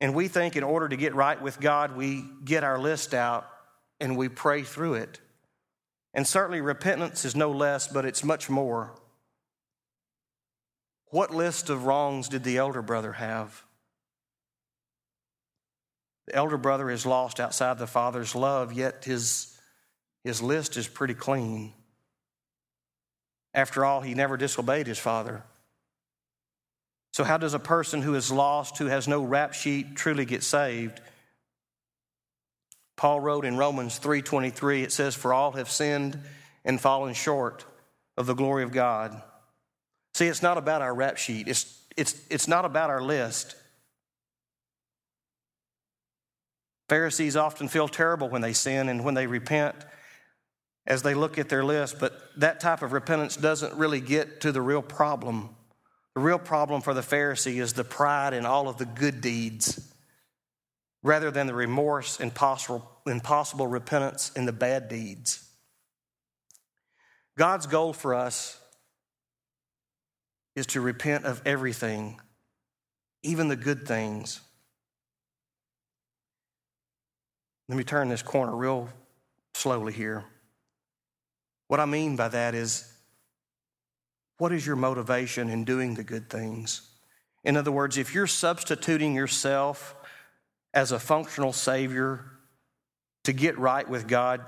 And 0.00 0.14
we 0.14 0.28
think 0.28 0.56
in 0.56 0.64
order 0.64 0.88
to 0.88 0.96
get 0.96 1.14
right 1.14 1.42
with 1.42 1.60
God, 1.60 1.94
we 1.94 2.24
get 2.42 2.64
our 2.64 2.78
list 2.78 3.12
out 3.12 3.46
and 4.00 4.16
we 4.16 4.30
pray 4.30 4.62
through 4.62 4.94
it. 4.94 5.20
And 6.14 6.26
certainly 6.26 6.62
repentance 6.62 7.26
is 7.26 7.36
no 7.36 7.50
less, 7.50 7.86
but 7.86 8.06
it's 8.06 8.24
much 8.24 8.48
more. 8.48 8.94
What 11.14 11.32
list 11.32 11.70
of 11.70 11.84
wrongs 11.84 12.28
did 12.28 12.42
the 12.42 12.58
elder 12.58 12.82
brother 12.82 13.12
have? 13.12 13.62
The 16.26 16.34
elder 16.34 16.56
brother 16.56 16.90
is 16.90 17.06
lost 17.06 17.38
outside 17.38 17.78
the 17.78 17.86
father's 17.86 18.34
love, 18.34 18.72
yet 18.72 19.04
his, 19.04 19.56
his 20.24 20.42
list 20.42 20.76
is 20.76 20.88
pretty 20.88 21.14
clean. 21.14 21.72
After 23.54 23.84
all, 23.84 24.00
he 24.00 24.14
never 24.14 24.36
disobeyed 24.36 24.88
his 24.88 24.98
father. 24.98 25.44
So, 27.12 27.22
how 27.22 27.38
does 27.38 27.54
a 27.54 27.60
person 27.60 28.02
who 28.02 28.16
is 28.16 28.32
lost, 28.32 28.78
who 28.78 28.86
has 28.86 29.06
no 29.06 29.22
rap 29.22 29.54
sheet, 29.54 29.94
truly 29.94 30.24
get 30.24 30.42
saved? 30.42 31.00
Paul 32.96 33.20
wrote 33.20 33.44
in 33.44 33.56
Romans 33.56 34.00
3:23 34.00 34.82
it 34.82 34.90
says 34.90 35.14
for 35.14 35.32
all 35.32 35.52
have 35.52 35.70
sinned 35.70 36.18
and 36.64 36.80
fallen 36.80 37.14
short 37.14 37.64
of 38.16 38.26
the 38.26 38.34
glory 38.34 38.64
of 38.64 38.72
God. 38.72 39.22
See, 40.14 40.26
it's 40.26 40.42
not 40.42 40.58
about 40.58 40.80
our 40.80 40.94
rap 40.94 41.16
sheet. 41.16 41.48
It's 41.48 41.80
it's 41.96 42.20
it's 42.30 42.48
not 42.48 42.64
about 42.64 42.90
our 42.90 43.02
list. 43.02 43.56
Pharisees 46.88 47.36
often 47.36 47.68
feel 47.68 47.88
terrible 47.88 48.28
when 48.28 48.42
they 48.42 48.52
sin 48.52 48.88
and 48.88 49.04
when 49.04 49.14
they 49.14 49.26
repent 49.26 49.74
as 50.86 51.02
they 51.02 51.14
look 51.14 51.38
at 51.38 51.48
their 51.48 51.64
list, 51.64 51.98
but 51.98 52.20
that 52.36 52.60
type 52.60 52.82
of 52.82 52.92
repentance 52.92 53.36
doesn't 53.36 53.74
really 53.74 54.00
get 54.00 54.42
to 54.42 54.52
the 54.52 54.60
real 54.60 54.82
problem. 54.82 55.48
The 56.14 56.20
real 56.20 56.38
problem 56.38 56.82
for 56.82 56.92
the 56.92 57.00
Pharisee 57.00 57.60
is 57.60 57.72
the 57.72 57.84
pride 57.84 58.34
in 58.34 58.44
all 58.44 58.68
of 58.68 58.76
the 58.76 58.84
good 58.84 59.20
deeds 59.20 59.92
rather 61.02 61.30
than 61.30 61.46
the 61.46 61.54
remorse 61.54 62.20
and 62.20 62.34
possible, 62.34 62.88
impossible 63.06 63.66
repentance 63.66 64.30
in 64.36 64.44
the 64.44 64.52
bad 64.52 64.88
deeds. 64.88 65.48
God's 67.36 67.66
goal 67.66 67.92
for 67.92 68.14
us 68.14 68.60
is 70.56 70.66
to 70.66 70.80
repent 70.80 71.24
of 71.24 71.42
everything, 71.44 72.20
even 73.22 73.48
the 73.48 73.56
good 73.56 73.86
things. 73.86 74.40
Let 77.68 77.78
me 77.78 77.84
turn 77.84 78.08
this 78.08 78.22
corner 78.22 78.54
real 78.54 78.88
slowly 79.54 79.92
here. 79.92 80.24
What 81.68 81.80
I 81.80 81.86
mean 81.86 82.16
by 82.16 82.28
that 82.28 82.54
is, 82.54 82.90
what 84.38 84.52
is 84.52 84.66
your 84.66 84.76
motivation 84.76 85.48
in 85.48 85.64
doing 85.64 85.94
the 85.94 86.04
good 86.04 86.28
things? 86.28 86.90
In 87.44 87.56
other 87.56 87.72
words, 87.72 87.96
if 87.96 88.14
you're 88.14 88.26
substituting 88.26 89.14
yourself 89.14 89.94
as 90.72 90.92
a 90.92 90.98
functional 90.98 91.52
Savior 91.52 92.24
to 93.24 93.32
get 93.32 93.58
right 93.58 93.88
with 93.88 94.08
God, 94.08 94.44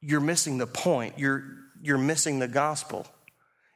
you're 0.00 0.20
missing 0.20 0.58
the 0.58 0.66
point. 0.66 1.18
You're, 1.18 1.44
you're 1.82 1.98
missing 1.98 2.38
the 2.38 2.48
gospel. 2.48 3.06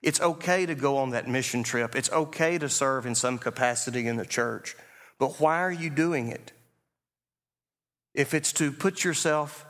It's 0.02 0.20
okay 0.20 0.64
to 0.66 0.74
go 0.74 0.98
on 0.98 1.10
that 1.10 1.28
mission 1.28 1.62
trip. 1.62 1.96
It's 1.96 2.10
okay 2.10 2.58
to 2.58 2.68
serve 2.68 3.06
in 3.06 3.14
some 3.14 3.38
capacity 3.38 4.06
in 4.06 4.16
the 4.16 4.26
church. 4.26 4.76
But 5.18 5.40
why 5.40 5.58
are 5.58 5.72
you 5.72 5.90
doing 5.90 6.28
it? 6.28 6.52
If 8.14 8.34
it's 8.34 8.52
to 8.54 8.70
put 8.70 9.04
yourself 9.04 9.66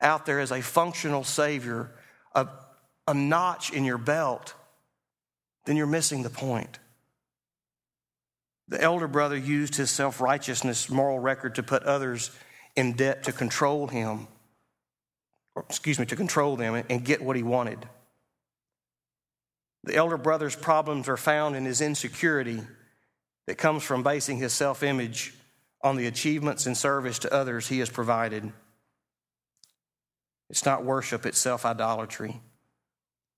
out 0.00 0.26
there 0.26 0.40
as 0.40 0.52
a 0.52 0.60
functional 0.60 1.24
Savior 1.24 1.90
a, 2.34 2.48
a 3.06 3.14
notch 3.14 3.72
in 3.72 3.84
your 3.84 3.98
belt, 3.98 4.54
then 5.64 5.76
you're 5.76 5.86
missing 5.86 6.22
the 6.22 6.30
point. 6.30 6.78
The 8.68 8.80
elder 8.80 9.08
brother 9.08 9.36
used 9.36 9.76
his 9.76 9.90
self 9.90 10.20
righteousness 10.20 10.88
moral 10.88 11.18
record 11.18 11.56
to 11.56 11.62
put 11.62 11.82
others 11.82 12.30
in 12.76 12.94
debt 12.94 13.24
to 13.24 13.32
control 13.32 13.86
him, 13.88 14.26
or 15.54 15.64
excuse 15.68 15.98
me, 15.98 16.06
to 16.06 16.16
control 16.16 16.56
them 16.56 16.82
and 16.88 17.04
get 17.04 17.22
what 17.22 17.36
he 17.36 17.42
wanted. 17.42 17.78
The 19.84 19.94
elder 19.94 20.16
brother's 20.16 20.56
problems 20.56 21.08
are 21.08 21.16
found 21.16 21.56
in 21.56 21.66
his 21.66 21.82
insecurity 21.82 22.60
that 23.46 23.56
comes 23.56 23.82
from 23.82 24.02
basing 24.02 24.38
his 24.38 24.52
self 24.54 24.82
image 24.82 25.34
on 25.82 25.96
the 25.96 26.06
achievements 26.06 26.64
and 26.64 26.76
service 26.76 27.18
to 27.20 27.32
others 27.32 27.68
he 27.68 27.80
has 27.80 27.90
provided. 27.90 28.50
It's 30.48 30.64
not 30.64 30.84
worship, 30.84 31.26
it's 31.26 31.38
self 31.38 31.66
idolatry. 31.66 32.40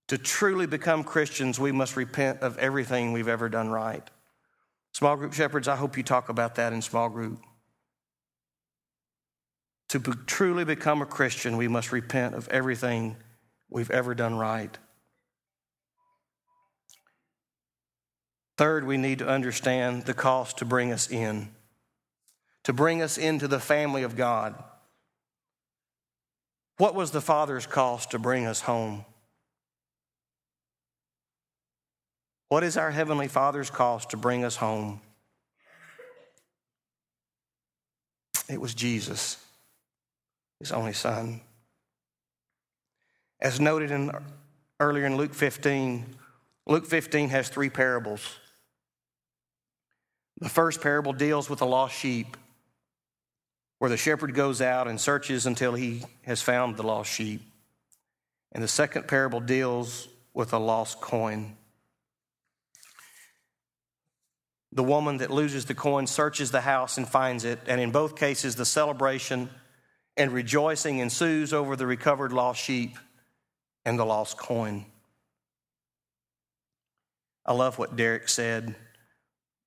To 0.09 0.18
truly 0.18 0.66
become 0.66 1.03
Christians, 1.03 1.59
we 1.59 1.72
must 1.72 1.97
repent 1.97 2.40
of 2.42 2.57
everything 2.59 3.12
we've 3.12 3.26
ever 3.26 3.49
done 3.49 3.68
right. 3.68 4.09
Small 4.92 5.16
group 5.16 5.32
shepherds, 5.32 5.66
I 5.66 5.74
hope 5.74 5.97
you 5.97 6.05
talk 6.05 6.28
about 6.28 6.55
that 6.55 6.72
in 6.72 6.80
small 6.80 7.09
group. 7.09 7.42
To 9.88 9.99
be, 9.99 10.12
truly 10.26 10.64
become 10.64 11.03
a 11.03 11.07
Christian, 11.07 11.57
we 11.57 11.66
must 11.66 11.90
repent 11.90 12.36
of 12.36 12.47
everything 12.49 13.16
we've 13.68 13.90
ever 13.90 14.14
done 14.14 14.36
right. 14.36 14.78
Third, 18.57 18.86
we 18.86 18.96
need 18.96 19.18
to 19.18 19.28
understand 19.28 20.04
the 20.04 20.14
cost 20.14 20.59
to 20.59 20.64
bring 20.64 20.92
us 20.92 21.11
in, 21.11 21.50
to 22.64 22.72
bring 22.72 23.02
us 23.02 23.18
into 23.18 23.46
the 23.46 23.61
family 23.61 24.02
of 24.02 24.16
God. 24.16 24.62
What 26.78 26.94
was 26.94 27.11
the 27.11 27.20
Father's 27.20 27.66
cost 27.66 28.11
to 28.12 28.18
bring 28.18 28.46
us 28.46 28.62
home? 28.62 29.04
What 32.48 32.62
is 32.62 32.76
our 32.76 32.90
Heavenly 32.90 33.28
Father's 33.28 33.70
cost 33.70 34.11
to 34.11 34.16
bring 34.16 34.44
us 34.44 34.57
home? 34.57 35.00
It 38.48 38.61
was 38.61 38.74
Jesus, 38.74 39.38
His 40.61 40.70
only 40.70 40.92
Son. 40.92 41.40
As 43.40 43.61
noted 43.61 43.90
in, 43.90 44.12
earlier 44.80 45.04
in 45.04 45.16
Luke 45.16 45.34
15, 45.34 46.07
Luke 46.66 46.86
15 46.86 47.28
has 47.30 47.48
three 47.48 47.68
parables. 47.68 48.38
The 50.39 50.49
first 50.49 50.80
parable 50.80 51.12
deals 51.12 51.49
with 51.49 51.61
the 51.61 51.66
lost 51.66 51.95
sheep 51.95 52.37
where 53.78 53.91
the 53.91 53.97
shepherd 53.97 54.34
goes 54.34 54.61
out 54.61 54.89
and 54.89 55.01
searches 55.01 55.47
until 55.47 55.74
he 55.74 56.03
has 56.22 56.43
found 56.43 56.76
the 56.76 56.82
lost 56.82 57.11
sheep. 57.11 57.43
And 58.53 58.62
the 58.62 58.68
second 58.68 59.07
parable 59.07 59.41
deals 59.41 60.09
with 60.32 60.53
a 60.53 60.59
lost 60.59 61.01
coin. 61.01 61.57
The 64.72 64.84
woman 64.84 65.18
that 65.18 65.30
loses 65.30 65.64
the 65.64 65.74
coin 65.74 66.07
searches 66.07 66.51
the 66.51 66.61
house 66.61 66.99
and 66.99 67.09
finds 67.09 67.45
it, 67.45 67.61
and 67.66 67.80
in 67.80 67.91
both 67.91 68.16
cases, 68.16 68.57
the 68.57 68.64
celebration 68.64 69.49
and 70.16 70.32
rejoicing 70.32 70.99
ensues 70.99 71.53
over 71.53 71.76
the 71.76 71.87
recovered 71.87 72.32
lost 72.32 72.62
sheep 72.62 72.99
and 73.84 73.99
the 73.99 74.05
lost 74.05 74.37
coin. 74.37 74.87
I 77.45 77.53
love 77.53 77.78
what 77.78 77.97
Derek 77.97 78.28
said 78.28 78.74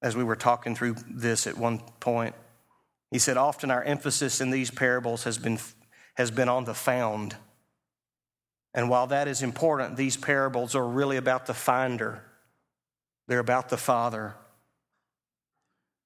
as 0.02 0.16
we 0.16 0.24
were 0.24 0.36
talking 0.36 0.76
through 0.76 0.96
this 1.10 1.48
at 1.48 1.58
one 1.58 1.80
point. 2.00 2.36
He 3.12 3.20
said, 3.20 3.38
Often 3.38 3.72
our 3.72 3.84
emphasis 3.84 4.42
in 4.42 4.52
these 4.52 4.72
parables 4.72 5.24
has 5.24 5.38
been, 5.38 5.60
has 6.16 6.32
been 6.32 6.50
on 6.50 6.66
the 6.66 6.74
found. 6.74 7.36
And 8.74 8.90
while 8.90 9.08
that 9.08 9.28
is 9.28 9.42
important, 9.42 9.98
these 9.98 10.16
parables 10.16 10.76
are 10.76 10.88
really 10.88 11.18
about 11.18 11.48
the 11.48 11.54
finder, 11.54 12.24
they're 13.28 13.40
about 13.40 13.70
the 13.70 13.78
Father. 13.78 14.36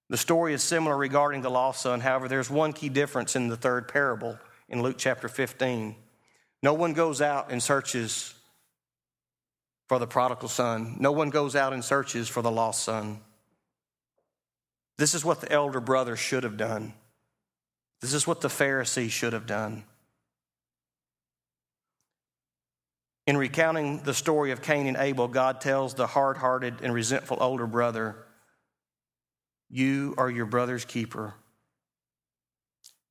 The 0.09 0.17
story 0.17 0.53
is 0.53 0.61
similar 0.61 0.95
regarding 0.95 1.41
the 1.41 1.49
lost 1.49 1.81
son. 1.81 1.99
However, 1.99 2.27
there's 2.27 2.49
one 2.49 2.73
key 2.73 2.89
difference 2.89 3.35
in 3.35 3.47
the 3.47 3.55
third 3.55 3.87
parable 3.87 4.37
in 4.69 4.81
Luke 4.81 4.97
chapter 4.99 5.27
15. 5.27 5.95
No 6.61 6.73
one 6.73 6.93
goes 6.93 7.21
out 7.21 7.51
and 7.51 7.63
searches 7.63 8.33
for 9.87 9.99
the 9.99 10.07
prodigal 10.07 10.49
son, 10.49 10.97
no 10.99 11.11
one 11.11 11.29
goes 11.29 11.55
out 11.55 11.73
and 11.73 11.83
searches 11.83 12.29
for 12.29 12.41
the 12.41 12.51
lost 12.51 12.83
son. 12.83 13.19
This 14.97 15.13
is 15.13 15.25
what 15.25 15.41
the 15.41 15.51
elder 15.51 15.79
brother 15.79 16.15
should 16.15 16.43
have 16.43 16.57
done. 16.57 16.93
This 18.01 18.13
is 18.13 18.27
what 18.27 18.41
the 18.41 18.47
Pharisee 18.47 19.09
should 19.09 19.33
have 19.33 19.47
done. 19.47 19.85
In 23.25 23.37
recounting 23.37 24.03
the 24.03 24.13
story 24.13 24.51
of 24.51 24.61
Cain 24.61 24.85
and 24.85 24.97
Abel, 24.97 25.29
God 25.29 25.61
tells 25.61 25.93
the 25.93 26.07
hard 26.07 26.37
hearted 26.37 26.81
and 26.81 26.93
resentful 26.93 27.37
older 27.39 27.65
brother, 27.65 28.17
You 29.69 30.13
are 30.17 30.29
your 30.29 30.45
brother's 30.45 30.83
keeper. 30.83 31.33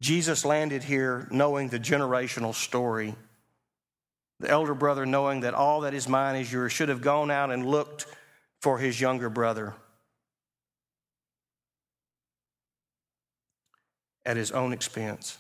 Jesus 0.03 0.45
landed 0.45 0.83
here 0.83 1.29
knowing 1.31 1.69
the 1.69 1.79
generational 1.79 2.55
story. 2.55 3.15
The 4.41 4.51
elder 4.51 4.75
brother, 4.75 5.07
knowing 5.07 5.41
that 5.41 5.55
all 5.55 5.83
that 5.83 5.95
is 5.95 6.09
mine 6.09 6.37
is 6.37 6.53
yours, 6.53 6.73
should 6.73 6.89
have 6.89 7.01
gone 7.01 7.31
out 7.31 7.51
and 7.51 7.65
looked 7.65 8.07
for 8.61 8.79
his 8.79 9.01
younger 9.01 9.31
brother. 9.31 9.75
At 14.25 14.37
his 14.37 14.51
own 14.51 14.73
expense. 14.73 15.39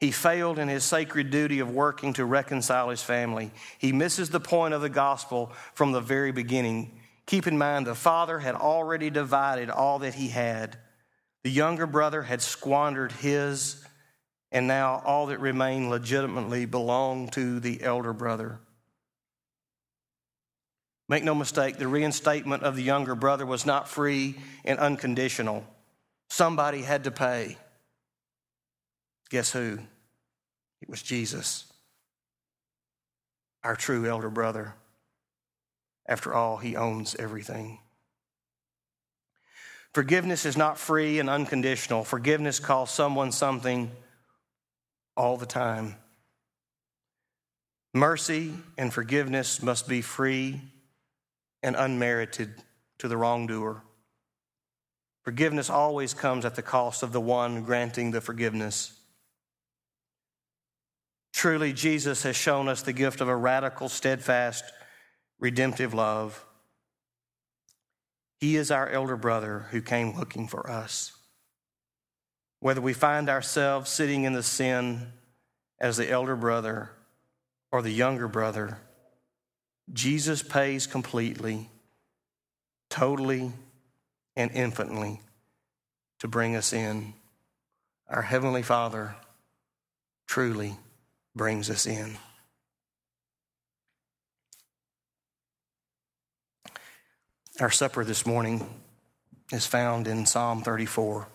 He 0.00 0.10
failed 0.10 0.58
in 0.58 0.68
his 0.68 0.82
sacred 0.82 1.30
duty 1.30 1.60
of 1.60 1.70
working 1.70 2.14
to 2.14 2.24
reconcile 2.24 2.88
his 2.88 3.02
family. 3.02 3.50
He 3.78 3.92
misses 3.92 4.30
the 4.30 4.40
point 4.40 4.72
of 4.72 4.80
the 4.80 4.88
gospel 4.88 5.52
from 5.74 5.92
the 5.92 6.00
very 6.00 6.32
beginning. 6.32 6.98
Keep 7.26 7.46
in 7.46 7.58
mind, 7.58 7.86
the 7.86 7.94
father 7.94 8.38
had 8.38 8.54
already 8.54 9.10
divided 9.10 9.68
all 9.68 9.98
that 9.98 10.14
he 10.14 10.28
had. 10.28 10.78
The 11.44 11.50
younger 11.50 11.86
brother 11.86 12.22
had 12.22 12.40
squandered 12.40 13.12
his, 13.12 13.84
and 14.50 14.66
now 14.66 15.02
all 15.04 15.26
that 15.26 15.38
remained 15.38 15.90
legitimately 15.90 16.64
belonged 16.64 17.32
to 17.34 17.60
the 17.60 17.82
elder 17.82 18.14
brother. 18.14 18.58
Make 21.10 21.24
no 21.24 21.34
mistake, 21.34 21.76
the 21.76 21.88
reinstatement 21.88 22.62
of 22.62 22.74
the 22.74 22.82
younger 22.82 23.14
brother 23.14 23.44
was 23.44 23.66
not 23.66 23.88
free 23.88 24.36
and 24.64 24.78
unconditional. 24.78 25.66
Somebody 26.30 26.82
had 26.82 27.04
to 27.04 27.10
pay. 27.10 27.58
Guess 29.28 29.52
who? 29.52 29.78
It 30.80 30.88
was 30.88 31.02
Jesus, 31.02 31.70
our 33.62 33.76
true 33.76 34.06
elder 34.06 34.30
brother. 34.30 34.74
After 36.06 36.32
all, 36.32 36.56
he 36.56 36.76
owns 36.76 37.14
everything. 37.16 37.80
Forgiveness 39.92 40.46
is 40.46 40.56
not 40.56 40.78
free 40.78 41.18
and 41.18 41.28
unconditional. 41.28 42.04
Forgiveness 42.04 42.58
costs 42.60 42.96
someone 42.96 43.32
something 43.32 43.90
all 45.16 45.36
the 45.36 45.46
time. 45.46 45.96
Mercy 47.92 48.54
and 48.78 48.92
forgiveness 48.92 49.62
must 49.62 49.88
be 49.88 50.00
free 50.00 50.60
and 51.62 51.76
unmerited 51.76 52.54
to 52.98 53.08
the 53.08 53.16
wrongdoer. 53.16 53.82
Forgiveness 55.30 55.70
always 55.70 56.12
comes 56.12 56.44
at 56.44 56.56
the 56.56 56.60
cost 56.60 57.04
of 57.04 57.12
the 57.12 57.20
one 57.20 57.62
granting 57.62 58.10
the 58.10 58.20
forgiveness. 58.20 58.98
Truly, 61.32 61.72
Jesus 61.72 62.24
has 62.24 62.34
shown 62.34 62.66
us 62.66 62.82
the 62.82 62.92
gift 62.92 63.20
of 63.20 63.28
a 63.28 63.36
radical, 63.36 63.88
steadfast, 63.88 64.64
redemptive 65.38 65.94
love. 65.94 66.44
He 68.40 68.56
is 68.56 68.72
our 68.72 68.88
elder 68.88 69.16
brother 69.16 69.66
who 69.70 69.80
came 69.80 70.18
looking 70.18 70.48
for 70.48 70.68
us. 70.68 71.12
Whether 72.58 72.80
we 72.80 72.92
find 72.92 73.28
ourselves 73.28 73.88
sitting 73.88 74.24
in 74.24 74.32
the 74.32 74.42
sin 74.42 75.12
as 75.78 75.96
the 75.96 76.10
elder 76.10 76.34
brother 76.34 76.90
or 77.70 77.82
the 77.82 77.92
younger 77.92 78.26
brother, 78.26 78.78
Jesus 79.92 80.42
pays 80.42 80.88
completely, 80.88 81.70
totally, 82.88 83.52
and 84.36 84.50
infinitely 84.52 85.20
to 86.20 86.28
bring 86.28 86.56
us 86.56 86.72
in. 86.72 87.14
Our 88.08 88.22
Heavenly 88.22 88.62
Father 88.62 89.16
truly 90.26 90.76
brings 91.34 91.70
us 91.70 91.86
in. 91.86 92.16
Our 97.60 97.70
supper 97.70 98.04
this 98.04 98.24
morning 98.24 98.66
is 99.52 99.66
found 99.66 100.06
in 100.06 100.24
Psalm 100.26 100.62
34. 100.62 101.28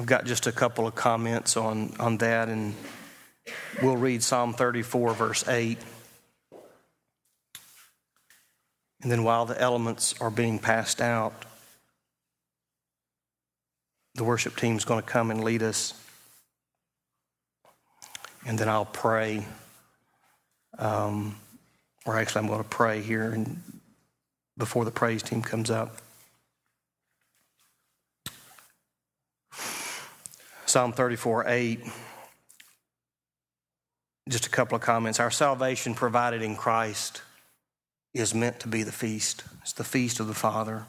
I've 0.00 0.06
got 0.06 0.24
just 0.24 0.46
a 0.46 0.52
couple 0.52 0.86
of 0.86 0.94
comments 0.94 1.58
on, 1.58 1.92
on 2.00 2.16
that, 2.16 2.48
and 2.48 2.74
we'll 3.82 3.98
read 3.98 4.22
Psalm 4.22 4.54
34, 4.54 5.12
verse 5.12 5.46
8. 5.46 5.76
And 9.02 9.12
then 9.12 9.24
while 9.24 9.44
the 9.44 9.60
elements 9.60 10.18
are 10.18 10.30
being 10.30 10.58
passed 10.58 11.02
out, 11.02 11.44
the 14.14 14.24
worship 14.24 14.56
team 14.56 14.78
is 14.78 14.86
going 14.86 15.02
to 15.02 15.06
come 15.06 15.30
and 15.30 15.44
lead 15.44 15.62
us. 15.62 15.92
And 18.46 18.58
then 18.58 18.70
I'll 18.70 18.86
pray. 18.86 19.44
Um, 20.78 21.36
or 22.06 22.16
actually, 22.18 22.38
I'm 22.38 22.46
going 22.46 22.62
to 22.62 22.68
pray 22.70 23.02
here 23.02 23.32
and 23.32 23.60
before 24.56 24.86
the 24.86 24.90
praise 24.90 25.22
team 25.22 25.42
comes 25.42 25.70
up. 25.70 25.98
Psalm 30.70 30.92
34 30.92 31.48
8. 31.48 31.80
Just 34.28 34.46
a 34.46 34.50
couple 34.50 34.76
of 34.76 34.82
comments. 34.82 35.18
Our 35.18 35.32
salvation 35.32 35.94
provided 35.94 36.42
in 36.42 36.54
Christ 36.54 37.22
is 38.14 38.36
meant 38.36 38.60
to 38.60 38.68
be 38.68 38.84
the 38.84 38.92
feast. 38.92 39.42
It's 39.62 39.72
the 39.72 39.82
feast 39.82 40.20
of 40.20 40.28
the 40.28 40.34
Father. 40.34 40.86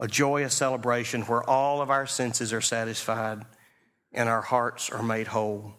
A 0.00 0.08
joyous 0.08 0.54
celebration 0.54 1.22
where 1.22 1.48
all 1.48 1.80
of 1.80 1.90
our 1.90 2.04
senses 2.06 2.52
are 2.52 2.60
satisfied 2.60 3.44
and 4.12 4.28
our 4.28 4.42
hearts 4.42 4.90
are 4.90 5.04
made 5.04 5.28
whole. 5.28 5.74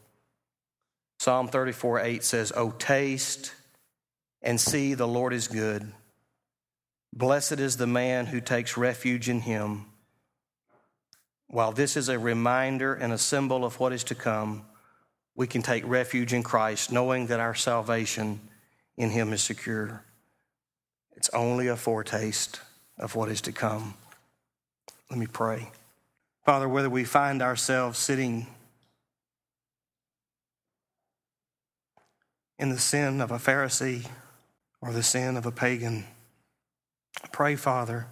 Psalm 1.19 1.49
34 1.49 1.99
8 1.99 2.23
says, 2.23 2.53
Oh, 2.55 2.71
taste 2.71 3.53
and 4.41 4.59
see 4.59 4.93
the 4.93 5.07
Lord 5.07 5.33
is 5.33 5.49
good. 5.49 5.91
Blessed 7.11 7.59
is 7.59 7.75
the 7.75 7.87
man 7.87 8.27
who 8.27 8.39
takes 8.39 8.77
refuge 8.77 9.27
in 9.27 9.41
him. 9.41 9.85
While 11.51 11.71
this 11.71 11.97
is 11.97 12.09
a 12.09 12.19
reminder 12.19 12.93
and 12.93 13.11
a 13.11 13.17
symbol 13.17 13.65
of 13.65 13.79
what 13.79 13.91
is 13.91 14.03
to 14.05 14.15
come, 14.15 14.65
we 15.35 15.47
can 15.47 15.63
take 15.63 15.83
refuge 15.87 16.31
in 16.31 16.43
Christ, 16.43 16.91
knowing 16.91 17.25
that 17.27 17.39
our 17.39 17.55
salvation 17.55 18.39
in 18.97 19.09
Him 19.09 19.33
is 19.33 19.41
secure. 19.41 20.03
It's 21.15 21.29
only 21.29 21.67
a 21.67 21.75
foretaste 21.75 22.61
of 22.99 23.15
what 23.15 23.29
is 23.29 23.41
to 23.41 23.51
come. 23.51 23.95
Let 25.09 25.17
me 25.17 25.25
pray. 25.25 25.71
Father, 26.45 26.69
whether 26.69 26.89
we 26.89 27.03
find 27.03 27.41
ourselves 27.41 27.97
sitting 27.97 28.45
in 32.59 32.69
the 32.69 32.77
sin 32.77 33.21
of 33.21 33.31
a 33.31 33.39
Pharisee 33.39 34.05
or 34.81 34.93
the 34.93 35.01
sin 35.01 35.35
of 35.35 35.47
a 35.47 35.51
pagan, 35.51 36.05
pray, 37.31 37.55
Father, 37.55 38.05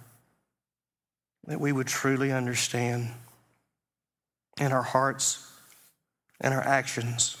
that 1.46 1.60
we 1.60 1.70
would 1.70 1.86
truly 1.86 2.32
understand 2.32 3.10
and 4.60 4.72
our 4.72 4.82
hearts 4.82 5.50
and 6.40 6.54
our 6.54 6.62
actions, 6.62 7.36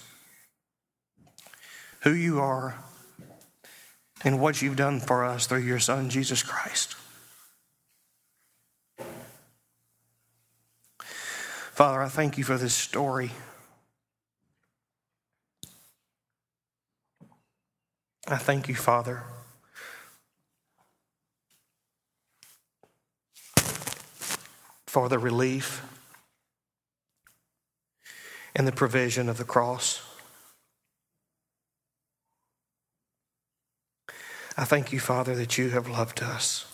who 2.00 2.12
you 2.12 2.40
are, 2.40 2.76
and 4.24 4.40
what 4.40 4.60
you've 4.60 4.76
done 4.76 5.00
for 5.00 5.24
us 5.24 5.46
through 5.46 5.58
your 5.58 5.78
Son, 5.78 6.10
Jesus 6.10 6.42
Christ. 6.42 6.96
Father, 11.72 12.02
I 12.02 12.08
thank 12.08 12.36
you 12.36 12.44
for 12.44 12.58
this 12.58 12.74
story. 12.74 13.30
I 18.26 18.36
thank 18.36 18.68
you, 18.68 18.74
Father. 18.74 19.22
For 24.86 25.08
the 25.08 25.18
relief 25.18 25.82
and 28.58 28.66
the 28.66 28.72
provision 28.72 29.28
of 29.28 29.38
the 29.38 29.44
cross. 29.44 30.02
I 34.56 34.64
thank 34.64 34.92
you, 34.92 34.98
Father, 34.98 35.36
that 35.36 35.56
you 35.56 35.70
have 35.70 35.88
loved 35.88 36.20
us 36.20 36.66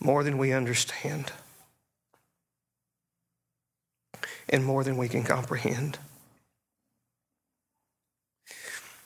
more 0.00 0.24
than 0.24 0.36
we 0.36 0.52
understand 0.52 1.30
and 4.48 4.64
more 4.64 4.82
than 4.82 4.96
we 4.96 5.08
can 5.08 5.22
comprehend. 5.22 5.98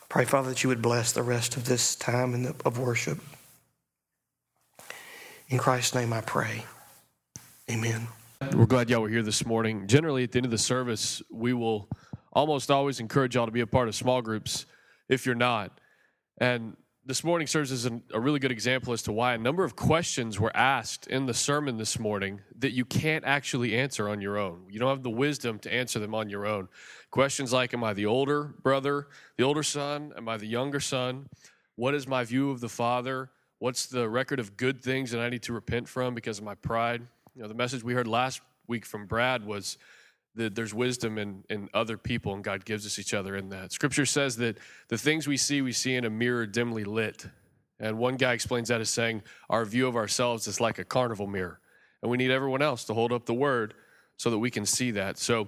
Pray, 0.08 0.24
Father, 0.24 0.48
that 0.48 0.62
you 0.62 0.70
would 0.70 0.80
bless 0.80 1.12
the 1.12 1.22
rest 1.22 1.58
of 1.58 1.66
this 1.66 1.94
time 1.94 2.54
of 2.64 2.78
worship. 2.78 3.18
In 5.50 5.58
Christ's 5.58 5.94
name 5.94 6.14
I 6.14 6.22
pray. 6.22 6.64
Amen. 7.70 8.08
We're 8.40 8.66
glad 8.66 8.88
y'all 8.88 9.02
were 9.02 9.08
here 9.08 9.24
this 9.24 9.44
morning. 9.44 9.88
Generally, 9.88 10.22
at 10.22 10.32
the 10.32 10.38
end 10.38 10.44
of 10.44 10.52
the 10.52 10.58
service, 10.58 11.20
we 11.28 11.52
will 11.52 11.88
almost 12.32 12.70
always 12.70 13.00
encourage 13.00 13.34
y'all 13.34 13.46
to 13.46 13.52
be 13.52 13.62
a 13.62 13.66
part 13.66 13.88
of 13.88 13.96
small 13.96 14.22
groups 14.22 14.64
if 15.08 15.26
you're 15.26 15.34
not. 15.34 15.80
And 16.40 16.76
this 17.04 17.24
morning 17.24 17.48
serves 17.48 17.72
as 17.72 17.84
an, 17.84 18.04
a 18.14 18.20
really 18.20 18.38
good 18.38 18.52
example 18.52 18.92
as 18.92 19.02
to 19.02 19.12
why 19.12 19.34
a 19.34 19.38
number 19.38 19.64
of 19.64 19.74
questions 19.74 20.38
were 20.38 20.56
asked 20.56 21.08
in 21.08 21.26
the 21.26 21.34
sermon 21.34 21.78
this 21.78 21.98
morning 21.98 22.40
that 22.56 22.70
you 22.70 22.84
can't 22.84 23.24
actually 23.24 23.76
answer 23.76 24.08
on 24.08 24.20
your 24.20 24.38
own. 24.38 24.66
You 24.70 24.78
don't 24.78 24.90
have 24.90 25.02
the 25.02 25.10
wisdom 25.10 25.58
to 25.60 25.74
answer 25.74 25.98
them 25.98 26.14
on 26.14 26.30
your 26.30 26.46
own. 26.46 26.68
Questions 27.10 27.52
like 27.52 27.74
Am 27.74 27.82
I 27.82 27.92
the 27.92 28.06
older 28.06 28.54
brother, 28.62 29.08
the 29.36 29.42
older 29.42 29.64
son? 29.64 30.12
Am 30.16 30.28
I 30.28 30.36
the 30.36 30.46
younger 30.46 30.78
son? 30.78 31.28
What 31.74 31.92
is 31.92 32.06
my 32.06 32.22
view 32.22 32.52
of 32.52 32.60
the 32.60 32.68
father? 32.68 33.30
What's 33.58 33.86
the 33.86 34.08
record 34.08 34.38
of 34.38 34.56
good 34.56 34.80
things 34.80 35.10
that 35.10 35.20
I 35.20 35.28
need 35.28 35.42
to 35.42 35.52
repent 35.52 35.88
from 35.88 36.14
because 36.14 36.38
of 36.38 36.44
my 36.44 36.54
pride? 36.54 37.02
You 37.38 37.44
know, 37.44 37.48
the 37.48 37.54
message 37.54 37.84
we 37.84 37.94
heard 37.94 38.08
last 38.08 38.40
week 38.66 38.84
from 38.84 39.06
Brad 39.06 39.46
was 39.46 39.78
that 40.34 40.56
there's 40.56 40.74
wisdom 40.74 41.18
in, 41.18 41.44
in 41.48 41.68
other 41.72 41.96
people 41.96 42.34
and 42.34 42.42
God 42.42 42.64
gives 42.64 42.84
us 42.84 42.98
each 42.98 43.14
other 43.14 43.36
in 43.36 43.50
that. 43.50 43.70
Scripture 43.70 44.06
says 44.06 44.38
that 44.38 44.58
the 44.88 44.98
things 44.98 45.28
we 45.28 45.36
see, 45.36 45.62
we 45.62 45.70
see 45.70 45.94
in 45.94 46.04
a 46.04 46.10
mirror 46.10 46.46
dimly 46.46 46.82
lit. 46.82 47.26
And 47.78 47.96
one 47.96 48.16
guy 48.16 48.32
explains 48.32 48.70
that 48.70 48.80
as 48.80 48.90
saying, 48.90 49.22
Our 49.48 49.64
view 49.64 49.86
of 49.86 49.94
ourselves 49.94 50.48
is 50.48 50.60
like 50.60 50.80
a 50.80 50.84
carnival 50.84 51.28
mirror. 51.28 51.60
And 52.02 52.10
we 52.10 52.16
need 52.16 52.32
everyone 52.32 52.60
else 52.60 52.82
to 52.86 52.94
hold 52.94 53.12
up 53.12 53.24
the 53.24 53.34
word 53.34 53.74
so 54.16 54.30
that 54.30 54.38
we 54.38 54.50
can 54.50 54.66
see 54.66 54.90
that. 54.90 55.16
So, 55.16 55.46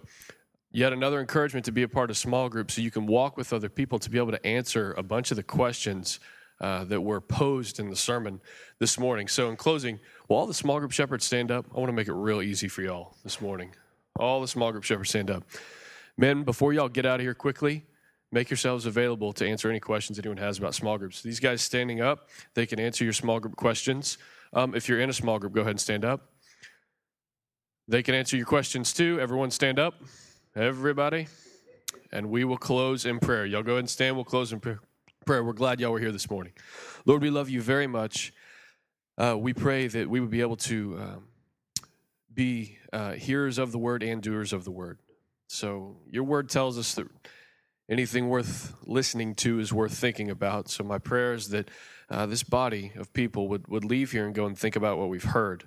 yet 0.70 0.92
another 0.92 1.18
encouragement 1.18 1.64
to 1.64 1.72
be 1.72 1.82
a 1.82 1.88
part 1.88 2.08
of 2.10 2.16
small 2.16 2.48
groups 2.48 2.74
so 2.74 2.82
you 2.82 2.92
can 2.92 3.08
walk 3.08 3.36
with 3.36 3.52
other 3.52 3.68
people 3.68 3.98
to 3.98 4.08
be 4.08 4.18
able 4.18 4.30
to 4.30 4.46
answer 4.46 4.94
a 4.96 5.02
bunch 5.02 5.32
of 5.32 5.36
the 5.36 5.42
questions 5.42 6.20
uh, 6.60 6.84
that 6.84 7.00
were 7.00 7.20
posed 7.20 7.80
in 7.80 7.88
the 7.88 7.96
sermon 7.96 8.40
this 8.78 8.98
morning. 8.98 9.28
So, 9.28 9.48
in 9.48 9.56
closing, 9.56 9.98
will 10.28 10.36
all 10.36 10.46
the 10.46 10.54
small 10.54 10.78
group 10.78 10.92
shepherds 10.92 11.24
stand 11.24 11.50
up? 11.50 11.66
I 11.74 11.78
want 11.78 11.88
to 11.88 11.94
make 11.94 12.08
it 12.08 12.12
real 12.12 12.42
easy 12.42 12.68
for 12.68 12.82
y'all 12.82 13.16
this 13.24 13.40
morning. 13.40 13.72
All 14.18 14.40
the 14.40 14.48
small 14.48 14.70
group 14.72 14.84
shepherds 14.84 15.10
stand 15.10 15.30
up. 15.30 15.44
Men, 16.16 16.42
before 16.42 16.72
y'all 16.72 16.88
get 16.88 17.06
out 17.06 17.20
of 17.20 17.24
here 17.24 17.34
quickly, 17.34 17.86
make 18.32 18.50
yourselves 18.50 18.86
available 18.86 19.32
to 19.34 19.46
answer 19.46 19.70
any 19.70 19.80
questions 19.80 20.18
anyone 20.18 20.36
has 20.36 20.58
about 20.58 20.74
small 20.74 20.98
groups. 20.98 21.22
These 21.22 21.40
guys 21.40 21.62
standing 21.62 22.00
up, 22.00 22.28
they 22.54 22.66
can 22.66 22.78
answer 22.78 23.04
your 23.04 23.12
small 23.12 23.40
group 23.40 23.56
questions. 23.56 24.18
Um, 24.52 24.74
if 24.74 24.88
you're 24.88 25.00
in 25.00 25.08
a 25.08 25.14
small 25.14 25.38
group, 25.38 25.54
go 25.54 25.62
ahead 25.62 25.70
and 25.70 25.80
stand 25.80 26.04
up. 26.04 26.28
They 27.88 28.02
can 28.02 28.14
answer 28.14 28.36
your 28.36 28.46
questions 28.46 28.92
too. 28.92 29.18
Everyone 29.20 29.50
stand 29.50 29.78
up. 29.78 29.94
Everybody. 30.54 31.28
And 32.12 32.28
we 32.30 32.44
will 32.44 32.58
close 32.58 33.06
in 33.06 33.18
prayer. 33.18 33.46
Y'all 33.46 33.62
go 33.62 33.72
ahead 33.72 33.80
and 33.80 33.90
stand. 33.90 34.14
We'll 34.14 34.24
close 34.24 34.52
in 34.52 34.60
prayer. 34.60 34.80
We're 35.26 35.52
glad 35.52 35.80
y'all 35.80 35.92
were 35.92 36.00
here 36.00 36.12
this 36.12 36.30
morning. 36.30 36.54
Lord, 37.04 37.22
we 37.22 37.30
love 37.30 37.50
you 37.50 37.60
very 37.60 37.86
much. 37.86 38.32
Uh, 39.18 39.36
we 39.38 39.52
pray 39.52 39.86
that 39.86 40.08
we 40.08 40.18
would 40.18 40.30
be 40.30 40.40
able 40.40 40.56
to 40.56 40.98
um, 40.98 41.24
be 42.32 42.78
uh, 42.92 43.12
hearers 43.12 43.58
of 43.58 43.70
the 43.70 43.78
word 43.78 44.02
and 44.02 44.22
doers 44.22 44.52
of 44.52 44.64
the 44.64 44.70
word. 44.70 44.98
So 45.46 45.98
your 46.10 46.24
word 46.24 46.48
tells 46.48 46.78
us 46.78 46.94
that 46.94 47.06
anything 47.88 48.28
worth 48.28 48.74
listening 48.86 49.34
to 49.36 49.60
is 49.60 49.72
worth 49.72 49.96
thinking 49.96 50.30
about. 50.30 50.68
So 50.70 50.82
my 50.82 50.98
prayer 50.98 51.34
is 51.34 51.50
that 51.50 51.70
uh, 52.08 52.24
this 52.26 52.42
body 52.42 52.92
of 52.96 53.12
people 53.12 53.46
would, 53.48 53.68
would 53.68 53.84
leave 53.84 54.12
here 54.12 54.24
and 54.24 54.34
go 54.34 54.46
and 54.46 54.58
think 54.58 54.74
about 54.74 54.98
what 54.98 55.10
we've 55.10 55.22
heard. 55.22 55.64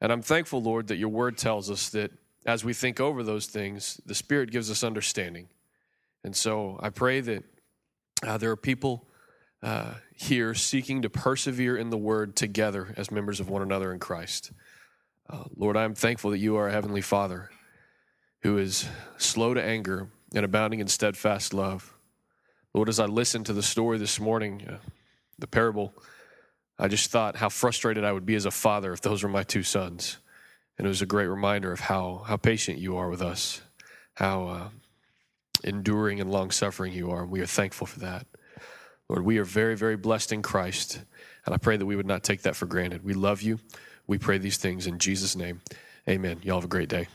And 0.00 0.12
I'm 0.12 0.22
thankful, 0.22 0.60
Lord, 0.60 0.88
that 0.88 0.96
your 0.96 1.10
word 1.10 1.38
tells 1.38 1.70
us 1.70 1.88
that 1.90 2.10
as 2.44 2.64
we 2.64 2.74
think 2.74 3.00
over 3.00 3.22
those 3.22 3.46
things, 3.46 4.00
the 4.04 4.16
Spirit 4.16 4.50
gives 4.50 4.68
us 4.68 4.82
understanding. 4.82 5.48
And 6.24 6.34
so 6.34 6.78
I 6.82 6.90
pray 6.90 7.20
that 7.20 7.44
uh, 8.26 8.38
there 8.38 8.50
are 8.50 8.56
people 8.56 9.06
uh, 9.62 9.94
here 10.14 10.54
seeking 10.54 11.02
to 11.02 11.10
persevere 11.10 11.76
in 11.76 11.90
the 11.90 11.98
word 11.98 12.36
together 12.36 12.94
as 12.96 13.10
members 13.10 13.40
of 13.40 13.48
one 13.48 13.62
another 13.62 13.92
in 13.92 13.98
Christ. 13.98 14.52
Uh, 15.28 15.44
Lord, 15.56 15.76
I 15.76 15.84
am 15.84 15.94
thankful 15.94 16.30
that 16.30 16.38
you 16.38 16.56
are 16.56 16.68
a 16.68 16.72
heavenly 16.72 17.02
Father 17.02 17.50
who 18.42 18.58
is 18.58 18.88
slow 19.18 19.54
to 19.54 19.62
anger 19.62 20.08
and 20.34 20.44
abounding 20.44 20.80
in 20.80 20.88
steadfast 20.88 21.52
love. 21.52 21.94
Lord, 22.72 22.88
as 22.88 23.00
I 23.00 23.06
listened 23.06 23.46
to 23.46 23.52
the 23.52 23.62
story 23.62 23.98
this 23.98 24.18
morning, 24.18 24.66
uh, 24.68 24.78
the 25.38 25.46
parable, 25.46 25.92
I 26.78 26.88
just 26.88 27.10
thought 27.10 27.36
how 27.36 27.48
frustrated 27.48 28.04
I 28.04 28.12
would 28.12 28.26
be 28.26 28.34
as 28.34 28.46
a 28.46 28.50
father 28.50 28.92
if 28.92 29.02
those 29.02 29.22
were 29.22 29.28
my 29.28 29.42
two 29.42 29.62
sons. 29.62 30.18
And 30.78 30.86
it 30.86 30.88
was 30.88 31.02
a 31.02 31.06
great 31.06 31.26
reminder 31.26 31.72
of 31.72 31.80
how, 31.80 32.22
how 32.26 32.36
patient 32.36 32.78
you 32.78 32.96
are 32.96 33.10
with 33.10 33.20
us, 33.20 33.60
how 34.14 34.46
uh, 34.46 34.68
enduring 35.64 36.20
and 36.20 36.30
long 36.30 36.50
suffering 36.50 36.92
you 36.92 37.10
are. 37.10 37.22
And 37.22 37.30
we 37.30 37.40
are 37.40 37.46
thankful 37.46 37.86
for 37.86 38.00
that. 38.00 38.26
Lord, 39.08 39.24
we 39.24 39.38
are 39.38 39.44
very, 39.44 39.76
very 39.76 39.96
blessed 39.96 40.32
in 40.32 40.42
Christ. 40.42 41.02
And 41.44 41.54
I 41.54 41.58
pray 41.58 41.76
that 41.76 41.86
we 41.86 41.96
would 41.96 42.06
not 42.06 42.22
take 42.22 42.42
that 42.42 42.56
for 42.56 42.66
granted. 42.66 43.04
We 43.04 43.14
love 43.14 43.42
you. 43.42 43.58
We 44.06 44.18
pray 44.18 44.38
these 44.38 44.56
things 44.56 44.86
in 44.86 44.98
Jesus' 44.98 45.36
name. 45.36 45.60
Amen. 46.08 46.40
Y'all 46.42 46.56
have 46.56 46.64
a 46.64 46.68
great 46.68 46.88
day. 46.88 47.08